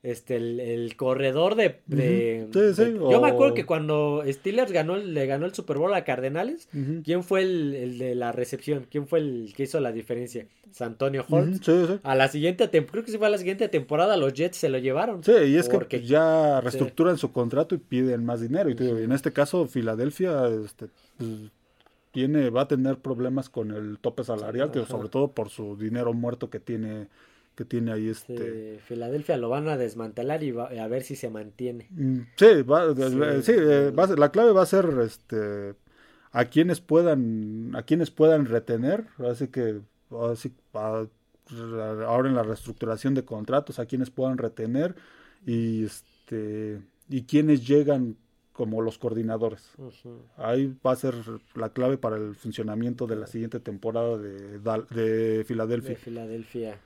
este, 0.04 0.36
el, 0.36 0.60
el 0.60 0.96
corredor 0.98 1.56
de... 1.56 1.80
de- 1.88 2.48
Ujú. 2.50 2.60
Sí, 2.60 2.74
sí, 2.76 2.84
de- 2.92 3.00
Yo 3.00 3.22
me 3.22 3.30
acuerdo 3.30 3.54
que 3.54 3.66
cuando 3.66 4.22
Steelers 4.28 4.72
ganó, 4.72 4.98
le 4.98 5.26
ganó 5.26 5.46
el 5.46 5.54
Super 5.54 5.78
Bowl 5.78 5.94
a 5.94 6.04
Cardenales. 6.04 6.68
¿quién 7.04 7.24
fue 7.24 7.42
el, 7.42 7.74
el 7.74 7.98
de 7.98 8.14
la 8.16 8.32
recepción? 8.34 8.86
¿Quién 8.92 9.08
fue 9.08 9.20
el 9.20 9.54
que 9.56 9.64
hizo 9.64 9.80
la 9.80 9.92
diferencia? 9.94 10.46
Santonio 10.72 11.24
Holtz. 11.30 11.56
Ujú, 11.70 11.86
sí, 11.88 11.94
sí. 11.94 12.00
A 12.04 12.16
la 12.16 12.28
siguiente 12.28 12.68
temporada, 12.68 12.92
creo 12.92 13.06
que 13.06 13.12
sí 13.12 13.18
fue 13.18 13.28
a 13.28 13.30
la 13.30 13.38
siguiente 13.38 13.70
temporada, 13.70 14.18
los 14.18 14.34
Jets 14.34 14.58
se 14.58 14.70
lo 14.70 14.78
llevaron. 14.78 15.24
Sí, 15.24 15.32
y 15.32 15.56
es 15.56 15.70
Porque- 15.70 16.02
que 16.02 16.06
ya 16.06 16.60
reestructuran 16.62 17.18
su 17.18 17.32
contrato 17.32 17.74
y 17.74 17.78
piden 17.78 18.26
más 18.26 18.42
dinero. 18.42 18.70
Y 18.70 18.74
digo, 18.74 19.00
y 19.00 19.04
en 19.04 19.12
este 19.14 19.32
caso, 19.32 19.68
Filadelfia 19.68 20.48
este, 20.48 20.88
pues, 21.18 21.30
tiene, 22.12 22.50
va 22.50 22.62
a 22.64 22.68
tener 22.68 22.98
problemas 22.98 23.50
con 23.50 23.72
el 23.72 23.98
tope 24.00 24.24
salarial, 24.24 24.72
sobre 24.88 25.10
todo 25.10 25.32
por 25.32 25.50
su 25.50 25.76
dinero 25.78 26.14
muerto 26.14 26.50
que 26.50 26.60
tiene, 26.60 27.08
que 27.56 27.66
tiene 27.66 27.92
ahí 27.92 28.10
este. 28.10 28.36
Eh, 28.76 28.80
Filadelfia 28.80 29.38
lo 29.38 29.50
van 29.50 29.68
a 29.68 29.78
desmantelar 29.78 30.44
y 30.44 30.52
va- 30.52 30.68
a 30.70 30.88
ver 30.88 31.04
si 31.04 31.16
se 31.16 31.30
mantiene. 31.30 31.88
Mm, 31.92 32.20
Sí, 32.38 32.62
va- 32.64 32.94
Sí. 32.96 33.44
sí, 33.44 33.52
eh, 33.58 33.92
va 33.92 34.08
ser- 34.08 34.20
la 34.20 34.32
clave 34.32 34.52
va 34.52 34.64
a 34.64 34.66
ser 34.66 34.90
este 35.04 35.76
a 36.32 36.46
quienes 36.46 36.82
puedan 36.82 37.76
a 37.76 37.84
quienes 37.84 38.10
puedan 38.10 38.46
retener, 38.48 39.06
así 39.30 39.50
que 39.50 39.82
así, 40.32 40.52
a- 40.74 41.06
ahora 42.08 42.30
en 42.30 42.36
la 42.36 42.44
reestructuración 42.44 43.14
de 43.14 43.24
contratos 43.26 43.78
a 43.80 43.86
quienes 43.86 44.10
puedan 44.10 44.38
retener 44.38 44.96
y 45.46 45.86
este 45.86 46.82
y 47.10 47.24
quienes 47.24 47.68
llegan 47.68 48.18
como 48.54 48.82
los 48.84 48.98
coordinadores. 49.00 49.72
Ahí 50.38 50.76
va 50.86 50.92
a 50.92 50.96
ser 50.96 51.16
la 51.56 51.70
clave 51.70 51.98
para 51.98 52.18
el 52.18 52.36
funcionamiento 52.36 53.08
de 53.08 53.16
la 53.16 53.26
siguiente 53.28 53.60
temporada 53.60 54.18
de, 54.18 54.60
de 54.92 55.44
Filadelfia. 55.44 55.90
De 55.90 55.96
Filadelfia. 55.96 56.80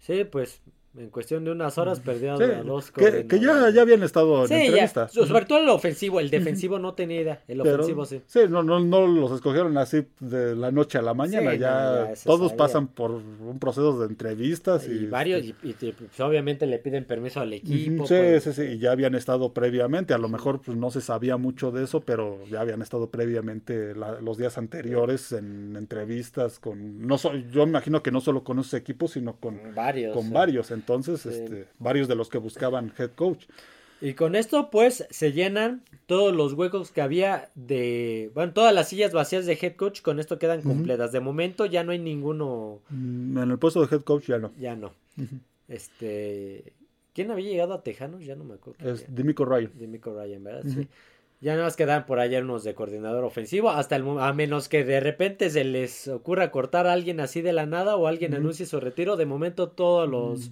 Sí, 0.00 0.24
pues 0.24 0.62
en 0.98 1.08
cuestión 1.10 1.44
de 1.44 1.52
unas 1.52 1.78
horas 1.78 2.00
perdió 2.00 2.36
Sí, 2.36 2.42
a 2.42 2.62
dos 2.64 2.90
que, 2.90 3.26
que 3.26 3.38
ya, 3.38 3.70
ya 3.70 3.82
habían 3.82 4.02
estado 4.02 4.42
en 4.42 4.48
Sí, 4.48 4.54
ya. 4.54 4.64
entrevistas. 4.64 5.12
Sobre 5.12 5.44
todo 5.44 5.58
el 5.60 5.68
ofensivo, 5.68 6.18
el 6.18 6.30
defensivo 6.30 6.78
no 6.80 6.94
tenía 6.94 7.20
idea. 7.20 7.42
El 7.46 7.60
Pero, 7.62 7.74
ofensivo 7.76 8.04
sí. 8.06 8.20
no, 8.48 8.62
no, 8.64 8.80
no 8.80 9.06
los 9.06 9.30
escogieron 9.32 9.78
así 9.78 10.04
de 10.18 10.56
la 10.56 10.72
noche 10.72 10.98
a 10.98 11.02
la 11.02 11.14
mañana. 11.14 11.52
Sí, 11.52 11.58
ya, 11.58 11.84
no, 12.02 12.08
ya 12.08 12.16
se 12.16 12.24
todos 12.26 12.48
sabía. 12.50 12.56
pasan 12.56 12.88
por 12.88 13.12
un 13.12 13.58
proceso 13.60 14.00
de 14.00 14.06
entrevistas. 14.08 14.88
Y, 14.88 14.92
Y 14.92 15.06
varios, 15.06 15.42
este, 15.44 15.86
y, 15.86 15.88
y, 15.90 15.92
pues, 15.92 16.20
obviamente 16.20 16.66
le 16.66 16.78
piden 16.80 17.04
permiso 17.04 17.40
al 17.40 17.52
equipo. 17.52 18.06
sí, 18.08 18.14
pues, 18.18 18.42
sí, 18.44 18.52
sí, 18.52 18.62
y 18.62 18.78
ya 18.78 18.90
habían 18.90 19.14
estado 19.14 19.52
previamente. 19.52 20.12
A 20.12 20.18
lo 20.18 20.28
mejor 20.28 20.60
pues, 20.60 20.76
no 20.76 20.90
se 20.90 21.00
sabía 21.00 21.36
mucho 21.36 21.70
de 21.70 21.84
eso, 21.84 22.00
pero 22.00 22.38
ya 22.50 22.60
habían 22.62 22.82
estado 22.82 23.10
previamente 23.10 23.94
la- 23.94 24.20
los 24.20 24.36
días 24.38 24.58
anteriores 24.58 25.30
en 25.32 25.76
entrevistas 25.76 26.58
con. 26.58 27.06
no 27.06 27.16
so- 27.16 27.32
Yo 27.52 27.64
me 27.64 27.70
imagino 27.70 28.02
que 28.02 28.10
no 28.10 28.20
solo 28.20 28.42
con 28.42 28.58
esos 28.58 28.74
equipos, 28.74 29.12
sino 29.12 29.36
con, 29.36 29.58
varios. 29.74 30.14
con 30.14 30.24
sí. 30.24 30.32
varios. 30.32 30.70
Entonces, 30.80 31.20
Sí. 31.22 31.28
este, 31.28 31.66
varios 31.78 32.08
de 32.08 32.14
los 32.16 32.28
que 32.28 32.38
buscaban 32.38 32.92
head 32.98 33.10
coach. 33.14 33.44
Y 34.02 34.14
con 34.14 34.34
esto, 34.34 34.70
pues, 34.70 35.06
se 35.10 35.32
llenan 35.32 35.82
todos 36.06 36.34
los 36.34 36.54
huecos 36.54 36.90
que 36.90 37.02
había 37.02 37.50
de. 37.54 38.30
Bueno, 38.34 38.54
todas 38.54 38.72
las 38.74 38.88
sillas 38.88 39.12
vacías 39.12 39.44
de 39.44 39.58
head 39.60 39.76
coach, 39.76 40.00
con 40.00 40.18
esto 40.18 40.38
quedan 40.38 40.62
completas. 40.62 41.12
De 41.12 41.20
momento 41.20 41.66
ya 41.66 41.84
no 41.84 41.92
hay 41.92 41.98
ninguno. 41.98 42.80
Mm, 42.88 43.36
En 43.38 43.50
el 43.50 43.58
puesto 43.58 43.84
de 43.84 43.94
head 43.94 44.02
coach 44.02 44.24
ya 44.28 44.38
no. 44.38 44.52
Ya 44.58 44.74
no. 44.74 44.94
Este. 45.68 46.72
¿Quién 47.12 47.30
había 47.30 47.50
llegado 47.50 47.74
a 47.74 47.82
Tejanos? 47.82 48.24
Ya 48.24 48.36
no 48.36 48.44
me 48.44 48.54
acuerdo. 48.54 48.90
Es. 48.90 49.04
Dimico 49.14 49.44
Ryan. 49.44 49.72
De 49.74 49.86
Mico 49.86 50.14
Ryan, 50.14 50.44
¿verdad? 50.44 50.62
Sí. 50.66 50.86
Ya 51.42 51.52
nada 51.52 51.64
más 51.64 51.76
quedan 51.76 52.04
por 52.04 52.20
allá 52.20 52.40
unos 52.40 52.64
de 52.64 52.74
coordinador 52.74 53.24
ofensivo, 53.24 53.70
hasta 53.70 53.96
el 53.96 54.04
a 54.18 54.32
menos 54.34 54.68
que 54.68 54.84
de 54.84 55.00
repente 55.00 55.48
se 55.48 55.64
les 55.64 56.06
ocurra 56.06 56.50
cortar 56.50 56.86
a 56.86 56.92
alguien 56.92 57.18
así 57.18 57.40
de 57.40 57.54
la 57.54 57.64
nada 57.64 57.96
o 57.96 58.06
alguien 58.06 58.34
anuncie 58.34 58.66
su 58.66 58.78
retiro. 58.78 59.16
De 59.16 59.24
momento 59.24 59.70
todos 59.70 60.06
los, 60.06 60.50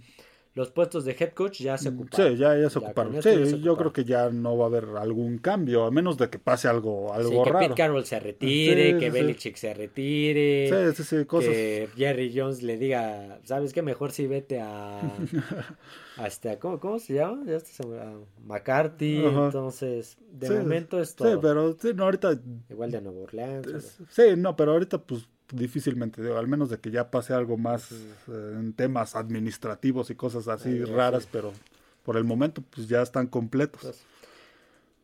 los 0.58 0.70
puestos 0.72 1.04
de 1.04 1.12
head 1.18 1.32
coach 1.32 1.60
ya 1.60 1.78
se 1.78 1.88
ocuparon. 1.90 2.26
Mm. 2.32 2.36
Sí, 2.36 2.38
ya, 2.42 2.58
ya 2.58 2.68
se 2.68 2.78
ocuparon. 2.78 3.12
Sí, 3.22 3.28
ya 3.30 3.46
se 3.46 3.52
yo 3.52 3.60
creo 3.60 3.72
ocuparon. 3.72 3.92
que 3.92 4.04
ya 4.04 4.28
no 4.30 4.58
va 4.58 4.64
a 4.64 4.68
haber 4.68 4.84
algún 4.98 5.38
cambio, 5.38 5.84
a 5.84 5.90
menos 5.90 6.18
de 6.18 6.28
que 6.28 6.38
pase 6.38 6.68
algo, 6.68 7.08
Sí, 7.14 7.20
algo 7.20 7.44
que 7.44 7.50
raro. 7.50 7.68
Pete 7.68 7.74
Carroll 7.76 8.04
se 8.04 8.18
retire, 8.20 8.92
Sí, 8.92 8.98
que 8.98 9.06
sí, 9.06 9.06
sí. 9.06 9.10
Belichick 9.10 9.56
se 9.56 9.72
retire, 9.74 10.92
Sí, 10.92 11.02
sí, 11.02 11.16
sí, 11.18 11.24
cosas. 11.24 11.50
que 11.50 11.88
Jerry 11.96 12.32
Jones 12.36 12.62
le 12.62 12.76
diga, 12.76 13.38
¿sabes 13.44 13.72
qué? 13.72 13.82
Mejor 13.82 14.12
si 14.12 14.26
vete 14.26 14.60
a... 14.60 15.00
a 16.18 16.26
este, 16.26 16.58
¿cómo, 16.58 16.80
¿Cómo 16.80 16.98
se 16.98 17.14
llama? 17.14 17.44
Ya 17.46 17.56
hasta 17.56 17.70
se 17.70 17.82
McCarthy. 18.44 19.24
Ajá. 19.24 19.46
Entonces, 19.46 20.18
de 20.32 20.48
Sí, 20.48 20.52
momento 20.54 21.00
es 21.00 21.10
Sí, 21.10 21.14
todo. 21.16 21.40
pero 21.40 21.76
sí, 21.80 21.92
no, 21.94 22.04
ahorita. 22.04 22.38
Igual 22.68 22.90
de 22.90 23.00
Nueva 23.00 23.20
Orleans. 23.20 23.66
es- 23.68 23.98
Sí, 24.10 24.22
no, 24.36 24.56
pero 24.56 24.72
ahorita, 24.72 24.98
pues 24.98 25.28
difícilmente, 25.52 26.22
digo, 26.22 26.36
al 26.38 26.48
menos 26.48 26.70
de 26.70 26.78
que 26.78 26.90
ya 26.90 27.10
pase 27.10 27.32
algo 27.34 27.56
más 27.56 27.90
eh, 27.92 28.54
en 28.58 28.72
temas 28.72 29.16
administrativos 29.16 30.10
y 30.10 30.14
cosas 30.14 30.48
así 30.48 30.68
Ay, 30.70 30.84
ya 30.86 30.92
raras, 30.94 31.28
pero 31.30 31.52
por 32.04 32.16
el 32.16 32.24
momento, 32.24 32.62
pues 32.74 32.88
ya 32.88 33.02
están 33.02 33.26
completos. 33.26 33.80
Pues, 33.82 34.02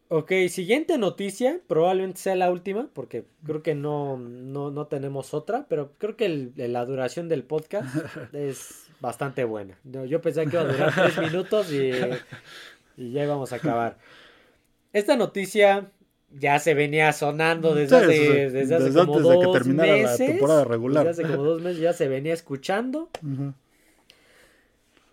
Ok, 0.08 0.30
siguiente 0.50 0.98
noticia, 0.98 1.60
probablemente 1.66 2.20
sea 2.20 2.36
la 2.36 2.50
última, 2.50 2.88
porque 2.92 3.24
creo 3.44 3.62
que 3.62 3.74
no, 3.74 4.18
no, 4.18 4.70
no 4.70 4.86
tenemos 4.86 5.32
otra, 5.34 5.66
pero 5.68 5.92
creo 5.98 6.14
que 6.16 6.26
el- 6.26 6.52
la 6.56 6.84
duración 6.84 7.28
del 7.28 7.42
podcast 7.42 7.88
es 8.34 8.86
bastante 9.00 9.44
buena. 9.44 9.78
No, 9.82 10.04
Yo 10.04 10.20
pensé 10.20 10.44
que 10.44 10.50
iba 10.56 10.60
a 10.60 10.72
durar 10.72 10.94
tres 10.94 11.18
minutos 11.18 11.72
y, 11.72 11.90
y 13.02 13.12
ya 13.12 13.24
íbamos 13.24 13.52
a 13.52 13.56
acabar. 13.56 13.98
Esta 14.92 15.16
noticia 15.16 15.90
ya 16.38 16.58
se 16.58 16.74
venía 16.74 17.12
sonando 17.12 17.74
desde, 17.74 17.98
Sí, 17.98 18.04
hace, 18.04 18.50
desde 18.50 18.74
hace 18.74 18.84
Desde 18.86 19.00
como 19.00 19.14
antes 19.16 19.30
de 19.30 19.38
que 19.38 19.44
dos 19.44 19.66
la 19.66 19.74
meses. 19.74 20.26
temporada 20.26 20.64
regular. 20.64 21.06
Desde 21.06 21.22
hace 21.24 21.32
como 21.32 21.44
dos 21.44 21.62
meses 21.62 21.80
ya 21.80 21.92
se 21.92 22.08
venía 22.08 22.34
escuchando. 22.34 23.08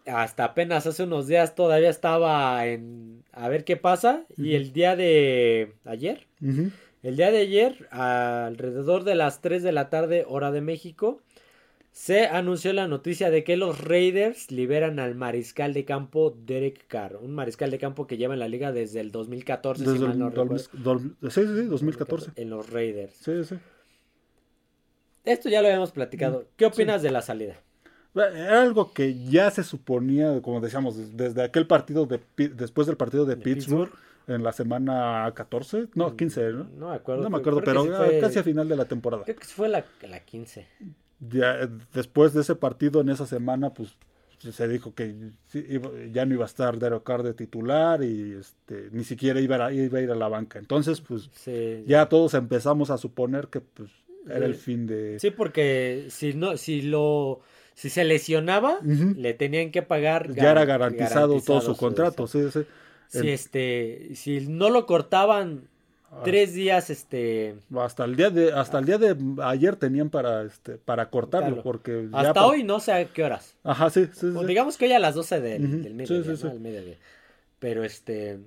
Hasta 0.07 0.45
apenas 0.45 0.88
hace 0.88 1.03
unos 1.03 1.27
días 1.27 1.53
todavía 1.55 1.89
estaba 1.89 2.65
en 2.65 3.23
a 3.31 3.47
ver 3.49 3.63
qué 3.63 3.77
pasa. 3.77 4.23
Y 4.38 4.55
el 4.55 4.73
día 4.73 4.95
de 4.95 5.73
ayer, 5.86 6.25
el 6.41 7.15
día 7.15 7.31
de 7.31 7.38
ayer, 7.39 7.88
alrededor 7.91 9.03
de 9.03 9.15
las 9.15 9.41
3 9.41 9.62
de 9.63 9.71
la 9.71 9.89
tarde, 9.89 10.25
hora 10.27 10.51
de 10.51 10.62
México, 10.62 11.21
se 11.91 12.25
anunció 12.27 12.71
la 12.73 12.88
noticia 12.88 13.30
de 13.30 13.43
que 13.43 13.58
los 13.58 13.82
Raiders 13.84 14.49
liberan 14.51 14.99
al 14.99 15.13
mariscal 15.15 15.73
de 15.73 15.84
campo 15.86 16.36
Derek 16.45 16.88
Carr. 16.88 17.17
Un 17.17 17.34
mariscal 17.36 17.69
de 17.69 17.77
campo 17.80 18.08
que 18.08 18.17
lleva 18.17 18.34
en 18.34 18.39
la 18.39 18.47
liga 18.47 18.71
desde 18.71 19.01
el 19.01 19.12
2014, 19.12 19.84
si 19.84 19.89
Desde 19.91 20.06
mal 20.06 20.13
el 20.13 20.19
no 20.19 20.30
recuerdo. 20.30 20.58
sí, 20.60 20.67
sí, 21.30 21.41
sí, 21.41 21.65
2014. 21.65 22.32
En 22.36 22.49
los 22.49 22.69
Raiders. 22.69 23.13
Sí, 23.13 23.43
sí. 23.43 23.56
Esto 25.25 25.49
ya 25.49 25.62
lo 25.62 25.67
habíamos 25.67 25.91
platicado. 25.91 26.45
¿Qué 26.56 26.65
opinas 26.65 27.01
de 27.01 27.12
la 27.12 27.21
salida? 27.21 27.56
Era 28.15 28.62
algo 28.62 28.91
que 28.93 29.23
ya 29.25 29.51
se 29.51 29.63
suponía, 29.63 30.41
como 30.41 30.60
decíamos, 30.60 31.15
desde 31.15 31.43
aquel 31.43 31.67
partido 31.67 32.06
de 32.06 32.19
después 32.38 32.88
del 32.88 32.97
partido 32.97 33.25
de, 33.25 33.36
De 33.36 33.41
Pittsburgh, 33.41 33.91
en 34.27 34.43
la 34.43 34.51
semana 34.51 35.32
14, 35.34 35.89
no, 35.95 36.15
15, 36.17 36.51
¿no? 36.51 36.63
No 36.77 36.89
me 36.89 36.95
acuerdo. 36.95 37.23
No 37.23 37.30
me 37.30 37.38
acuerdo, 37.38 37.62
pero 37.63 37.86
fue- 37.86 38.19
casi 38.19 38.39
a 38.39 38.43
final 38.43 38.67
de 38.67 38.75
la 38.75 38.86
temporada. 38.86 39.23
Creo 39.23 39.36
que 39.38 39.45
fue 39.45 39.69
la, 39.69 39.86
la 40.10 40.19
15. 40.21 40.67
Ya, 41.29 41.62
eh, 41.62 41.69
después 41.93 42.34
de 42.34 42.41
ese 42.41 42.55
partido, 42.55 43.01
en 43.01 43.10
esa 43.10 43.25
semana, 43.25 43.73
pues 43.73 43.95
se 44.39 44.67
dijo 44.67 44.95
que 44.95 45.13
ya 46.12 46.25
no 46.25 46.34
iba 46.34 46.45
a 46.45 46.47
estar 46.47 46.79
Derek 46.79 47.03
Carr 47.03 47.21
de 47.21 47.36
titular 47.36 48.03
y 48.03 48.34
este, 48.34 48.89
ni 48.91 49.03
siquiera 49.03 49.39
iba 49.39 49.63
a, 49.67 49.71
iba 49.71 49.99
a 49.99 50.01
ir 50.01 50.10
a 50.12 50.15
la 50.15 50.27
banca. 50.29 50.57
Entonces, 50.57 50.99
pues 50.99 51.29
Sí, 51.36 51.84
ya 51.86 52.10
todos 52.10 52.34
empezamos 52.34 52.89
a 52.89 52.97
suponer 52.97 53.49
que 53.49 53.62
pues 53.62 53.91
era 54.27 54.45
el 54.47 54.55
Sí. 54.55 54.62
fin 54.62 54.88
de... 54.88 55.19
Sí, 55.19 55.29
porque 55.29 56.07
si 56.10 56.34
no, 56.34 56.57
si 56.57 56.81
lo, 56.81 57.41
si 57.75 57.89
se 57.91 58.03
lesionaba, 58.03 58.79
le 58.81 59.34
tenían 59.36 59.69
que 59.69 59.84
pagar. 59.84 60.34
ya 60.34 60.51
era 60.51 60.63
gar- 60.63 60.79
garantizado 60.79 61.39
todo 61.41 61.62
su 61.62 61.77
contrato, 61.77 62.25
sí, 62.25 62.49
sí. 62.51 62.62
Si 63.10 63.29
este, 63.29 64.12
si 64.15 64.47
no 64.47 64.69
lo 64.71 64.86
cortaban. 64.88 65.67
Tres 66.24 66.54
días, 66.54 66.89
este, 66.89 67.56
hasta 67.78 68.04
el 68.06 68.15
día 68.15 68.30
de 68.30 68.52
hasta 68.52 68.80
el 68.80 68.86
día 68.86 68.97
de 68.97 69.15
ayer 69.43 69.76
tenían 69.78 70.10
para 70.10 70.43
este 70.43 70.78
para 70.78 71.10
cortarlo 71.10 71.56
Cortarlo. 71.56 71.63
porque 71.63 72.10
ya 72.12 72.19
hasta 72.30 72.34
pa- 72.34 72.45
hoy 72.47 72.63
no 72.63 72.80
sé 72.80 72.91
a 72.93 73.06
qué 73.06 73.24
horas. 73.24 73.56
Ajá, 73.63 73.89
sí, 73.89 74.06
sí, 74.13 74.32
O 74.34 74.41
sí. 74.41 74.45
digamos 74.45 74.78
que 74.78 74.86
hoy 74.86 74.93
a 74.93 75.00
las 75.00 75.15
12 75.15 75.39
del, 75.41 75.63
Ujú, 75.63 75.82
del 75.84 75.93
sí, 75.93 75.97
mediodía, 75.97 76.24
sí, 76.24 76.38
¿no? 76.43 76.50
sí. 76.50 76.56
Al 76.56 76.60
mediodía. 76.60 76.97
Pero 77.60 77.84
este, 77.84 78.39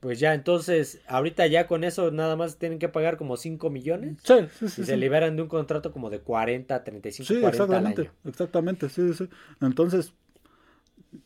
pues 0.00 0.20
ya, 0.20 0.34
entonces, 0.34 1.00
ahorita 1.08 1.46
ya 1.46 1.66
con 1.66 1.84
eso 1.84 2.10
nada 2.10 2.36
más 2.36 2.58
tienen 2.58 2.78
que 2.78 2.88
pagar 2.90 3.16
como 3.16 3.36
5 3.38 3.70
millones. 3.70 4.16
Sí, 4.22 4.34
sí, 4.58 4.68
sí, 4.68 4.82
Y 4.82 4.86
se 4.86 4.96
liberan 4.96 5.36
de 5.36 5.42
un 5.42 5.48
contrato 5.48 5.92
como 5.92 6.10
de 6.10 6.20
40, 6.20 6.84
35, 6.84 7.28
Sí, 7.28 7.40
40 7.40 7.78
al 7.78 7.86
exactamente, 7.86 8.02
año. 8.02 8.12
exactamente, 8.24 8.88
sí, 8.88 9.14
sí. 9.14 9.28
Entonces, 9.60 10.12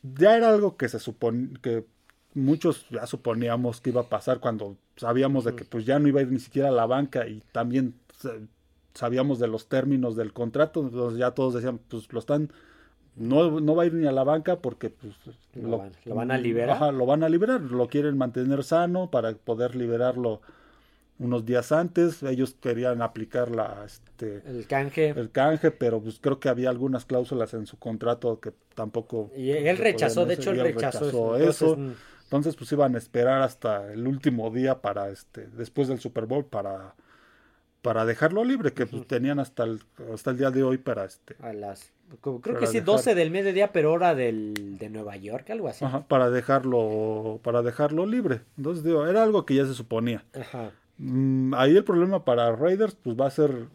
ya 0.03 0.37
era 0.37 0.49
algo 0.51 0.77
que 0.77 0.89
se 0.89 0.99
supone, 0.99 1.51
que 1.63 1.85
muchos 2.35 2.87
ya 2.91 3.07
suponíamos 3.07 3.81
que 3.81 3.91
iba 3.91 4.03
a 4.03 4.09
pasar 4.09 4.41
cuando 4.41 4.77
sabíamos 4.99 5.45
de 5.45 5.55
que 5.55 5.65
pues 5.65 5.87
ya 5.87 5.99
no 5.99 6.09
iba 6.09 6.21
a 6.21 6.23
ir 6.25 6.31
ni 6.33 6.41
siquiera 6.41 6.69
a 6.69 6.73
la 6.73 6.87
banca 6.87 7.27
y 7.27 7.43
también 7.53 7.95
sabíamos 8.95 9.39
de 9.39 9.49
los 9.49 9.69
términos 9.69 10.17
del 10.17 10.33
contrato, 10.33 10.81
entonces 10.81 11.19
ya 11.19 11.31
todos 11.33 11.55
decían, 11.55 11.79
pues 11.89 12.13
lo 12.13 12.19
están, 12.19 12.51
no, 13.17 13.61
no 13.61 13.75
va 13.77 13.85
a 13.85 13.87
ir 13.87 13.95
ni 13.95 14.07
a 14.07 14.13
la 14.13 14.25
banca 14.25 14.61
porque 14.61 14.91
pues 14.91 15.15
Lo 15.55 15.79
van- 15.79 15.93
lo 16.05 16.15
van 16.15 16.31
a 16.31 16.39
liberar. 16.39 16.77
Ajá, 16.77 16.93
lo 16.93 17.07
van 17.07 17.23
a 17.25 17.29
liberar, 17.29 17.61
lo 17.61 17.89
quieren 17.89 18.19
mantener 18.19 18.65
sano 18.65 19.11
para 19.11 19.33
poder 19.35 19.77
liberarlo 19.77 20.41
unos 21.21 21.45
días 21.45 21.73
antes, 21.73 22.23
ellos 22.23 22.55
querían 22.61 23.03
aplicar 23.03 23.51
la, 23.51 23.83
este, 23.85 24.41
El 24.47 24.67
canje. 24.69 25.09
el 25.11 25.31
canje, 25.33 25.73
pero 25.73 26.01
pues 26.01 26.21
creo 26.21 26.39
que 26.39 26.49
había 26.49 26.71
algunas 26.71 27.05
cláusulas 27.07 27.55
en 27.55 27.67
su 27.67 27.77
contrato 27.77 28.39
que 28.39 28.53
tampoco 28.77 29.31
Y 29.37 29.51
él 29.51 29.79
rechazó, 29.79 30.27
de 30.27 30.35
hecho, 30.35 30.53
él 30.53 30.59
y 30.59 30.63
rechazó, 30.63 31.37
eso. 31.37 31.37
eso. 31.37 31.73
Entonces, 31.75 31.97
Entonces, 32.29 32.57
pues 32.57 32.71
iban 32.73 32.95
a 32.95 32.99
esperar 32.99 33.41
hasta 33.41 33.91
el 33.91 34.07
último 34.07 34.51
día 34.51 34.83
para 34.83 35.09
este, 35.09 35.47
después 35.47 35.89
del 35.89 35.99
Super 35.99 36.27
Bowl 36.27 36.45
para, 36.45 36.95
para 37.81 38.05
dejarlo 38.05 38.45
libre, 38.45 38.75
que 38.75 38.85
pues, 38.85 39.07
tenían 39.07 39.41
hasta 39.41 39.65
el, 39.65 39.81
hasta 40.13 40.33
el 40.33 40.37
día 40.37 40.51
de 40.51 40.63
hoy 40.63 40.77
para 40.77 41.07
este, 41.07 41.37
a 41.41 41.55
las, 41.55 41.91
creo 42.21 42.43
que 42.43 42.67
sí, 42.67 42.75
dejar- 42.81 42.85
12 42.85 43.15
del 43.15 43.31
mediodía, 43.31 43.73
pero 43.73 43.93
hora 43.95 44.15
del, 44.15 44.77
de 44.79 44.91
Nueva 44.91 45.17
York, 45.17 45.49
algo 45.49 45.69
así. 45.69 45.87
ajá, 45.87 46.07
para 46.07 46.29
dejarlo, 46.29 47.41
para 47.43 47.63
dejarlo 47.63 48.05
libre. 48.05 48.43
Entonces, 48.59 48.85
digo, 48.85 49.07
era 49.07 49.23
algo 49.23 49.47
que 49.47 49.55
ya 49.55 49.65
se 49.65 49.73
suponía. 49.73 50.23
Ajá. 50.39 50.73
Mm, 50.99 51.55
ahí 51.55 51.75
el 51.79 51.85
problema 51.85 52.27
para 52.27 52.55
Raiders, 52.55 52.95
pues 53.03 53.17
va 53.19 53.27
a 53.27 53.31
ser 53.31 53.69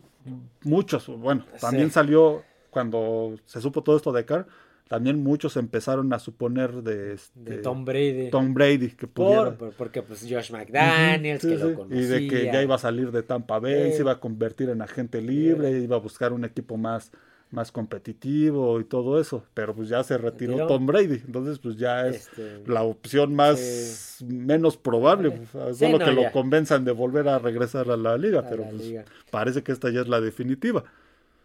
muchos. 0.61 1.07
Bueno, 1.07 1.43
también 1.59 1.87
Sí. 1.87 1.93
salió 1.95 2.43
cuando 2.69 3.35
se 3.45 3.61
supo 3.61 3.81
todo 3.81 3.97
esto 3.97 4.11
de 4.11 4.25
Carr, 4.25 4.45
también 4.87 5.23
muchos 5.23 5.57
empezaron 5.57 6.13
a 6.13 6.19
suponer 6.19 6.83
de, 6.83 7.13
este, 7.13 7.39
De 7.39 7.57
Tom 7.59 7.83
Brady. 7.85 8.29
Tom 8.29 8.53
Brady 8.53 8.89
que 8.89 9.07
pudiera. 9.07 9.45
Por, 9.45 9.57
por- 9.69 9.73
porque 9.73 10.01
pues 10.03 10.21
Josh 10.29 10.51
McDaniels, 10.51 11.41
que 11.41 11.57
sí, 11.57 11.63
lo 11.63 11.73
conocía. 11.75 11.99
Y 11.99 12.05
de 12.05 12.27
que 12.27 12.45
ya 12.45 12.61
iba 12.61 12.75
a 12.75 12.79
salir 12.79 13.11
de 13.11 13.23
Tampa 13.23 13.59
Bay, 13.59 13.93
se 13.93 13.99
iba 14.01 14.11
a 14.11 14.19
convertir 14.19 14.69
en 14.69 14.81
agente 14.81 15.21
libre, 15.21 15.71
iba 15.79 15.95
a 15.95 15.99
buscar 15.99 16.31
un 16.33 16.45
equipo 16.45 16.77
más, 16.77 17.11
más 17.49 17.71
competitivo 17.71 18.79
y 18.79 18.83
todo 18.83 19.19
eso. 19.19 19.45
Pero 19.53 19.73
pues 19.73 19.89
ya 19.89 20.03
se 20.03 20.17
retiró. 20.17 20.67
Tom 20.67 20.85
Brady. 20.85 21.21
Entonces, 21.25 21.59
pues 21.59 21.77
ya 21.77 22.07
es 22.07 22.27
Este, 22.27 22.63
la 22.67 22.83
opción 22.83 23.33
más 23.35 24.23
menos 24.27 24.77
probable. 24.77 25.31
pues, 25.31 25.77
Sí, 25.77 25.85
solo 25.85 25.97
no, 25.99 26.05
que 26.05 26.15
ya. 26.15 26.21
lo 26.23 26.31
convenzan 26.31 26.83
de 26.85 26.91
volver 26.91 27.27
a 27.29 27.39
regresar 27.39 27.89
a 27.89 27.97
la 27.97 28.17
liga. 28.17 28.39
a 28.41 28.49
pero 28.49 28.63
la 28.63 28.69
pues 28.69 28.81
liga. 28.83 29.05
parece 29.31 29.63
que 29.63 29.71
esta 29.71 29.89
ya 29.89 30.01
es 30.01 30.07
la 30.07 30.19
definitiva. 30.21 30.83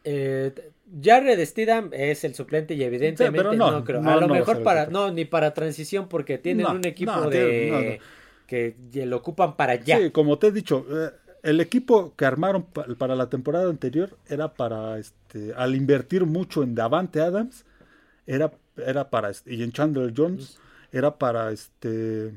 Eh, 0.04 0.52
Jared 1.02 1.44
Stidham 1.44 1.90
es 1.92 2.24
el 2.24 2.34
suplente 2.34 2.74
y 2.74 2.82
evidentemente 2.82 3.38
pero 3.42 3.52
no, 3.52 3.70
no, 3.72 3.84
creo. 3.84 4.00
no, 4.00 4.10
a 4.10 4.16
lo 4.16 4.28
no 4.28 4.34
mejor 4.34 4.62
para, 4.62 4.86
no, 4.86 5.10
ni 5.10 5.24
para 5.24 5.52
transición 5.52 6.08
porque 6.08 6.38
tienen 6.38 6.66
un 6.66 6.84
equipo 6.84 7.28
de 7.30 8.00
que 8.46 8.74
lo 9.06 9.18
ocupan 9.18 9.56
para 9.56 9.74
ya. 9.74 9.98
Sí, 9.98 10.10
como 10.10 10.38
te 10.38 10.48
he 10.48 10.52
dicho, 10.52 10.86
eh, 10.90 11.10
el 11.42 11.60
equipo 11.60 12.14
que 12.16 12.24
armaron 12.24 12.64
pa- 12.64 12.86
para 12.96 13.14
la 13.14 13.28
temporada 13.28 13.68
anterior 13.68 14.16
era 14.26 14.54
para, 14.54 14.98
este, 14.98 15.52
al 15.54 15.74
invertir 15.74 16.24
mucho 16.24 16.62
en 16.62 16.74
Davante 16.74 17.20
Adams, 17.20 17.64
era, 18.26 18.52
era 18.76 19.10
para, 19.10 19.30
este, 19.30 19.54
y 19.54 19.62
en 19.62 19.72
Chandler 19.72 20.12
Jones, 20.16 20.58
era 20.92 21.18
para, 21.18 21.52
este, 21.52 22.32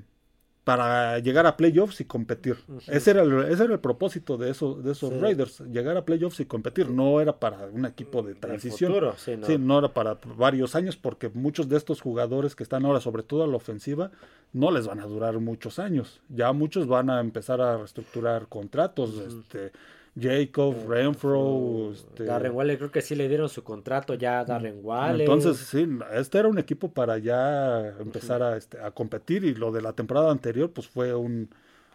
para 0.77 1.19
llegar 1.19 1.45
a 1.45 1.57
playoffs 1.57 2.01
y 2.01 2.05
competir. 2.05 2.57
ese, 2.87 3.11
era 3.11 3.21
el, 3.23 3.33
ese 3.51 3.63
era 3.65 3.73
el 3.73 3.79
propósito 3.79 4.37
de, 4.37 4.49
eso, 4.49 4.75
de 4.75 4.91
esos 4.93 5.09
Sí. 5.11 5.19
Raiders, 5.19 5.59
llegar 5.71 5.97
a 5.97 6.05
playoffs 6.05 6.39
y 6.39 6.45
competir. 6.45 6.89
No 6.89 7.19
era 7.21 7.37
para 7.39 7.65
un 7.67 7.85
equipo 7.85 8.21
de 8.21 8.29
Del 8.33 8.39
transición. 8.39 8.91
futuro, 8.91 9.13
sí, 9.17 9.35
no. 9.37 9.45
Sí, 9.47 9.57
no 9.57 9.79
era 9.79 9.89
para 9.93 10.17
varios 10.37 10.75
años 10.75 10.95
porque 10.97 11.29
muchos 11.29 11.67
de 11.69 11.77
estos 11.77 12.01
jugadores 12.01 12.55
que 12.55 12.63
están 12.63 12.85
ahora, 12.85 12.99
sobre 13.01 13.23
todo 13.23 13.43
a 13.43 13.47
la 13.47 13.55
ofensiva, 13.57 14.11
no 14.53 14.71
les 14.71 14.87
van 14.87 14.99
a 14.99 15.05
durar 15.05 15.39
muchos 15.39 15.79
años. 15.79 16.21
Ya 16.29 16.51
muchos 16.53 16.87
van 16.87 17.09
a 17.09 17.19
empezar 17.19 17.61
a 17.61 17.77
reestructurar 17.77 18.47
contratos. 18.47 19.11
este, 19.17 19.71
Jacob, 20.19 20.75
Renfro, 20.89 21.91
este, 21.93 22.25
Darren 22.25 22.51
Waller 22.51 22.77
creo 22.77 22.91
que 22.91 23.01
sí 23.01 23.15
le 23.15 23.29
dieron 23.29 23.47
su 23.47 23.63
contrato 23.63 24.13
ya 24.15 24.41
a 24.41 24.45
Darren 24.45 24.79
Waller. 24.83 25.21
entonces 25.21 25.57
sí, 25.57 25.87
este 26.13 26.39
era 26.39 26.49
un 26.49 26.59
equipo 26.59 26.91
para 26.91 27.17
ya 27.17 27.95
empezar 27.99 28.43
a, 28.43 28.57
este, 28.57 28.79
a 28.81 28.91
competir 28.91 29.45
y 29.45 29.55
lo 29.55 29.71
de 29.71 29.81
la 29.81 29.93
temporada 29.93 30.29
anterior 30.29 30.69
pues 30.71 30.87
fue 30.87 31.15
un, 31.15 31.49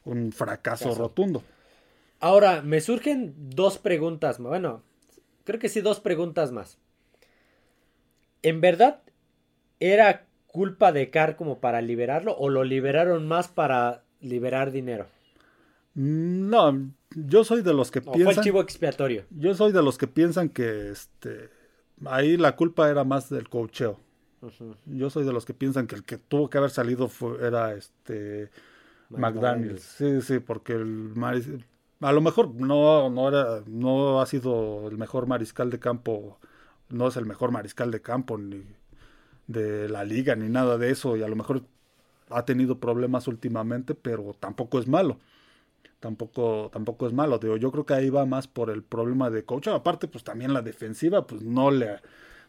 un 0.06 0.32
fracaso 0.32 0.94
rotundo. 0.94 1.42
Ahora, 2.20 2.62
me 2.62 2.80
surgen 2.80 3.34
dos 3.36 3.78
preguntas. 3.78 4.38
Bueno, 4.38 4.82
creo 5.44 5.60
que 5.60 5.68
sí, 5.68 5.82
dos 5.82 6.00
preguntas 6.00 6.52
más. 6.52 6.78
¿En 8.42 8.60
verdad 8.60 9.02
era 9.80 10.26
culpa 10.46 10.92
de 10.92 11.10
Carr 11.10 11.36
como 11.36 11.58
para 11.58 11.82
liberarlo 11.82 12.34
o 12.38 12.48
lo 12.48 12.64
liberaron 12.64 13.26
más 13.28 13.48
para 13.48 14.04
liberar 14.20 14.70
dinero? 14.70 15.06
Mm, 15.96 16.50
No, 16.50 16.90
yo 17.14 17.42
soy 17.44 17.62
de 17.62 17.74
los 17.74 17.90
que 17.90 18.00
¿O 18.00 18.02
fue 18.02 18.12
el 18.12 18.24
piensan 18.24 18.44
chivo 18.44 18.60
expiatorio? 18.60 19.24
Yo 19.30 19.54
soy 19.54 19.72
de 19.72 19.82
los 19.82 19.98
que 19.98 20.06
piensan 20.06 20.50
que 20.50 20.90
este 20.90 21.50
ahí 22.04 22.36
la 22.36 22.54
culpa 22.54 22.90
era 22.90 23.04
más 23.04 23.30
del 23.30 23.48
cocheo. 23.48 23.98
Yo 24.84 25.10
soy 25.10 25.24
de 25.24 25.32
los 25.32 25.44
que 25.44 25.54
piensan 25.54 25.86
que 25.86 25.96
el 25.96 26.04
que 26.04 26.18
tuvo 26.18 26.48
que 26.50 26.58
haber 26.58 26.70
salido 26.70 27.08
fue, 27.08 27.44
era 27.44 27.74
este 27.74 28.50
McDaniels. 29.10 29.82
Sí, 29.82 30.20
sí, 30.20 30.38
porque 30.38 30.74
el 30.74 31.12
a 32.00 32.12
lo 32.12 32.20
mejor 32.20 32.54
no 32.54 33.08
no 33.08 33.28
era 33.28 33.62
no 33.66 34.20
ha 34.20 34.26
sido 34.26 34.88
el 34.88 34.98
mejor 34.98 35.26
mariscal 35.26 35.70
de 35.70 35.78
campo, 35.80 36.38
no 36.90 37.08
es 37.08 37.16
el 37.16 37.24
mejor 37.24 37.50
mariscal 37.50 37.90
de 37.90 38.02
campo 38.02 38.36
ni 38.36 38.62
de 39.46 39.88
la 39.88 40.04
liga 40.04 40.36
ni 40.36 40.48
nada 40.48 40.76
de 40.78 40.90
eso 40.90 41.16
y 41.16 41.22
a 41.22 41.28
lo 41.28 41.36
mejor 41.36 41.62
ha 42.30 42.44
tenido 42.44 42.80
problemas 42.80 43.28
últimamente, 43.28 43.94
pero 43.94 44.34
tampoco 44.38 44.78
es 44.78 44.88
malo 44.88 45.18
tampoco 46.00 46.70
tampoco 46.72 47.06
es 47.06 47.12
malo. 47.12 47.38
Digo, 47.38 47.56
yo 47.56 47.70
creo 47.72 47.86
que 47.86 47.94
ahí 47.94 48.10
va 48.10 48.26
más 48.26 48.46
por 48.48 48.70
el 48.70 48.82
problema 48.82 49.30
de 49.30 49.44
coach. 49.44 49.68
Aparte, 49.68 50.08
pues 50.08 50.24
también 50.24 50.52
la 50.52 50.62
defensiva, 50.62 51.26
pues 51.26 51.42
no 51.42 51.70
le, 51.70 51.96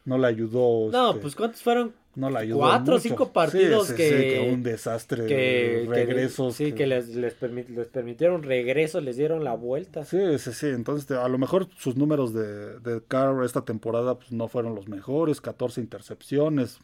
no 0.06 0.18
le 0.18 0.28
ayudó. 0.28 0.90
No, 0.92 1.10
este, 1.10 1.22
pues 1.22 1.36
¿cuántos 1.36 1.62
fueron? 1.62 1.94
no 2.16 2.32
le 2.32 2.40
ayudó 2.40 2.62
cuatro 2.62 2.96
o 2.96 3.00
cinco 3.00 3.32
partidos 3.32 3.90
sí, 3.90 3.94
sí, 3.94 3.98
que- 4.00 4.50
un 4.52 4.64
desastre 4.64 5.28
Que, 5.28 5.36
de 5.36 5.82
que- 5.84 5.88
regresos. 5.88 6.56
sí, 6.56 6.72
que 6.72 6.88
les, 6.88 7.10
les 7.10 7.36
permitieron 7.36 8.42
regresos, 8.42 9.04
les 9.04 9.18
dieron 9.18 9.44
la 9.44 9.54
vuelta. 9.54 10.04
Sí, 10.04 10.18
sí, 10.40 10.52
sí. 10.52 10.66
Entonces, 10.66 11.12
a 11.12 11.30
lo 11.30 11.38
mejor 11.38 11.68
sus 11.78 11.96
números 11.96 12.34
de, 12.34 12.80
de 12.80 13.04
Carr 13.08 13.44
esta 13.46 13.66
temporada 13.66 14.18
pues, 14.18 14.32
no 14.32 14.48
fueron 14.48 14.74
los 14.74 14.88
mejores, 14.88 15.42
14 15.42 15.80
intercepciones. 15.80 16.80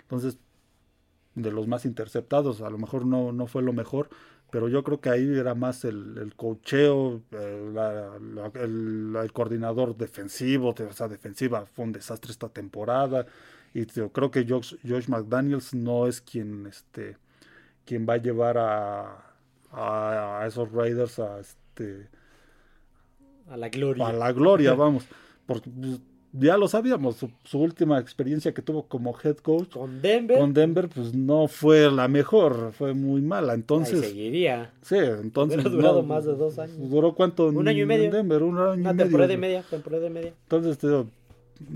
Entonces, 0.00 0.38
de 1.34 1.52
los 1.52 1.68
más 1.68 1.84
interceptados, 1.84 2.62
a 2.62 2.70
lo 2.70 2.78
mejor 2.78 3.04
no, 3.04 3.32
no 3.32 3.46
fue 3.46 3.60
lo 3.62 3.74
mejor, 3.74 4.08
pero 4.50 4.68
yo 4.68 4.82
creo 4.82 5.00
que 5.00 5.10
ahí 5.10 5.38
era 5.38 5.54
más 5.54 5.84
el, 5.84 6.18
el 6.18 6.34
cocheo, 6.34 7.22
eh, 7.32 7.70
la- 7.72 8.18
la- 8.18 8.50
el, 8.62 9.14
el 9.22 9.32
coordinador 9.32 9.96
defensivo, 9.96 10.72
de- 10.72 10.84
o 10.84 10.92
sea, 10.92 11.08
defensiva 11.08 11.66
fue 11.66 11.84
un 11.86 11.92
desastre 11.92 12.30
esta 12.32 12.48
temporada. 12.48 13.26
Y 13.74 13.86
yo 13.86 14.10
creo 14.10 14.30
que 14.30 14.44
Josh, 14.48 14.74
Josh 14.86 15.08
McDaniels 15.08 15.72
no 15.74 16.06
es 16.08 16.20
quien, 16.20 16.66
este, 16.66 17.16
quien 17.84 18.06
va 18.08 18.14
a 18.14 18.16
llevar 18.18 18.58
a, 18.58 19.24
a, 19.70 20.40
a 20.42 20.46
esos 20.46 20.70
Raiders 20.72 21.18
a 21.20 21.38
este 21.40 22.08
A 23.48 23.56
la 23.56 23.68
gloria. 23.68 24.06
a 24.08 24.12
la 24.12 24.32
gloria, 24.32 24.74
vamos. 24.74 25.06
Porque 25.46 25.70
pues, 25.70 26.00
ya 26.32 26.56
lo 26.56 26.68
sabíamos, 26.68 27.16
su, 27.16 27.30
su 27.44 27.58
última 27.58 27.98
experiencia 27.98 28.54
que 28.54 28.62
tuvo 28.62 28.84
como 28.86 29.14
head 29.22 29.36
coach 29.38 29.70
Con 29.70 30.00
Denver, 30.00 30.38
con 30.38 30.54
Denver, 30.54 30.88
pues 30.88 31.14
no 31.14 31.48
fue 31.48 31.90
la 31.90 32.06
mejor, 32.08 32.72
fue 32.72 32.94
muy 32.94 33.20
mala. 33.20 33.52
ahí 33.52 33.58
Entonces, 33.60 34.00
seguiría. 34.00 34.70
sí, 34.82 34.96
entonces. 34.96 35.56
Hubiera 35.58 35.70
durado 35.70 36.02
no, 36.02 36.08
más 36.08 36.24
de 36.24 36.34
dos 36.34 36.58
años. 36.58 36.76
¿Duró 36.90 37.14
cuánto? 37.14 37.48
Un 37.48 37.66
año 37.68 37.82
y 37.82 37.86
medio. 37.86 38.04
En 38.06 38.12
Denver, 38.12 38.42
un 38.42 38.58
año 38.58 38.72
Una 38.72 38.90
y 38.90 38.94
medio. 38.94 38.96
temporada 39.04 39.32
y 39.32 39.36
media, 39.38 39.62
temporada 39.68 40.06
y 40.06 40.10
media. 40.10 40.32
Entonces, 40.42 40.78
te 40.78 40.86
digo, 40.86 41.06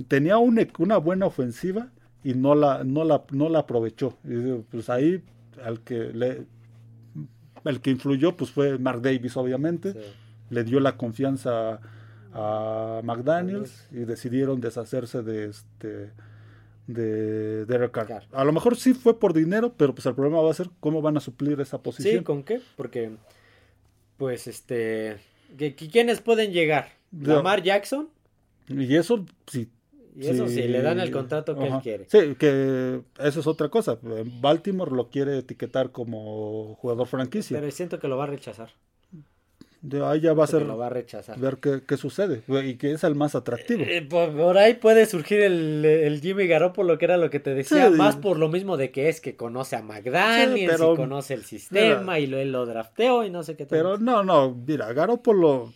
tenía 0.09 0.35
e- 0.35 0.73
una 0.79 0.97
buena 0.99 1.27
ofensiva 1.27 1.89
y 2.23 2.35
no 2.35 2.55
la, 2.55 2.85
no 2.85 3.05
la, 3.05 3.25
no 3.33 3.49
la 3.49 3.61
aprovechó. 3.61 4.17
Y 4.25 4.29
digo, 4.35 4.65
pues 4.71 4.89
ahí, 4.89 5.23
al 5.65 5.81
que 5.81 6.11
le. 6.13 6.43
El 7.65 7.81
que 7.81 7.91
influyó, 7.91 8.37
pues 8.37 8.51
fue 8.51 8.79
Mark 8.79 9.01
Davis, 9.03 9.37
obviamente 9.37 9.93
Sí. 9.95 9.99
le 10.51 10.65
dio 10.65 10.81
la 10.81 10.97
confianza 10.99 11.75
a 11.75 11.81
McDaniels 12.35 13.87
y 13.93 14.01
decidieron 14.01 14.61
deshacerse 14.61 15.23
de 15.23 15.51
este 15.51 16.11
de 16.87 17.65
Derek 17.65 17.93
Carr. 17.93 18.25
A 18.33 18.45
lo 18.45 18.53
mejor 18.53 18.77
sí 18.77 18.95
fue 18.95 19.19
por 19.19 19.33
dinero, 19.33 19.73
pero 19.77 19.95
pues 19.95 20.07
el 20.07 20.15
problema 20.15 20.43
va 20.43 20.51
a 20.51 20.55
ser 20.55 20.69
cómo 20.81 21.01
van 21.01 21.17
a 21.17 21.21
suplir 21.21 21.61
esa 21.61 21.83
posición. 21.83 22.19
Sí, 22.19 22.25
¿con 22.25 22.43
qué? 22.43 22.61
Porque, 22.77 23.13
pues, 24.17 24.47
este, 24.47 25.17
¿quiénes 25.57 26.21
pueden 26.21 26.53
llegar? 26.53 26.89
Lamar 27.13 27.63
Jackson. 27.63 28.09
Y 28.69 28.97
eso, 28.97 29.25
sí. 29.47 29.71
Y 30.17 30.29
eso 30.29 30.47
sí, 30.47 30.63
le 30.63 30.81
dan 30.81 31.01
el 31.01 31.11
contrato 31.11 31.57
que 31.57 31.67
él 31.67 31.75
quiere. 31.83 32.07
Sí, 32.09 32.37
que 32.37 33.01
eso 33.19 33.41
es 33.41 33.47
otra 33.47 33.69
cosa. 33.69 33.99
Baltimore 34.41 34.93
lo 34.93 35.09
quiere 35.11 35.39
etiquetar 35.39 35.91
como 35.91 36.77
jugador 36.77 37.07
franquicia. 37.09 37.59
Pero 37.59 37.71
siento 37.73 37.99
que 37.99 38.07
lo 38.07 38.17
va 38.17 38.25
a 38.25 38.29
rechazar. 38.29 38.71
De 39.85 40.03
ahí 40.03 40.21
ya 40.21 40.33
va 40.33 40.45
a 40.45 40.47
ser. 40.47 40.63
Lo 40.63 40.79
va 40.79 40.87
a 40.87 40.89
rechazar. 40.89 41.39
Ver 41.39 41.59
qué, 41.59 41.97
sucede. 41.99 42.43
Y 42.65 42.77
que 42.77 42.93
es 42.93 43.05
el 43.05 43.15
más 43.15 43.35
atractivo. 43.35 43.85
Eh, 43.87 44.01
por, 44.01 44.57
ahí 44.57 44.75
puede 44.75 45.05
surgir 45.05 45.41
el, 45.41 46.21
Jimmy 46.23 46.47
Garoppolo, 46.47 46.97
que 46.97 47.05
era 47.05 47.19
lo 47.19 47.29
que 47.29 47.39
te 47.39 47.55
decía. 47.55 47.91
más 47.91 48.17
por 48.17 48.39
lo 48.39 48.49
mismo 48.49 48.79
de 48.79 48.91
que 48.91 49.11
es 49.11 49.21
que 49.21 49.37
conoce 49.37 49.77
a 49.77 49.83
McDaniels 49.83 50.81
y 50.81 50.97
conoce 50.97 51.35
el 51.35 51.45
sistema 51.45 52.19
y 52.19 52.27
lo, 52.27 52.39
él 52.39 52.51
lo 52.51 52.65
drafteó 52.65 53.25
y 53.25 53.31
no 53.31 53.43
sé 53.43 53.57
qué. 53.57 53.67
Pero 53.67 53.99
no, 53.99 54.25
no. 54.25 54.55
Mira, 54.67 54.91
Garoppolo 54.95 55.75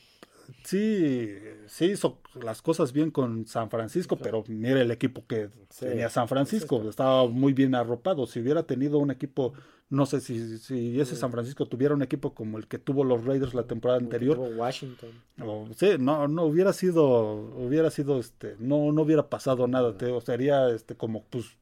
sí, 0.64 1.34
sí 1.66 1.86
hizo 1.86 2.18
las 2.40 2.62
cosas 2.62 2.92
bien 2.92 3.10
con 3.10 3.46
San 3.46 3.70
Francisco, 3.70 4.16
pero 4.16 4.44
mira 4.48 4.80
el 4.80 4.90
equipo 4.90 5.26
que 5.26 5.50
tenía 5.78 6.08
San 6.08 6.28
Francisco. 6.28 6.88
Estaba 6.88 7.26
muy 7.26 7.52
bien 7.52 7.74
arropado. 7.74 8.26
Si 8.26 8.40
hubiera 8.40 8.62
tenido 8.62 8.98
un 8.98 9.10
equipo 9.10 9.54
no 9.90 10.04
sé 10.04 10.20
si, 10.20 10.58
si 10.58 11.00
ese 11.00 11.16
San 11.16 11.32
Francisco 11.32 11.66
tuviera 11.66 11.94
un 11.94 12.02
equipo 12.02 12.34
como 12.34 12.58
el 12.58 12.66
que 12.66 12.78
tuvo 12.78 13.04
los 13.04 13.24
Raiders 13.24 13.54
la 13.54 13.62
temporada 13.62 13.98
anterior. 13.98 14.38
Washington. 14.38 15.10
sí, 15.76 15.92
no, 15.98 16.28
no 16.28 16.44
hubiera 16.44 16.74
sido, 16.74 17.32
hubiera 17.56 17.90
sido, 17.90 18.18
este, 18.18 18.56
no, 18.58 18.92
no 18.92 19.02
hubiera 19.02 19.30
pasado 19.30 19.66
nada. 19.66 19.96
Te, 19.96 20.20
sería, 20.20 20.68
este, 20.68 20.94
como, 20.94 21.24
pues, 21.24 21.56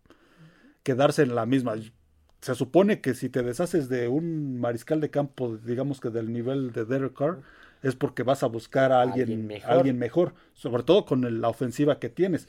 quedarse 0.82 1.22
en 1.22 1.36
la 1.36 1.46
misma. 1.46 1.74
Se 2.40 2.54
supone 2.56 3.00
que 3.00 3.14
si 3.14 3.28
te 3.28 3.42
deshaces 3.42 3.88
de 3.88 4.08
un 4.08 4.60
mariscal 4.60 5.00
de 5.00 5.10
campo, 5.10 5.56
digamos 5.56 6.00
que 6.00 6.10
del 6.10 6.32
nivel 6.32 6.72
de 6.72 6.84
Derek 6.84 7.14
Carr, 7.14 7.42
es 7.82 7.94
porque 7.94 8.22
vas 8.22 8.42
a 8.42 8.46
buscar 8.46 8.92
a 8.92 9.02
alguien, 9.02 9.50
alguien 9.64 9.98
mejor, 9.98 10.34
sobre 10.54 10.82
todo 10.82 11.04
con 11.04 11.40
la 11.40 11.48
ofensiva 11.48 11.98
que 11.98 12.08
tienes 12.08 12.48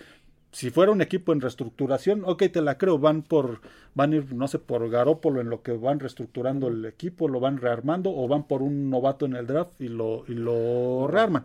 si 0.52 0.70
fuera 0.70 0.92
un 0.92 1.02
equipo 1.02 1.34
en 1.34 1.42
reestructuración, 1.42 2.24
ok, 2.26 2.44
te 2.52 2.62
la 2.62 2.78
creo, 2.78 2.98
van 2.98 3.22
por, 3.22 3.62
van 3.94 4.14
a 4.14 4.16
ir, 4.16 4.34
no 4.34 4.48
sé, 4.48 4.60
por 4.60 4.90
Garópolo 4.90 5.42
en 5.42 5.50
lo 5.50 5.62
que 5.62 5.74
van 5.74 6.00
reestructurando 6.00 6.68
el 6.68 6.86
equipo, 6.86 7.28
lo 7.28 7.40
van 7.40 7.58
rearmando, 7.58 8.12
o 8.16 8.28
van 8.28 8.48
por 8.48 8.62
un 8.62 8.90
novato 8.90 9.26
en 9.26 9.36
el 9.36 9.46
draft 9.46 9.80
y 9.80 9.90
lo, 9.90 10.24
y 10.28 10.34
lo 10.34 11.08
rearman. 11.08 11.44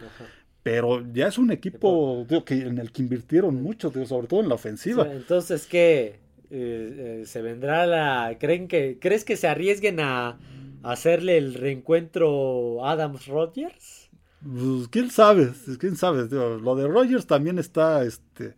Pero 0.63 1.05
ya 1.13 1.27
es 1.27 1.39
un 1.39 1.51
equipo 1.51 2.27
que, 2.47 2.55
en 2.63 2.79
el 2.79 2.93
que 2.93 3.03
invirtieron 3.03 3.63
mucho, 3.63 3.93
sobre 4.07 4.29
todo 4.29 4.41
en 4.41 4.49
la 4.49 4.55
ofensiva. 4.55 5.07
entonces, 5.13 5.67
¿qué? 5.67 6.21
Eh, 6.51 7.21
eh, 7.21 7.27
se 7.27 7.43
vendrá 7.43 7.87
la... 7.87 8.37
¿Creen 8.39 8.69
que, 8.69 8.99
¿Crees 9.01 9.25
que 9.25 9.37
se 9.37 9.49
arriesguen 9.49 10.01
a, 10.01 10.39
hacerle 10.83 11.39
el 11.39 11.55
reencuentro 11.55 12.85
Adams 12.85 13.27
Rodgers? 13.27 14.11
Pues, 14.43 14.89
quién 14.89 15.11
sabe, 15.11 15.53
quién 15.79 15.97
sabe. 15.97 16.29
lo 16.31 16.75
de 16.75 16.89
Rodgers 16.89 17.27
también 17.27 17.59
está, 17.59 18.03
este 18.05 18.55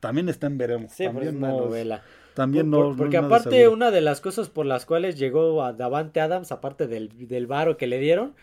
también 0.00 0.28
está 0.28 0.46
en 0.46 0.58
veremos. 0.58 0.92
Sí, 0.92 1.04
también 1.04 1.28
es 1.28 1.34
una 1.34 1.50
novela. 1.50 2.02
También 2.34 2.70
no. 2.70 2.94
porque 2.96 3.16
aparte, 3.16 3.68
una 3.68 3.90
de 3.90 4.00
las 4.00 4.20
cosas 4.20 4.48
por 4.48 4.64
las 4.64 4.86
cuales 4.86 5.18
llegó 5.18 5.62
a 5.62 5.72
Davante 5.72 6.20
Adams, 6.20 6.52
aparte 6.52 6.86
del, 6.86 7.28
del 7.28 7.46
varo 7.46 7.76
que 7.76 7.86
le 7.86 7.98
dieron, 7.98 8.34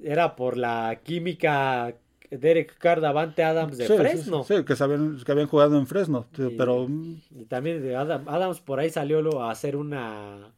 era 0.00 0.36
por 0.36 0.56
la 0.56 1.00
química 1.02 1.94
Derek 2.30 2.76
Carr, 2.78 3.00
Davante 3.00 3.44
Adams 3.44 3.78
de 3.78 3.86
Fresno. 3.86 4.42
Sí, 4.44 4.64
que, 4.64 4.74
sabían, 4.74 5.18
que 5.24 5.30
habían 5.30 5.46
jugado 5.46 5.78
en 5.78 5.86
Fresno, 5.86 6.26
pero... 6.56 6.88
Y 7.30 7.44
también 7.44 7.82
de 7.82 7.94
Adams 7.94 8.60
por 8.60 8.80
ahí 8.80 8.90
salió 8.90 9.42
a 9.42 9.50
hacer 9.50 9.76
una 9.76 10.52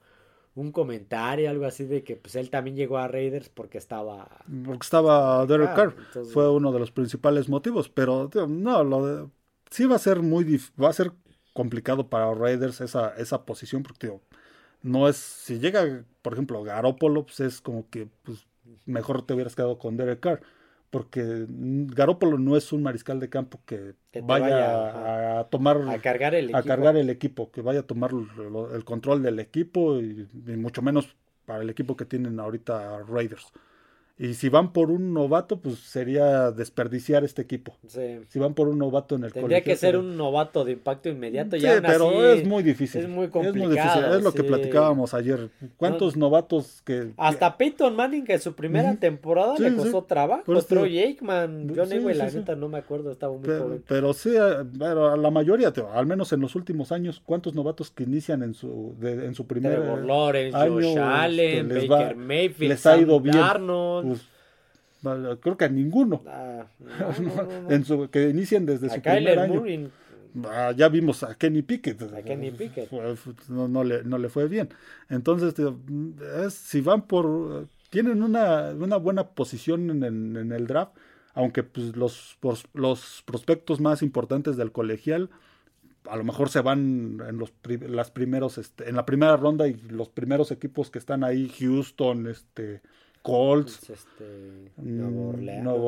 un 0.61 0.73
comentario, 0.73 1.49
algo 1.49 1.67
así 1.67 1.85
de 1.85 2.03
que 2.03 2.17
pues 2.17 2.35
él 2.35 2.51
también 2.51 2.77
llegó 2.77 2.99
a 2.99 3.09
Raiders 3.09 3.49
porque 3.49 3.79
estaba... 3.79 4.29
Porque 4.65 4.85
estaba 4.85 5.47
Derek 5.47 5.75
Carr, 5.75 5.95
fue 6.33 6.51
uno 6.51 6.73
de 6.73 6.81
los 6.81 6.91
principales 6.91 7.49
motivos, 7.49 7.89
pero 7.89 8.29
no, 8.49 8.83
lo 8.83 9.07
de, 9.07 9.29
sí 9.71 9.87
va 9.87 9.97
a 9.97 10.01
ser 10.01 10.23
muy 10.23 10.61
va 10.81 10.89
a 10.89 10.93
ser 10.93 11.13
complicado 11.53 12.09
para 12.09 12.35
Raiders 12.35 12.81
esa, 12.81 13.15
esa 13.17 13.45
posición 13.45 13.83
porque 13.83 14.13
no 14.83 15.09
es 15.09 15.17
si 15.17 15.59
llega 15.59 16.05
por 16.23 16.33
ejemplo 16.33 16.63
Garoppolo 16.63 17.25
pues 17.25 17.41
es 17.41 17.61
como 17.61 17.89
que 17.91 18.09
pues 18.23 18.47
mejor 18.87 19.23
te 19.23 19.35
hubieras 19.35 19.57
quedado 19.57 19.79
con 19.79 19.97
Derek 19.97 20.21
Carr 20.21 20.41
porque 20.91 21.47
Garoppolo 21.49 22.39
no 22.39 22.57
es 22.57 22.73
un 22.73 22.83
mariscal 22.83 23.21
de 23.21 23.29
campo 23.29 23.61
que, 23.67 23.95
vaya, 24.23 25.41
a, 25.41 25.45
tomar 25.49 25.83
a 25.89 25.99
cargar 25.99 26.35
el 26.35 26.47
equipo. 26.47 26.59
a 26.59 26.63
cargar 26.63 26.97
el 26.97 27.11
equipo 27.11 27.51
que 27.51 27.61
vaya 27.61 27.81
a 27.81 27.83
tomar 27.85 28.11
el 28.75 28.85
control 28.85 29.23
del 29.23 29.39
equipo 29.39 29.99
y, 30.01 30.27
y 30.47 30.57
mucho 30.57 30.83
menos 30.83 31.17
para 31.45 31.63
el 31.63 31.71
equipo 31.71 31.97
que 31.97 32.05
tienen 32.05 32.41
ahorita 32.41 33.01
Raiders 33.09 33.53
y 34.19 34.35
si 34.35 34.49
van 34.49 34.73
por 34.73 34.91
un 34.91 35.15
novato, 35.15 35.61
pues 35.61 35.79
sería 35.79 36.51
desperdiciar 36.51 37.23
este 37.25 37.43
equipo. 37.43 37.77
Sí. 37.87 38.21
Si 38.29 38.39
van 38.39 38.55
por 38.55 38.67
un 38.69 38.79
novato 38.79 39.15
en 39.15 39.25
el 39.25 39.33
Tendría 39.33 39.63
que 39.63 39.77
ser 39.77 39.97
un 39.97 40.17
novato 40.17 40.65
de 40.65 40.73
impacto 40.73 41.09
inmediato. 41.09 41.57
Sí, 41.57 41.67
pero 41.83 42.33
es 42.33 42.47
muy 42.47 42.63
difícil. 42.65 43.03
Es 43.03 43.09
muy 43.09 43.29
complicado. 43.29 43.63
Es 43.63 43.69
muy 43.69 43.77
difícil. 43.77 44.05
Es 44.17 44.23
lo 44.23 44.33
que 44.33 44.43
platicábamos 44.43 45.15
ayer. 45.15 45.51
¿Cuántos 45.77 46.17
novatos 46.17 46.83
que. 46.85 47.13
Hasta 47.17 47.57
Peyton 47.57 47.95
Manning, 47.95 48.25
que 48.25 48.35
en 48.35 48.41
su 48.41 48.55
primera 48.55 48.97
temporada 48.97 49.55
le 49.59 49.75
costó 49.75 50.03
trabajo. 50.03 50.43
Costó 50.45 50.85
Jakeman. 50.85 51.73
John 51.75 51.93
Ewell, 51.93 52.19
la 52.19 52.31
neta 52.31 52.57
no 52.57 52.69
me 52.69 52.79
acuerdo, 52.79 53.13
estaba 53.13 53.33
muy 53.33 53.43
pero, 53.43 53.65
joven. 53.65 53.85
Pero 53.87 54.13
sí, 54.13 54.31
eh, 54.35 54.65
pero 54.79 55.17
la 55.17 55.31
mayoría, 55.31 55.73
al 55.95 56.07
menos 56.07 56.33
en 56.33 56.41
los 56.41 56.55
últimos 56.57 56.93
años, 56.93 57.23
¿cuántos 57.25 57.55
novatos 57.55 57.91
que 57.91 58.03
inician 58.03 58.43
en 58.43 58.55
su, 58.55 58.95
de, 58.99 59.27
en 59.27 59.35
su 59.35 59.47
primer 59.47 59.77
Trevor 59.77 60.05
Lawrence, 60.05 60.57
año, 60.57 60.75
Josh 60.75 60.87
este, 60.87 61.01
Allen, 61.01 61.69
Baker 61.69 62.17
Mayfield, 62.17 62.71
les 62.73 62.87
ha 62.87 62.97
ido 62.97 63.21
bien. 63.21 63.37
Pues, 64.09 65.39
creo 65.41 65.57
que 65.57 65.65
a 65.65 65.69
ninguno. 65.69 66.23
Ah, 66.27 66.67
en 67.69 67.85
su, 67.85 68.09
que 68.11 68.29
inician 68.29 68.67
desde 68.67 68.91
su 68.91 69.01
primer 69.01 69.39
año. 69.39 69.63
Ah, 70.45 70.73
ya 70.77 70.89
vimos 70.89 71.23
a 71.23 71.35
Kenny 71.35 71.63
Pickett. 71.63 72.03
A 72.03 72.23
Kenny 72.23 72.51
Pickett. 72.51 72.91
No, 73.49 73.85
le, 73.85 74.05
no 74.05 74.19
le 74.19 74.29
fue 74.29 74.47
bien. 74.49 74.69
Entonces, 75.09 75.55
es, 76.45 76.55
si 76.55 76.81
van 76.81 77.03
por. 77.03 77.69
Tienen 77.91 78.23
una, 78.23 78.71
una 78.71 78.97
buena 78.97 79.29
posición 79.29 79.89
en 79.91 80.03
el, 80.03 80.37
en 80.37 80.53
el 80.53 80.67
draft, 80.67 80.93
aunque 81.33 81.63
pues, 81.63 81.97
los, 81.97 82.37
los 82.75 83.23
prospectos 83.25 83.81
más 83.81 84.03
importantes 84.03 84.57
del 84.57 84.73
colegial 84.73 85.31
a 86.09 86.17
lo 86.17 86.25
mejor 86.25 86.49
se 86.49 86.61
van 86.61 87.21
en 87.27 87.39
los 87.39 87.53
las 87.87 88.11
primeros 88.11 88.59
este, 88.59 88.89
en 88.89 88.97
la 88.97 89.05
primera 89.05 89.37
ronda 89.37 89.69
y 89.69 89.75
los 89.75 90.09
primeros 90.09 90.51
equipos 90.51 90.91
que 90.91 90.99
están 90.99 91.25
ahí 91.25 91.53
Houston 91.59 92.27
este 92.29 92.83
Colts, 93.23 93.91
este, 93.91 94.73
Nuevo 94.77 95.31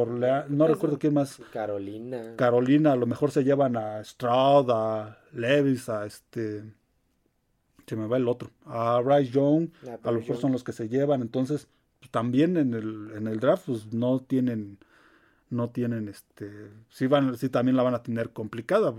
Orleans, 0.00 0.50
no 0.50 0.66
recuerdo 0.66 0.98
quién 0.98 1.14
más. 1.14 1.40
Carolina. 1.52 2.34
Carolina, 2.36 2.92
a 2.92 2.96
lo 2.96 3.06
mejor 3.06 3.30
se 3.30 3.44
llevan 3.44 3.76
a 3.76 4.02
Stroud, 4.04 4.70
a 4.70 5.18
Levis, 5.32 5.88
a 5.88 6.06
este, 6.06 6.64
se 7.86 7.96
me 7.96 8.06
va 8.06 8.16
el 8.16 8.28
otro, 8.28 8.50
a 8.66 9.02
Rice 9.04 9.32
Young, 9.32 9.70
ah, 9.88 9.98
a 10.02 10.12
lo 10.12 10.20
mejor 10.20 10.36
son 10.36 10.52
los 10.52 10.62
que 10.64 10.72
se 10.72 10.88
llevan, 10.88 11.22
entonces 11.22 11.68
pues, 11.98 12.10
también 12.10 12.56
en 12.56 12.74
el, 12.74 13.12
en 13.16 13.26
el 13.26 13.40
draft 13.40 13.64
pues 13.66 13.92
no 13.92 14.20
tienen, 14.20 14.78
no 15.48 15.70
tienen 15.70 16.08
este, 16.08 16.70
sí 16.88 17.06
van, 17.06 17.36
sí 17.36 17.48
también 17.48 17.76
la 17.76 17.82
van 17.82 17.94
a 17.94 18.02
tener 18.02 18.30
complicada. 18.30 18.94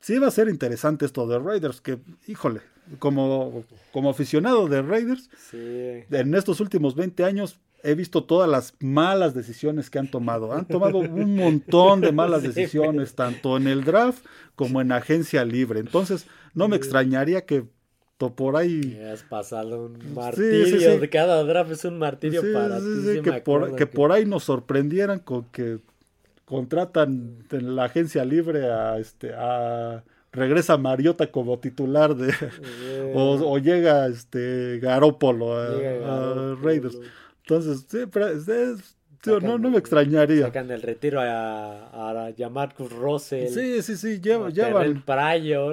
Sí 0.00 0.18
va 0.18 0.28
a 0.28 0.30
ser 0.30 0.48
interesante 0.48 1.04
esto 1.04 1.26
de 1.26 1.38
Raiders, 1.38 1.80
que, 1.80 1.98
híjole, 2.26 2.60
como, 2.98 3.64
como 3.92 4.10
aficionado 4.10 4.66
de 4.66 4.82
Raiders, 4.82 5.30
en 5.52 6.34
estos 6.34 6.60
últimos 6.60 6.94
20 6.94 7.24
años 7.24 7.60
he 7.82 7.94
visto 7.94 8.24
todas 8.24 8.48
las 8.48 8.74
malas 8.80 9.34
decisiones 9.34 9.90
que 9.90 9.98
han 9.98 10.10
tomado. 10.10 10.52
Han 10.52 10.66
tomado 10.66 10.98
un 10.98 11.36
montón 11.36 12.00
de 12.00 12.12
malas 12.12 12.42
decisiones, 12.54 13.14
tanto 13.14 13.56
en 13.56 13.66
el 13.66 13.84
draft 13.84 14.24
como 14.54 14.80
en 14.80 14.92
agencia 14.92 15.44
libre. 15.44 15.80
Entonces, 15.80 16.26
no 16.54 16.68
me 16.68 16.76
extrañaría 16.76 17.46
que 17.46 17.64
por 18.28 18.56
ahí. 18.56 19.00
has 19.10 19.22
pasado 19.22 19.86
un 19.86 20.14
martirio. 20.14 21.00
Cada 21.10 21.42
draft 21.44 21.70
es 21.72 21.84
un 21.84 21.98
martirio 21.98 22.42
para 22.52 22.78
ti. 22.78 23.22
que, 23.22 23.32
por, 23.40 23.76
que, 23.76 23.86
por 23.86 24.12
ahí 24.12 24.26
nos 24.26 24.44
sorprendieran 24.44 25.20
con 25.20 25.44
que 25.44 25.78
contratan 26.50 27.44
en 27.52 27.76
la 27.76 27.84
agencia 27.84 28.24
libre 28.24 28.72
a 28.72 28.98
este 28.98 29.32
a 29.32 30.02
regresa 30.32 30.76
Mariota 30.76 31.30
como 31.30 31.60
titular 31.60 32.16
de 32.16 32.34
o, 33.14 33.58
llega 33.58 34.08
este 34.08 34.80
Garópolo 34.80 35.56
a, 35.56 36.56
Raiders. 36.60 36.98
Entonces, 37.42 37.86
sí, 37.88 37.98
no, 39.42 39.58
no 39.58 39.70
me 39.70 39.78
extrañaría. 39.78 40.46
Sacan 40.46 40.66
del 40.66 40.82
retiro 40.82 41.20
a, 41.20 42.10
a, 42.10 42.48
Marcus 42.50 42.90
Russell. 42.92 43.48
Sí, 43.48 43.82
sí, 43.82 43.96
sí, 43.96 44.20
llevan, 44.20 44.52
llevan, 44.52 45.04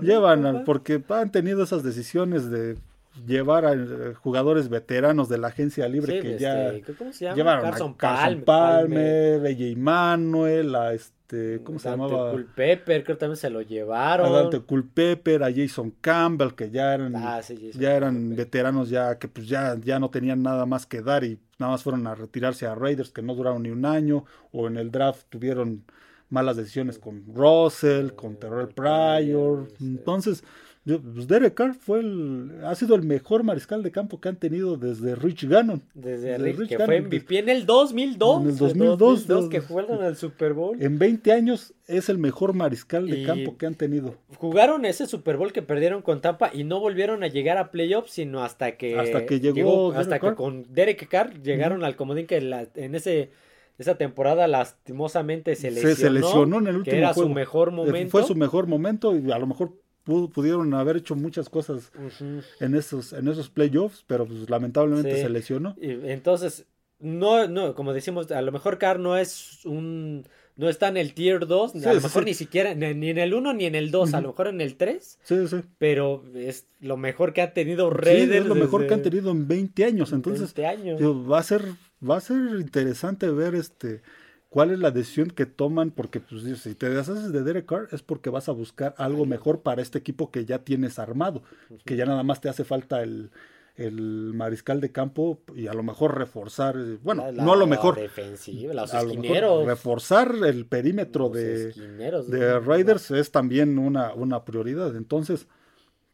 llevan 0.02 0.64
porque 0.64 1.04
han 1.10 1.32
tenido 1.32 1.64
esas 1.64 1.82
decisiones 1.82 2.52
de 2.52 2.78
llevar 3.26 3.66
a 3.66 3.74
eh, 3.74 4.14
jugadores 4.16 4.70
veteranos 4.70 5.30
de 5.30 5.38
la 5.38 5.48
agencia 5.48 5.88
libre 5.88 6.20
que 6.20 6.38
ya 6.38 6.70
este, 6.74 6.94
¿cómo 6.94 7.12
se 7.14 7.26
llama? 7.26 7.36
llevaron 7.38 7.64
Carson 7.64 7.92
a 7.92 7.98
Carson 7.98 8.42
Palmer, 8.44 9.42
Palmer, 9.42 9.78
Manuel, 9.78 10.76
a 10.76 10.94
este, 10.94 11.62
¿cómo 11.64 11.80
se 11.80 11.90
Dante 11.90 12.06
llamaba? 12.06 12.32
Culpepper, 12.32 13.04
creo 13.04 13.16
que 13.18 13.20
también 13.20 13.38
se 13.38 13.50
lo 13.50 13.62
llevaron. 13.62 14.28
A 14.28 14.30
Dante 14.30 14.60
Culpepper, 14.62 15.44
a 15.44 15.52
Jason 15.54 15.94
Campbell, 16.02 16.52
que 16.56 16.70
ya 16.70 16.94
eran, 16.94 17.16
Ah, 17.16 17.42
sí, 17.42 17.72
ya 17.74 17.96
eran 17.96 18.16
Culpepper. 18.16 18.38
veteranos 18.46 18.90
ya 18.90 19.18
que 19.18 19.28
pues 19.28 19.48
ya, 19.48 19.76
ya 19.84 20.00
no 20.00 20.10
tenían 20.10 20.44
nada 20.44 20.66
más 20.66 20.86
que 20.86 21.02
dar 21.02 21.24
y 21.24 21.40
nada 21.60 21.72
más 21.74 21.84
fueron 21.84 22.06
a 22.08 22.16
retirarse 22.16 22.66
a 22.68 22.76
Raiders 22.76 23.12
que 23.12 23.22
no 23.22 23.34
duraron 23.36 23.64
ni 23.64 23.70
un 23.70 23.86
año 23.86 24.26
o 24.52 24.68
en 24.68 24.78
el 24.78 24.92
draft 24.92 25.26
tuvieron 25.30 25.84
malas 26.30 26.58
decisiones 26.58 27.00
con 27.00 27.24
Russell, 27.34 28.12
con 28.12 28.36
Terrell 28.36 28.68
Pryor. 28.68 29.70
Entonces, 29.80 30.44
pues 30.88 31.28
Derek 31.28 31.54
Carr 31.54 31.74
fue 31.76 32.00
el, 32.00 32.52
ha 32.64 32.74
sido 32.76 32.96
el 32.96 33.04
mejor 33.04 33.44
mariscal 33.44 33.84
de 33.84 33.92
campo 33.92 34.22
que 34.22 34.30
han 34.30 34.38
tenido 34.38 34.78
desde 34.78 35.16
Rich 35.16 35.46
Gannon. 35.50 35.82
Desde 35.94 36.32
Desde 36.38 36.38
Rich 36.54 36.70
que 36.70 36.78
Gannon, 36.78 36.86
fue 36.88 37.02
MVP 37.02 37.40
en 37.40 37.50
el 37.50 37.66
2002. 37.66 38.42
En 38.44 38.50
el 38.50 38.58
2002, 38.58 38.98
2002, 39.28 39.50
que 39.50 39.60
jugaron 39.60 40.02
al 40.04 40.16
Super 40.16 40.54
Bowl. 40.54 40.82
En 40.82 40.98
20 40.98 41.32
años 41.34 41.74
es 41.88 42.10
el 42.10 42.18
mejor 42.18 42.54
mariscal 42.54 43.08
de 43.10 43.20
Y- 43.20 43.26
campo 43.26 43.58
que 43.58 43.66
han 43.66 43.76
tenido. 43.76 44.16
Jugaron 44.38 44.86
ese 44.86 45.08
Super 45.08 45.38
Bowl 45.38 45.52
que 45.54 45.62
perdieron 45.62 46.02
con 46.02 46.22
Tampa 46.22 46.50
y 46.54 46.64
no 46.64 46.80
volvieron 46.80 47.24
a 47.24 47.28
llegar 47.28 47.58
a 47.58 47.72
playoffs, 47.72 48.12
sino 48.12 48.44
hasta 48.44 48.78
que 48.78 48.98
Hasta 48.98 49.26
que 49.26 49.40
llegó 49.40 49.92
hasta 49.94 50.20
que 50.20 50.28
Carr. 50.28 50.36
con 50.36 50.66
Derek 50.74 51.08
Carr 51.10 51.42
llegaron 51.42 51.84
al 51.84 51.96
comodín 51.96 52.28
que 52.28 52.40
la- 52.42 52.68
en 52.76 52.96
ese 52.96 53.32
esa 53.80 53.96
temporada 53.96 54.48
lastimosamente 54.48 55.56
se 55.56 55.70
lesionó, 55.70 55.96
se, 55.96 56.02
se 56.02 56.10
lesionó 56.10 56.58
en 56.60 56.68
el 56.68 56.76
último 56.78 56.92
que 56.92 56.98
era 56.98 57.14
juego. 57.14 57.30
su 57.30 57.34
mejor 57.36 57.68
Eh, 57.70 57.72
momento. 57.72 58.10
Fue 58.12 58.24
su 58.24 58.36
mejor 58.36 58.66
momento 58.68 59.16
y 59.16 59.32
a 59.32 59.38
lo 59.38 59.46
mejor 59.48 59.74
pudo- 60.08 60.30
pudieron 60.30 60.74
haber 60.74 60.98
hecho 60.98 61.16
muchas 61.16 61.50
cosas 61.50 61.92
Ujú. 61.96 62.42
en 62.60 62.76
esos, 62.76 63.14
en 63.14 63.28
esos 63.28 63.50
playoffs, 63.50 64.04
pero 64.08 64.26
pues 64.26 64.50
lamentablemente 64.50 65.16
Sí. 65.16 65.22
se 65.22 65.30
lesionó. 65.30 65.76
Y 65.80 65.92
entonces, 66.10 66.66
no, 67.00 67.48
no, 67.48 67.76
como 67.76 67.94
decimos, 67.94 68.32
a 68.32 68.42
lo 68.42 68.52
mejor 68.52 68.78
Carr 68.80 69.00
no 69.00 69.18
es 69.18 69.64
un, 69.66 70.26
no 70.56 70.70
está 70.70 70.88
en 70.88 70.98
el 70.98 71.14
tier 71.14 71.46
2, 71.46 71.74
Sí, 71.74 71.84
a 71.86 71.94
lo 71.94 72.00
sí, 72.00 72.06
mejor 72.08 72.24
sí. 72.24 72.30
ni 72.30 72.34
siquiera, 72.34 72.74
ni, 72.74 72.94
ni 72.96 73.10
en 73.12 73.20
el 73.20 73.34
1 73.36 73.54
ni 73.54 73.66
en 73.66 73.76
el 73.76 73.92
2, 73.92 74.14
a 74.14 74.18
Ujú. 74.18 74.24
lo 74.24 74.30
mejor 74.30 74.48
en 74.48 74.62
el 74.62 74.76
3, 74.78 75.20
Sí, 75.24 75.48
sí. 75.48 75.58
pero 75.78 76.24
es 76.34 76.66
lo 76.80 76.98
mejor 76.98 77.34
que 77.34 77.44
ha 77.44 77.54
tenido 77.54 77.92
Sí, 77.92 77.98
Raiders. 77.98 78.42
es 78.42 78.46
lo 78.48 78.56
mejor 78.56 78.82
desde 78.82 78.88
que 78.88 78.94
han 78.96 79.04
tenido 79.04 79.32
en 79.32 79.48
20 79.48 79.86
años. 79.86 80.12
Entonces, 80.14 80.54
20 80.56 80.66
años. 80.66 81.00
digo, 81.00 81.28
va 81.28 81.38
a 81.40 81.44
ser, 81.44 81.64
va 82.02 82.18
a 82.18 82.22
ser 82.22 82.38
interesante 82.60 83.30
ver 83.30 83.54
este 83.54 84.02
cuál 84.50 84.72
es 84.72 84.80
la 84.80 84.92
decisión 84.92 85.30
que 85.30 85.46
toman, 85.46 85.92
porque 85.92 86.20
pues, 86.20 86.44
si 86.62 86.76
te 86.76 86.90
deshaces 86.90 87.32
de 87.32 87.44
Derek 87.44 87.66
Carr 87.66 87.90
es 87.92 88.02
porque 88.02 88.30
vas 88.30 88.50
a 88.50 88.54
buscar 88.54 88.96
algo 88.98 89.26
mejor 89.26 89.62
para 89.62 89.82
este 89.82 89.98
equipo 90.00 90.32
que 90.32 90.46
ya 90.46 90.60
tienes 90.60 91.00
armado, 91.00 91.44
que 91.86 91.96
ya 91.96 92.06
nada 92.06 92.24
más 92.24 92.42
te 92.42 92.50
hace 92.50 92.64
falta 92.64 93.04
el, 93.04 93.30
el 93.76 94.32
mariscal 94.34 94.80
de 94.82 94.92
campo 94.92 95.40
y 95.56 95.68
a 95.68 95.74
lo 95.74 95.84
mejor 95.84 96.18
reforzar, 96.18 96.76
eh, 96.78 96.98
bueno, 97.04 97.24
La- 97.26 97.32
la 97.32 97.44
no 97.46 97.54
a 97.54 97.58
lo 97.58 97.68
mejor, 97.68 97.96
defensiva, 97.96 98.74
los 98.74 98.94
a 98.94 99.04
lo 99.04 99.10
mejor 99.10 99.22
esquineros. 99.22 99.66
reforzar 99.66 100.34
el 100.46 100.66
perímetro 100.66 101.26
los 101.28 101.34
de, 101.34 101.70
esquineros, 101.70 102.30
de 102.30 102.40
¿no? 102.54 102.60
Raiders 102.62 103.12
es 103.12 103.32
también 103.32 103.78
una, 103.78 104.14
una 104.14 104.46
prioridad. 104.46 104.96
Entonces, 104.96 105.48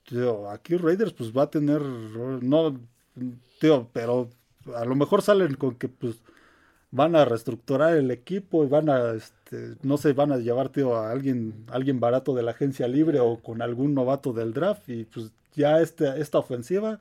tío, 0.05 0.49
aquí 0.49 0.75
Raiders 0.75 1.13
pues 1.13 1.31
va 1.31 1.43
a 1.43 1.49
tener, 1.51 1.81
no, 1.81 2.79
tío, 3.59 3.89
pero 3.93 4.29
a 4.75 4.86
lo 4.86 4.95
mejor 4.95 5.21
salen 5.21 5.55
con 5.55 5.75
que 5.75 5.88
pues 5.88 6.21
van 6.94 7.16
a 7.16 7.26
reestructurar 7.26 7.98
el 7.98 8.12
equipo 8.12 8.64
y 8.64 8.68
van 8.68 8.88
a, 8.89 9.14
este, 9.14 9.76
no 9.82 9.98
sé, 9.98 10.14
van 10.14 10.32
a 10.32 10.38
llevar, 10.38 10.70
tío, 10.70 10.96
a 10.96 11.12
alguien, 11.12 11.66
alguien 11.72 12.00
barato 12.00 12.36
de 12.36 12.44
la 12.44 12.52
agencia 12.52 12.88
libre 12.88 13.20
o 13.20 13.38
con 13.38 13.62
algún 13.64 13.96
novato 13.96 14.32
del 14.32 14.54
draft 14.54 14.88
y 14.89 15.06
pues 15.06 15.32
ya 15.56 15.82
este, 15.82 16.22
esta 16.22 16.38
ofensiva 16.38 17.00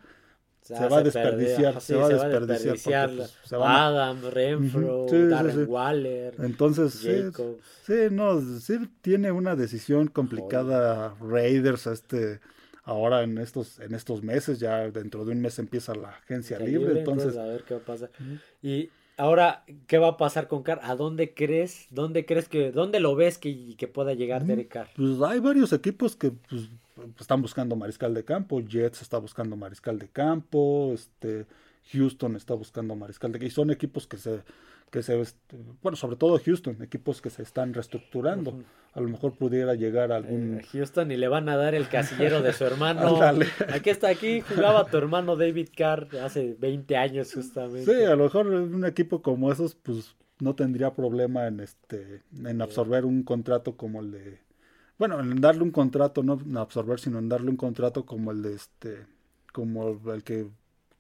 Se 0.63 0.77
se 0.77 0.89
va 0.89 0.99
a 0.99 1.03
desperdiciar, 1.03 1.81
se 1.81 1.95
va 1.97 2.07
a 2.07 2.09
se 2.09 2.15
desperdiciar 2.15 2.77
porque, 2.83 3.17
pues, 3.17 3.39
se 3.45 3.57
van 3.57 3.71
a- 3.71 3.87
Adam, 3.89 4.19
Renfro, 4.31 5.07
sí, 5.11 5.17
sí. 5.53 5.59
Waller, 5.69 6.35
Entonces, 6.39 6.93
sí, 7.87 7.93
no, 8.11 8.41
sí 8.41 8.79
tiene 9.03 9.31
una 9.33 9.57
decisión 9.57 10.09
complicada 10.09 11.15
Raiders 11.21 11.87
este 11.87 12.41
ahora 12.85 13.23
en 13.23 13.39
estos 13.39 13.79
en 13.81 13.95
estos 13.95 14.23
meses, 14.23 14.59
ya 14.59 14.91
dentro 14.91 15.25
de 15.25 15.33
un 15.33 15.41
mes 15.41 15.59
empieza 15.59 15.95
la 15.95 16.09
agencia 16.11 16.59
libre, 16.59 16.79
libre, 16.79 17.01
entonces 17.01 17.37
a 17.37 17.45
ver 17.45 17.63
qué 17.65 17.75
va 17.75 17.81
a 17.81 17.85
pasar. 17.85 18.11
Y 18.63 18.91
ahora, 19.17 19.65
¿qué 19.87 19.99
va 19.99 20.09
a 20.09 20.17
pasar 20.17 20.49
con 20.49 20.63
Carr? 20.63 20.81
¿A 20.83 20.97
dónde 20.97 21.35
crees? 21.35 21.87
¿Dónde 21.91 22.25
crees 22.27 22.49
que, 22.49 22.73
dónde 22.73 23.01
lo 23.01 23.15
ves 23.15 23.39
que, 23.39 23.77
que 23.77 23.89
pueda 23.89 24.15
llegar 24.15 24.43
Ujú. 24.43 24.49
Derek 24.49 24.69
Carr? 24.69 24.89
pues 24.97 25.21
hay 25.23 25.41
varios 25.41 25.73
equipos 25.73 26.17
que 26.17 26.31
pues, 26.31 26.71
están 27.19 27.43
buscando 27.43 27.77
mariscal 27.77 28.15
de 28.15 28.25
campo, 28.25 28.61
Jets 28.61 29.03
está 29.03 29.19
buscando 29.19 29.57
mariscal 29.57 29.99
de 29.99 30.09
campo, 30.09 30.93
este 30.95 31.47
Houston 31.93 32.37
está 32.37 32.55
buscando 32.55 32.95
mariscal 32.95 33.33
de 33.33 33.39
campo 33.39 33.47
y 33.47 33.51
son 33.51 33.71
equipos 33.71 34.07
que 34.07 34.17
se 34.17 34.43
que 34.93 35.03
se 35.03 35.17
bueno, 35.81 35.97
sobre 35.97 36.17
todo 36.17 36.39
Houston, 36.39 36.77
equipos 36.83 37.23
que 37.23 37.31
se 37.31 37.43
están 37.43 37.73
reestructurando. 37.73 38.51
Ujú. 38.51 38.63
A 38.93 39.01
lo 39.01 39.09
mejor 39.09 39.33
pudiera 39.39 39.75
llegar 39.75 40.13
algún 40.13 40.61
Eh, 40.61 40.67
Houston 40.71 41.11
y 41.11 41.17
le 41.17 41.29
van 41.29 41.49
a 41.49 41.57
dar 41.57 41.75
el 41.75 41.89
casillero 41.89 42.43
de 42.43 42.53
su 42.53 42.65
hermano. 42.65 43.19
Aquí 43.73 43.89
está, 43.89 44.09
aquí 44.09 44.43
jugaba 44.43 44.85
tu 44.85 44.99
hermano 44.99 45.35
David 45.35 45.71
Carr 45.75 46.09
hace 46.23 46.55
20 46.61 46.95
años 46.99 47.33
justamente. 47.33 47.87
Sí, 47.87 48.03
a 48.05 48.15
lo 48.15 48.25
mejor 48.25 48.47
un 48.49 48.85
equipo 48.85 49.23
como 49.23 49.51
esos, 49.51 49.75
pues 49.75 50.15
no 50.41 50.55
tendría 50.55 50.93
problema 50.93 51.47
en 51.47 51.61
este, 51.61 52.21
en 52.45 52.61
absorber 52.61 53.07
un 53.07 53.23
contrato 53.23 53.79
como 53.79 54.01
el 54.01 54.11
de, 54.11 54.41
bueno, 54.99 55.19
en 55.21 55.41
darle 55.41 55.63
un 55.63 55.71
contrato, 55.71 56.23
no 56.23 56.39
en 56.39 56.59
absorber, 56.59 57.01
sino 57.01 57.19
en 57.19 57.31
darle 57.31 57.49
un 57.49 57.57
contrato 57.57 58.05
como 58.05 58.31
el 58.31 58.43
de 58.43 58.55
este, 58.57 59.07
como 59.55 59.99
el 60.13 60.23
que 60.23 60.49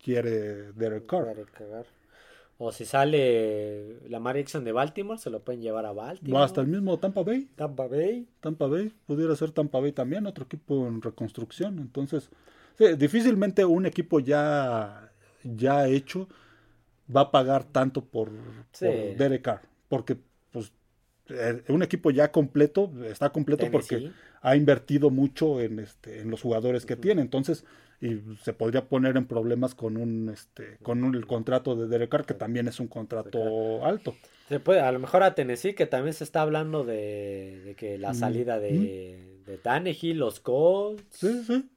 quiere 0.03 0.72
Derek 0.72 1.05
Carr. 1.05 1.47
O 2.64 2.70
si 2.70 2.84
sale 2.84 4.08
la 4.08 4.20
Jackson 4.20 4.62
de 4.62 4.70
Baltimore, 4.70 5.18
se 5.18 5.30
lo 5.30 5.40
pueden 5.40 5.60
llevar 5.60 5.84
a 5.84 5.90
Baltimore. 5.92 6.40
O 6.40 6.44
hasta 6.44 6.60
el 6.60 6.68
mismo 6.68 6.96
Tampa 6.96 7.24
Bay, 7.24 7.48
Tampa 7.56 7.88
Bay. 7.88 8.28
Tampa 8.38 8.68
Bay, 8.68 8.92
pudiera 9.04 9.34
ser 9.34 9.50
Tampa 9.50 9.80
Bay 9.80 9.90
también, 9.90 10.26
otro 10.26 10.44
equipo 10.44 10.86
en 10.86 11.02
reconstrucción. 11.02 11.80
Entonces, 11.80 12.30
sí, 12.78 12.94
difícilmente 12.96 13.64
un 13.64 13.84
equipo 13.84 14.20
ya, 14.20 15.10
ya 15.42 15.88
hecho 15.88 16.28
va 17.14 17.22
a 17.22 17.30
pagar 17.32 17.64
tanto 17.64 18.04
por, 18.04 18.30
Sí. 18.70 18.86
por 18.86 19.16
Derek 19.16 19.42
Carr, 19.42 19.62
porque 19.88 20.18
eh, 21.28 21.62
un 21.68 21.82
equipo 21.82 22.10
ya 22.10 22.30
completo 22.32 22.90
está 23.04 23.30
completo 23.30 23.70
porque 23.70 24.10
ha 24.40 24.56
invertido 24.56 25.10
mucho 25.10 25.60
en 25.60 25.78
este 25.78 26.20
en 26.20 26.30
los 26.30 26.42
jugadores 26.42 26.84
que 26.86 26.96
tiene, 26.96 27.22
entonces 27.22 27.64
y 28.00 28.20
se 28.42 28.52
podría 28.52 28.88
poner 28.88 29.16
en 29.16 29.26
problemas 29.26 29.74
con 29.74 29.96
un 29.96 30.28
este 30.28 30.78
con 30.82 31.04
un- 31.04 31.14
el 31.14 31.26
contrato 31.26 31.76
de 31.76 31.86
Derek 31.86 32.10
Carr 32.10 32.26
que 32.26 32.34
también 32.34 32.66
es 32.68 32.80
un 32.80 32.88
contrato 32.88 33.84
alto. 33.84 34.14
Se 34.48 34.60
puede, 34.60 34.80
a 34.80 34.92
lo 34.92 34.98
mejor 34.98 35.22
a 35.22 35.34
Tennessee, 35.34 35.74
que 35.74 35.86
también 35.86 36.12
se 36.12 36.24
está 36.24 36.42
hablando 36.42 36.84
de, 36.84 37.62
de 37.64 37.74
que 37.74 37.96
la 37.96 38.12
Mm, 38.12 38.14
salida 38.16 38.58
de, 38.58 39.38
de 39.46 39.56
Tannehill, 39.58 40.18
los 40.18 40.40
Colts. 40.40 41.04
Sí, 41.16 41.44
sí. 41.46 41.70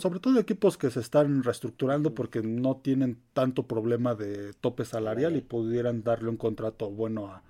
Sobre 0.00 0.18
todo 0.18 0.38
equipos 0.40 0.76
que 0.76 0.90
se 0.90 0.98
están 1.00 1.44
reestructurando 1.44 2.12
porque 2.12 2.42
no 2.42 2.78
tienen 2.78 3.18
tanto 3.32 3.66
problema 3.68 4.16
de 4.16 4.52
tope 4.54 4.84
salarial 4.84 5.36
y 5.36 5.40
pudieran 5.40 6.02
darle 6.02 6.28
un 6.30 6.36
contrato 6.36 6.90
bueno 6.90 7.28
a, 7.28 7.42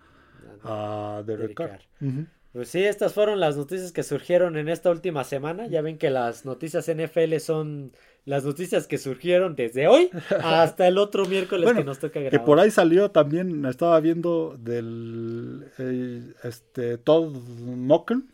a 0.64 1.22
Derek 1.26 1.40
Derek 1.40 1.56
Carr. 1.56 1.68
Carr. 1.70 1.82
Ujú. 2.00 2.26
Pues 2.52 2.68
sí, 2.70 2.82
estas 2.82 3.12
fueron 3.12 3.40
las 3.40 3.56
noticias 3.56 3.92
que 3.92 4.02
surgieron 4.02 4.56
en 4.56 4.68
esta 4.68 4.90
última 4.90 5.22
semana. 5.22 5.66
Ya 5.66 5.82
ven 5.82 5.98
que 5.98 6.10
las 6.10 6.44
noticias 6.46 6.88
NFL 6.88 7.36
son 7.38 7.92
las 8.24 8.44
noticias 8.44 8.86
que 8.86 8.98
surgieron 8.98 9.54
desde 9.54 9.86
hoy 9.86 10.10
hasta 10.42 10.88
el 10.88 10.98
otro 10.98 11.26
miércoles 11.26 11.64
Bueno, 11.64 11.80
que 11.80 11.84
nos 11.84 11.98
toca 11.98 12.14
Que 12.14 12.24
grabar. 12.30 12.46
por 12.46 12.58
ahí 12.58 12.70
salió 12.70 13.10
también, 13.10 13.64
estaba 13.66 14.00
viendo 14.00 14.56
del 14.58 15.66
eh, 15.78 16.22
este 16.42 16.96
Todd 16.98 17.32
Mocken, 17.34 18.32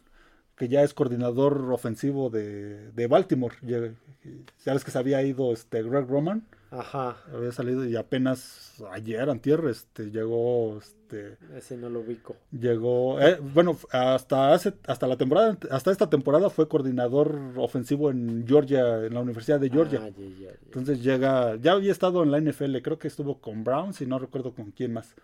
que 0.56 0.68
ya 0.68 0.82
es 0.84 0.94
coordinador 0.94 1.72
ofensivo 1.72 2.30
de, 2.30 2.92
de 2.92 3.06
Baltimore. 3.08 3.56
Ya, 3.62 3.92
ya 4.64 4.72
ves 4.72 4.84
que 4.84 4.90
se 4.92 4.98
había 4.98 5.22
ido 5.22 5.52
este 5.52 5.82
Greg 5.82 6.06
Roman, 6.08 6.46
Ajá, 6.70 7.16
había 7.32 7.52
salido 7.52 7.84
y 7.84 7.94
apenas 7.94 8.82
ayer, 8.90 9.28
antier, 9.30 9.60
este, 9.68 10.10
llegó 10.10 10.78
este 10.78 11.03
ese 11.56 11.76
no 11.76 11.88
lo 11.88 12.00
ubico. 12.00 12.36
Llegó, 12.52 13.20
eh, 13.20 13.38
bueno, 13.40 13.78
hasta 13.90 14.52
hace, 14.52 14.72
hasta 14.86 15.06
la 15.06 15.16
temporada, 15.16 15.56
hasta 15.70 15.90
esta 15.90 16.08
temporada 16.10 16.50
fue 16.50 16.68
coordinador 16.68 17.38
ofensivo 17.56 18.10
en 18.10 18.44
Georgia, 18.46 19.04
en 19.06 19.14
la 19.14 19.20
Universidad 19.20 19.58
de 19.60 19.70
Georgia. 19.70 20.00
Ah, 20.02 20.08
ya, 20.08 20.24
ya, 20.24 20.50
ya. 20.50 20.50
Entonces 20.66 21.02
llega, 21.02 21.56
ya 21.56 21.72
había 21.72 21.92
estado 21.92 22.22
en 22.22 22.30
la 22.30 22.38
NFL, 22.40 22.76
creo 22.82 22.98
que 22.98 23.08
estuvo 23.08 23.38
con 23.40 23.64
Browns 23.64 24.00
y 24.00 24.06
no 24.06 24.18
recuerdo 24.18 24.52
con 24.54 24.70
quién 24.70 24.92
más. 24.92 25.14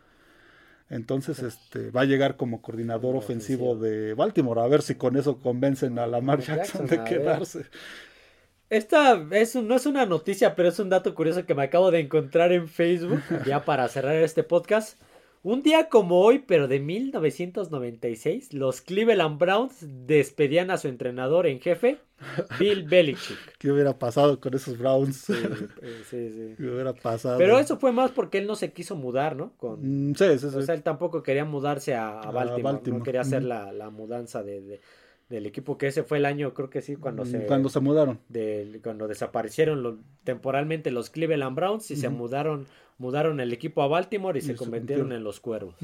Entonces, 0.89 1.41
este, 1.43 1.91
va 1.93 2.01
a 2.01 2.05
llegar 2.05 2.37
como 2.37 2.61
coordinador 2.63 3.15
ofensivo 3.15 3.71
Ofensivo. 3.71 3.77
de 4.09 4.15
Baltimore, 4.15 4.61
a 4.61 4.67
ver 4.67 4.83
si 4.83 4.97
con 4.97 5.17
eso 5.17 5.39
convencen 5.39 5.99
a 6.01 6.07
Lamar 6.09 6.41
Jackson 6.41 6.87
Jackson, 6.87 6.87
de 6.87 7.05
quedarse. 7.05 7.67
Esta 8.69 9.21
es, 9.33 9.55
un- 9.57 9.67
no 9.69 9.75
es 9.77 9.87
una 9.87 10.07
noticia, 10.07 10.55
pero 10.55 10.69
es 10.69 10.79
un 10.79 10.89
dato 10.89 11.15
curioso 11.15 11.45
que 11.45 11.55
me 11.55 11.63
acabo 11.65 11.91
de 11.91 12.01
encontrar 12.01 12.53
en 12.53 12.69
Facebook, 12.69 13.21
ya 13.47 13.65
para 13.65 13.89
cerrar 13.89 14.15
este 14.17 14.43
podcast. 14.45 15.01
Un 15.43 15.63
día 15.63 15.89
como 15.89 16.21
hoy, 16.21 16.41
pero 16.41 16.69
de 16.69 16.81
1996, 16.81 18.53
los 18.53 18.83
Cleveland 18.83 19.39
Browns 19.39 19.79
despedían 20.07 20.71
a 20.71 20.77
su 20.77 20.89
entrenador 20.89 21.47
en 21.47 21.61
jefe, 21.61 21.99
Bill 22.59 22.83
Belichick. 22.87 23.39
¿Qué 23.59 23.71
hubiera 23.73 23.99
pasado 23.99 24.39
con 24.39 24.53
esos 24.55 24.77
Browns? 24.77 25.17
Sí, 25.17 25.33
eh, 25.81 26.03
sí, 26.05 26.31
sí. 26.31 26.55
¿Qué 26.57 26.63
hubiera 26.69 26.93
pasado? 26.93 27.39
Pero 27.39 27.59
eso 27.59 27.79
fue 27.79 27.93
más 27.93 28.11
porque 28.11 28.39
él 28.39 28.47
no 28.47 28.55
se 28.55 28.73
quiso 28.73 28.97
mudar, 28.97 29.35
¿no? 29.37 29.57
Con, 29.57 29.81
Mm, 29.83 30.15
sí, 30.15 30.39
sí, 30.39 30.51
sí. 30.51 30.57
O 30.59 30.63
sea, 30.63 30.75
él 30.75 30.83
tampoco 30.83 31.23
quería 31.23 31.45
mudarse 31.47 31.95
a, 31.95 32.09
a 32.21 32.29
A 32.29 32.31
Baltimore, 32.33 32.83
no 32.85 33.03
quería 33.03 33.23
hacer 33.23 33.43
la, 33.45 33.73
la 33.73 33.89
mudanza 33.91 34.43
de, 34.43 34.61
de- 34.61 34.81
del 35.31 35.47
equipo, 35.47 35.79
que 35.79 35.87
ese 35.87 36.03
fue 36.03 36.19
el 36.19 36.27
año, 36.27 36.53
creo 36.53 36.69
que 36.69 36.83
sí, 36.83 36.97
cuando 36.97 37.25
se... 37.25 37.39
Mm, 37.39 37.47
Cuando 37.47 37.69
se 37.71 37.81
mudaron. 37.81 38.21
cuando 38.83 39.09
desaparecieron 39.09 39.83
lo- 39.83 39.99
temporalmente 40.25 40.91
los 40.91 41.09
Cleveland 41.09 41.57
Browns 41.57 41.91
y 41.91 41.97
se 41.97 42.11
mudaron 42.11 42.67
mudaron 42.99 43.41
el 43.41 43.51
equipo 43.55 43.81
a 43.83 43.87
Baltimore 43.89 44.39
y, 44.39 44.43
Y 44.43 44.45
se 44.45 44.53
se 44.53 44.57
convirtieron 44.59 45.13
en 45.13 45.25
los 45.25 45.41
Cuervos. 45.41 45.75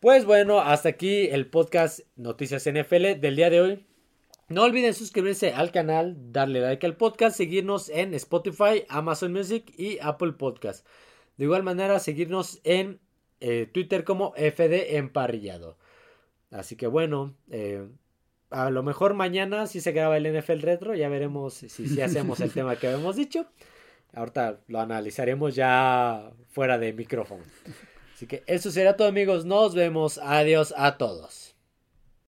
Pues 0.00 0.24
bueno, 0.24 0.60
hasta 0.60 0.88
aquí 0.88 1.28
el 1.28 1.46
podcast 1.46 2.00
Noticias 2.16 2.68
NFL 2.68 3.20
del 3.20 3.36
día 3.36 3.48
de 3.50 3.60
hoy. 3.60 3.84
No 4.48 4.62
olviden 4.64 4.92
suscribirse 4.92 5.52
al 5.52 5.70
canal, 5.70 6.16
darle 6.32 6.60
like 6.60 6.84
al 6.84 6.96
podcast, 6.96 7.36
seguirnos 7.36 7.88
en 7.88 8.12
Spotify, 8.14 8.84
Amazon 8.88 9.32
Music 9.32 9.72
y 9.78 9.98
Apple 10.02 10.32
Podcast. 10.32 10.86
De 11.38 11.44
igual 11.44 11.62
manera, 11.62 11.98
seguirnos 12.00 12.60
en 12.64 12.98
eh, 13.40 13.66
Twitter 13.72 14.04
como 14.04 14.34
FD 14.36 14.96
Emparrillado. 14.96 15.78
Así 16.50 16.76
que 16.76 16.86
bueno, 16.86 17.34
eh, 17.50 17.86
a 18.54 18.70
lo 18.70 18.82
mejor 18.82 19.14
mañana 19.14 19.66
si 19.66 19.80
se 19.80 19.92
graba 19.92 20.16
el 20.16 20.32
NFL 20.32 20.60
Retro, 20.60 20.94
ya 20.94 21.08
veremos 21.08 21.54
si, 21.54 21.68
si 21.68 22.00
hacemos 22.00 22.40
el 22.40 22.50
tema 22.52 22.76
que 22.76 22.86
habíamos 22.86 23.16
dicho. 23.16 23.46
Ahorita 24.12 24.60
lo 24.68 24.80
analizaremos 24.80 25.54
ya 25.56 26.30
fuera 26.50 26.78
de 26.78 26.92
micrófono. 26.92 27.42
Así 28.14 28.26
que 28.28 28.44
eso 28.46 28.70
será 28.70 28.96
todo 28.96 29.08
amigos, 29.08 29.44
nos 29.44 29.74
vemos, 29.74 30.18
adiós 30.18 30.72
a 30.76 30.96
todos. 30.98 31.53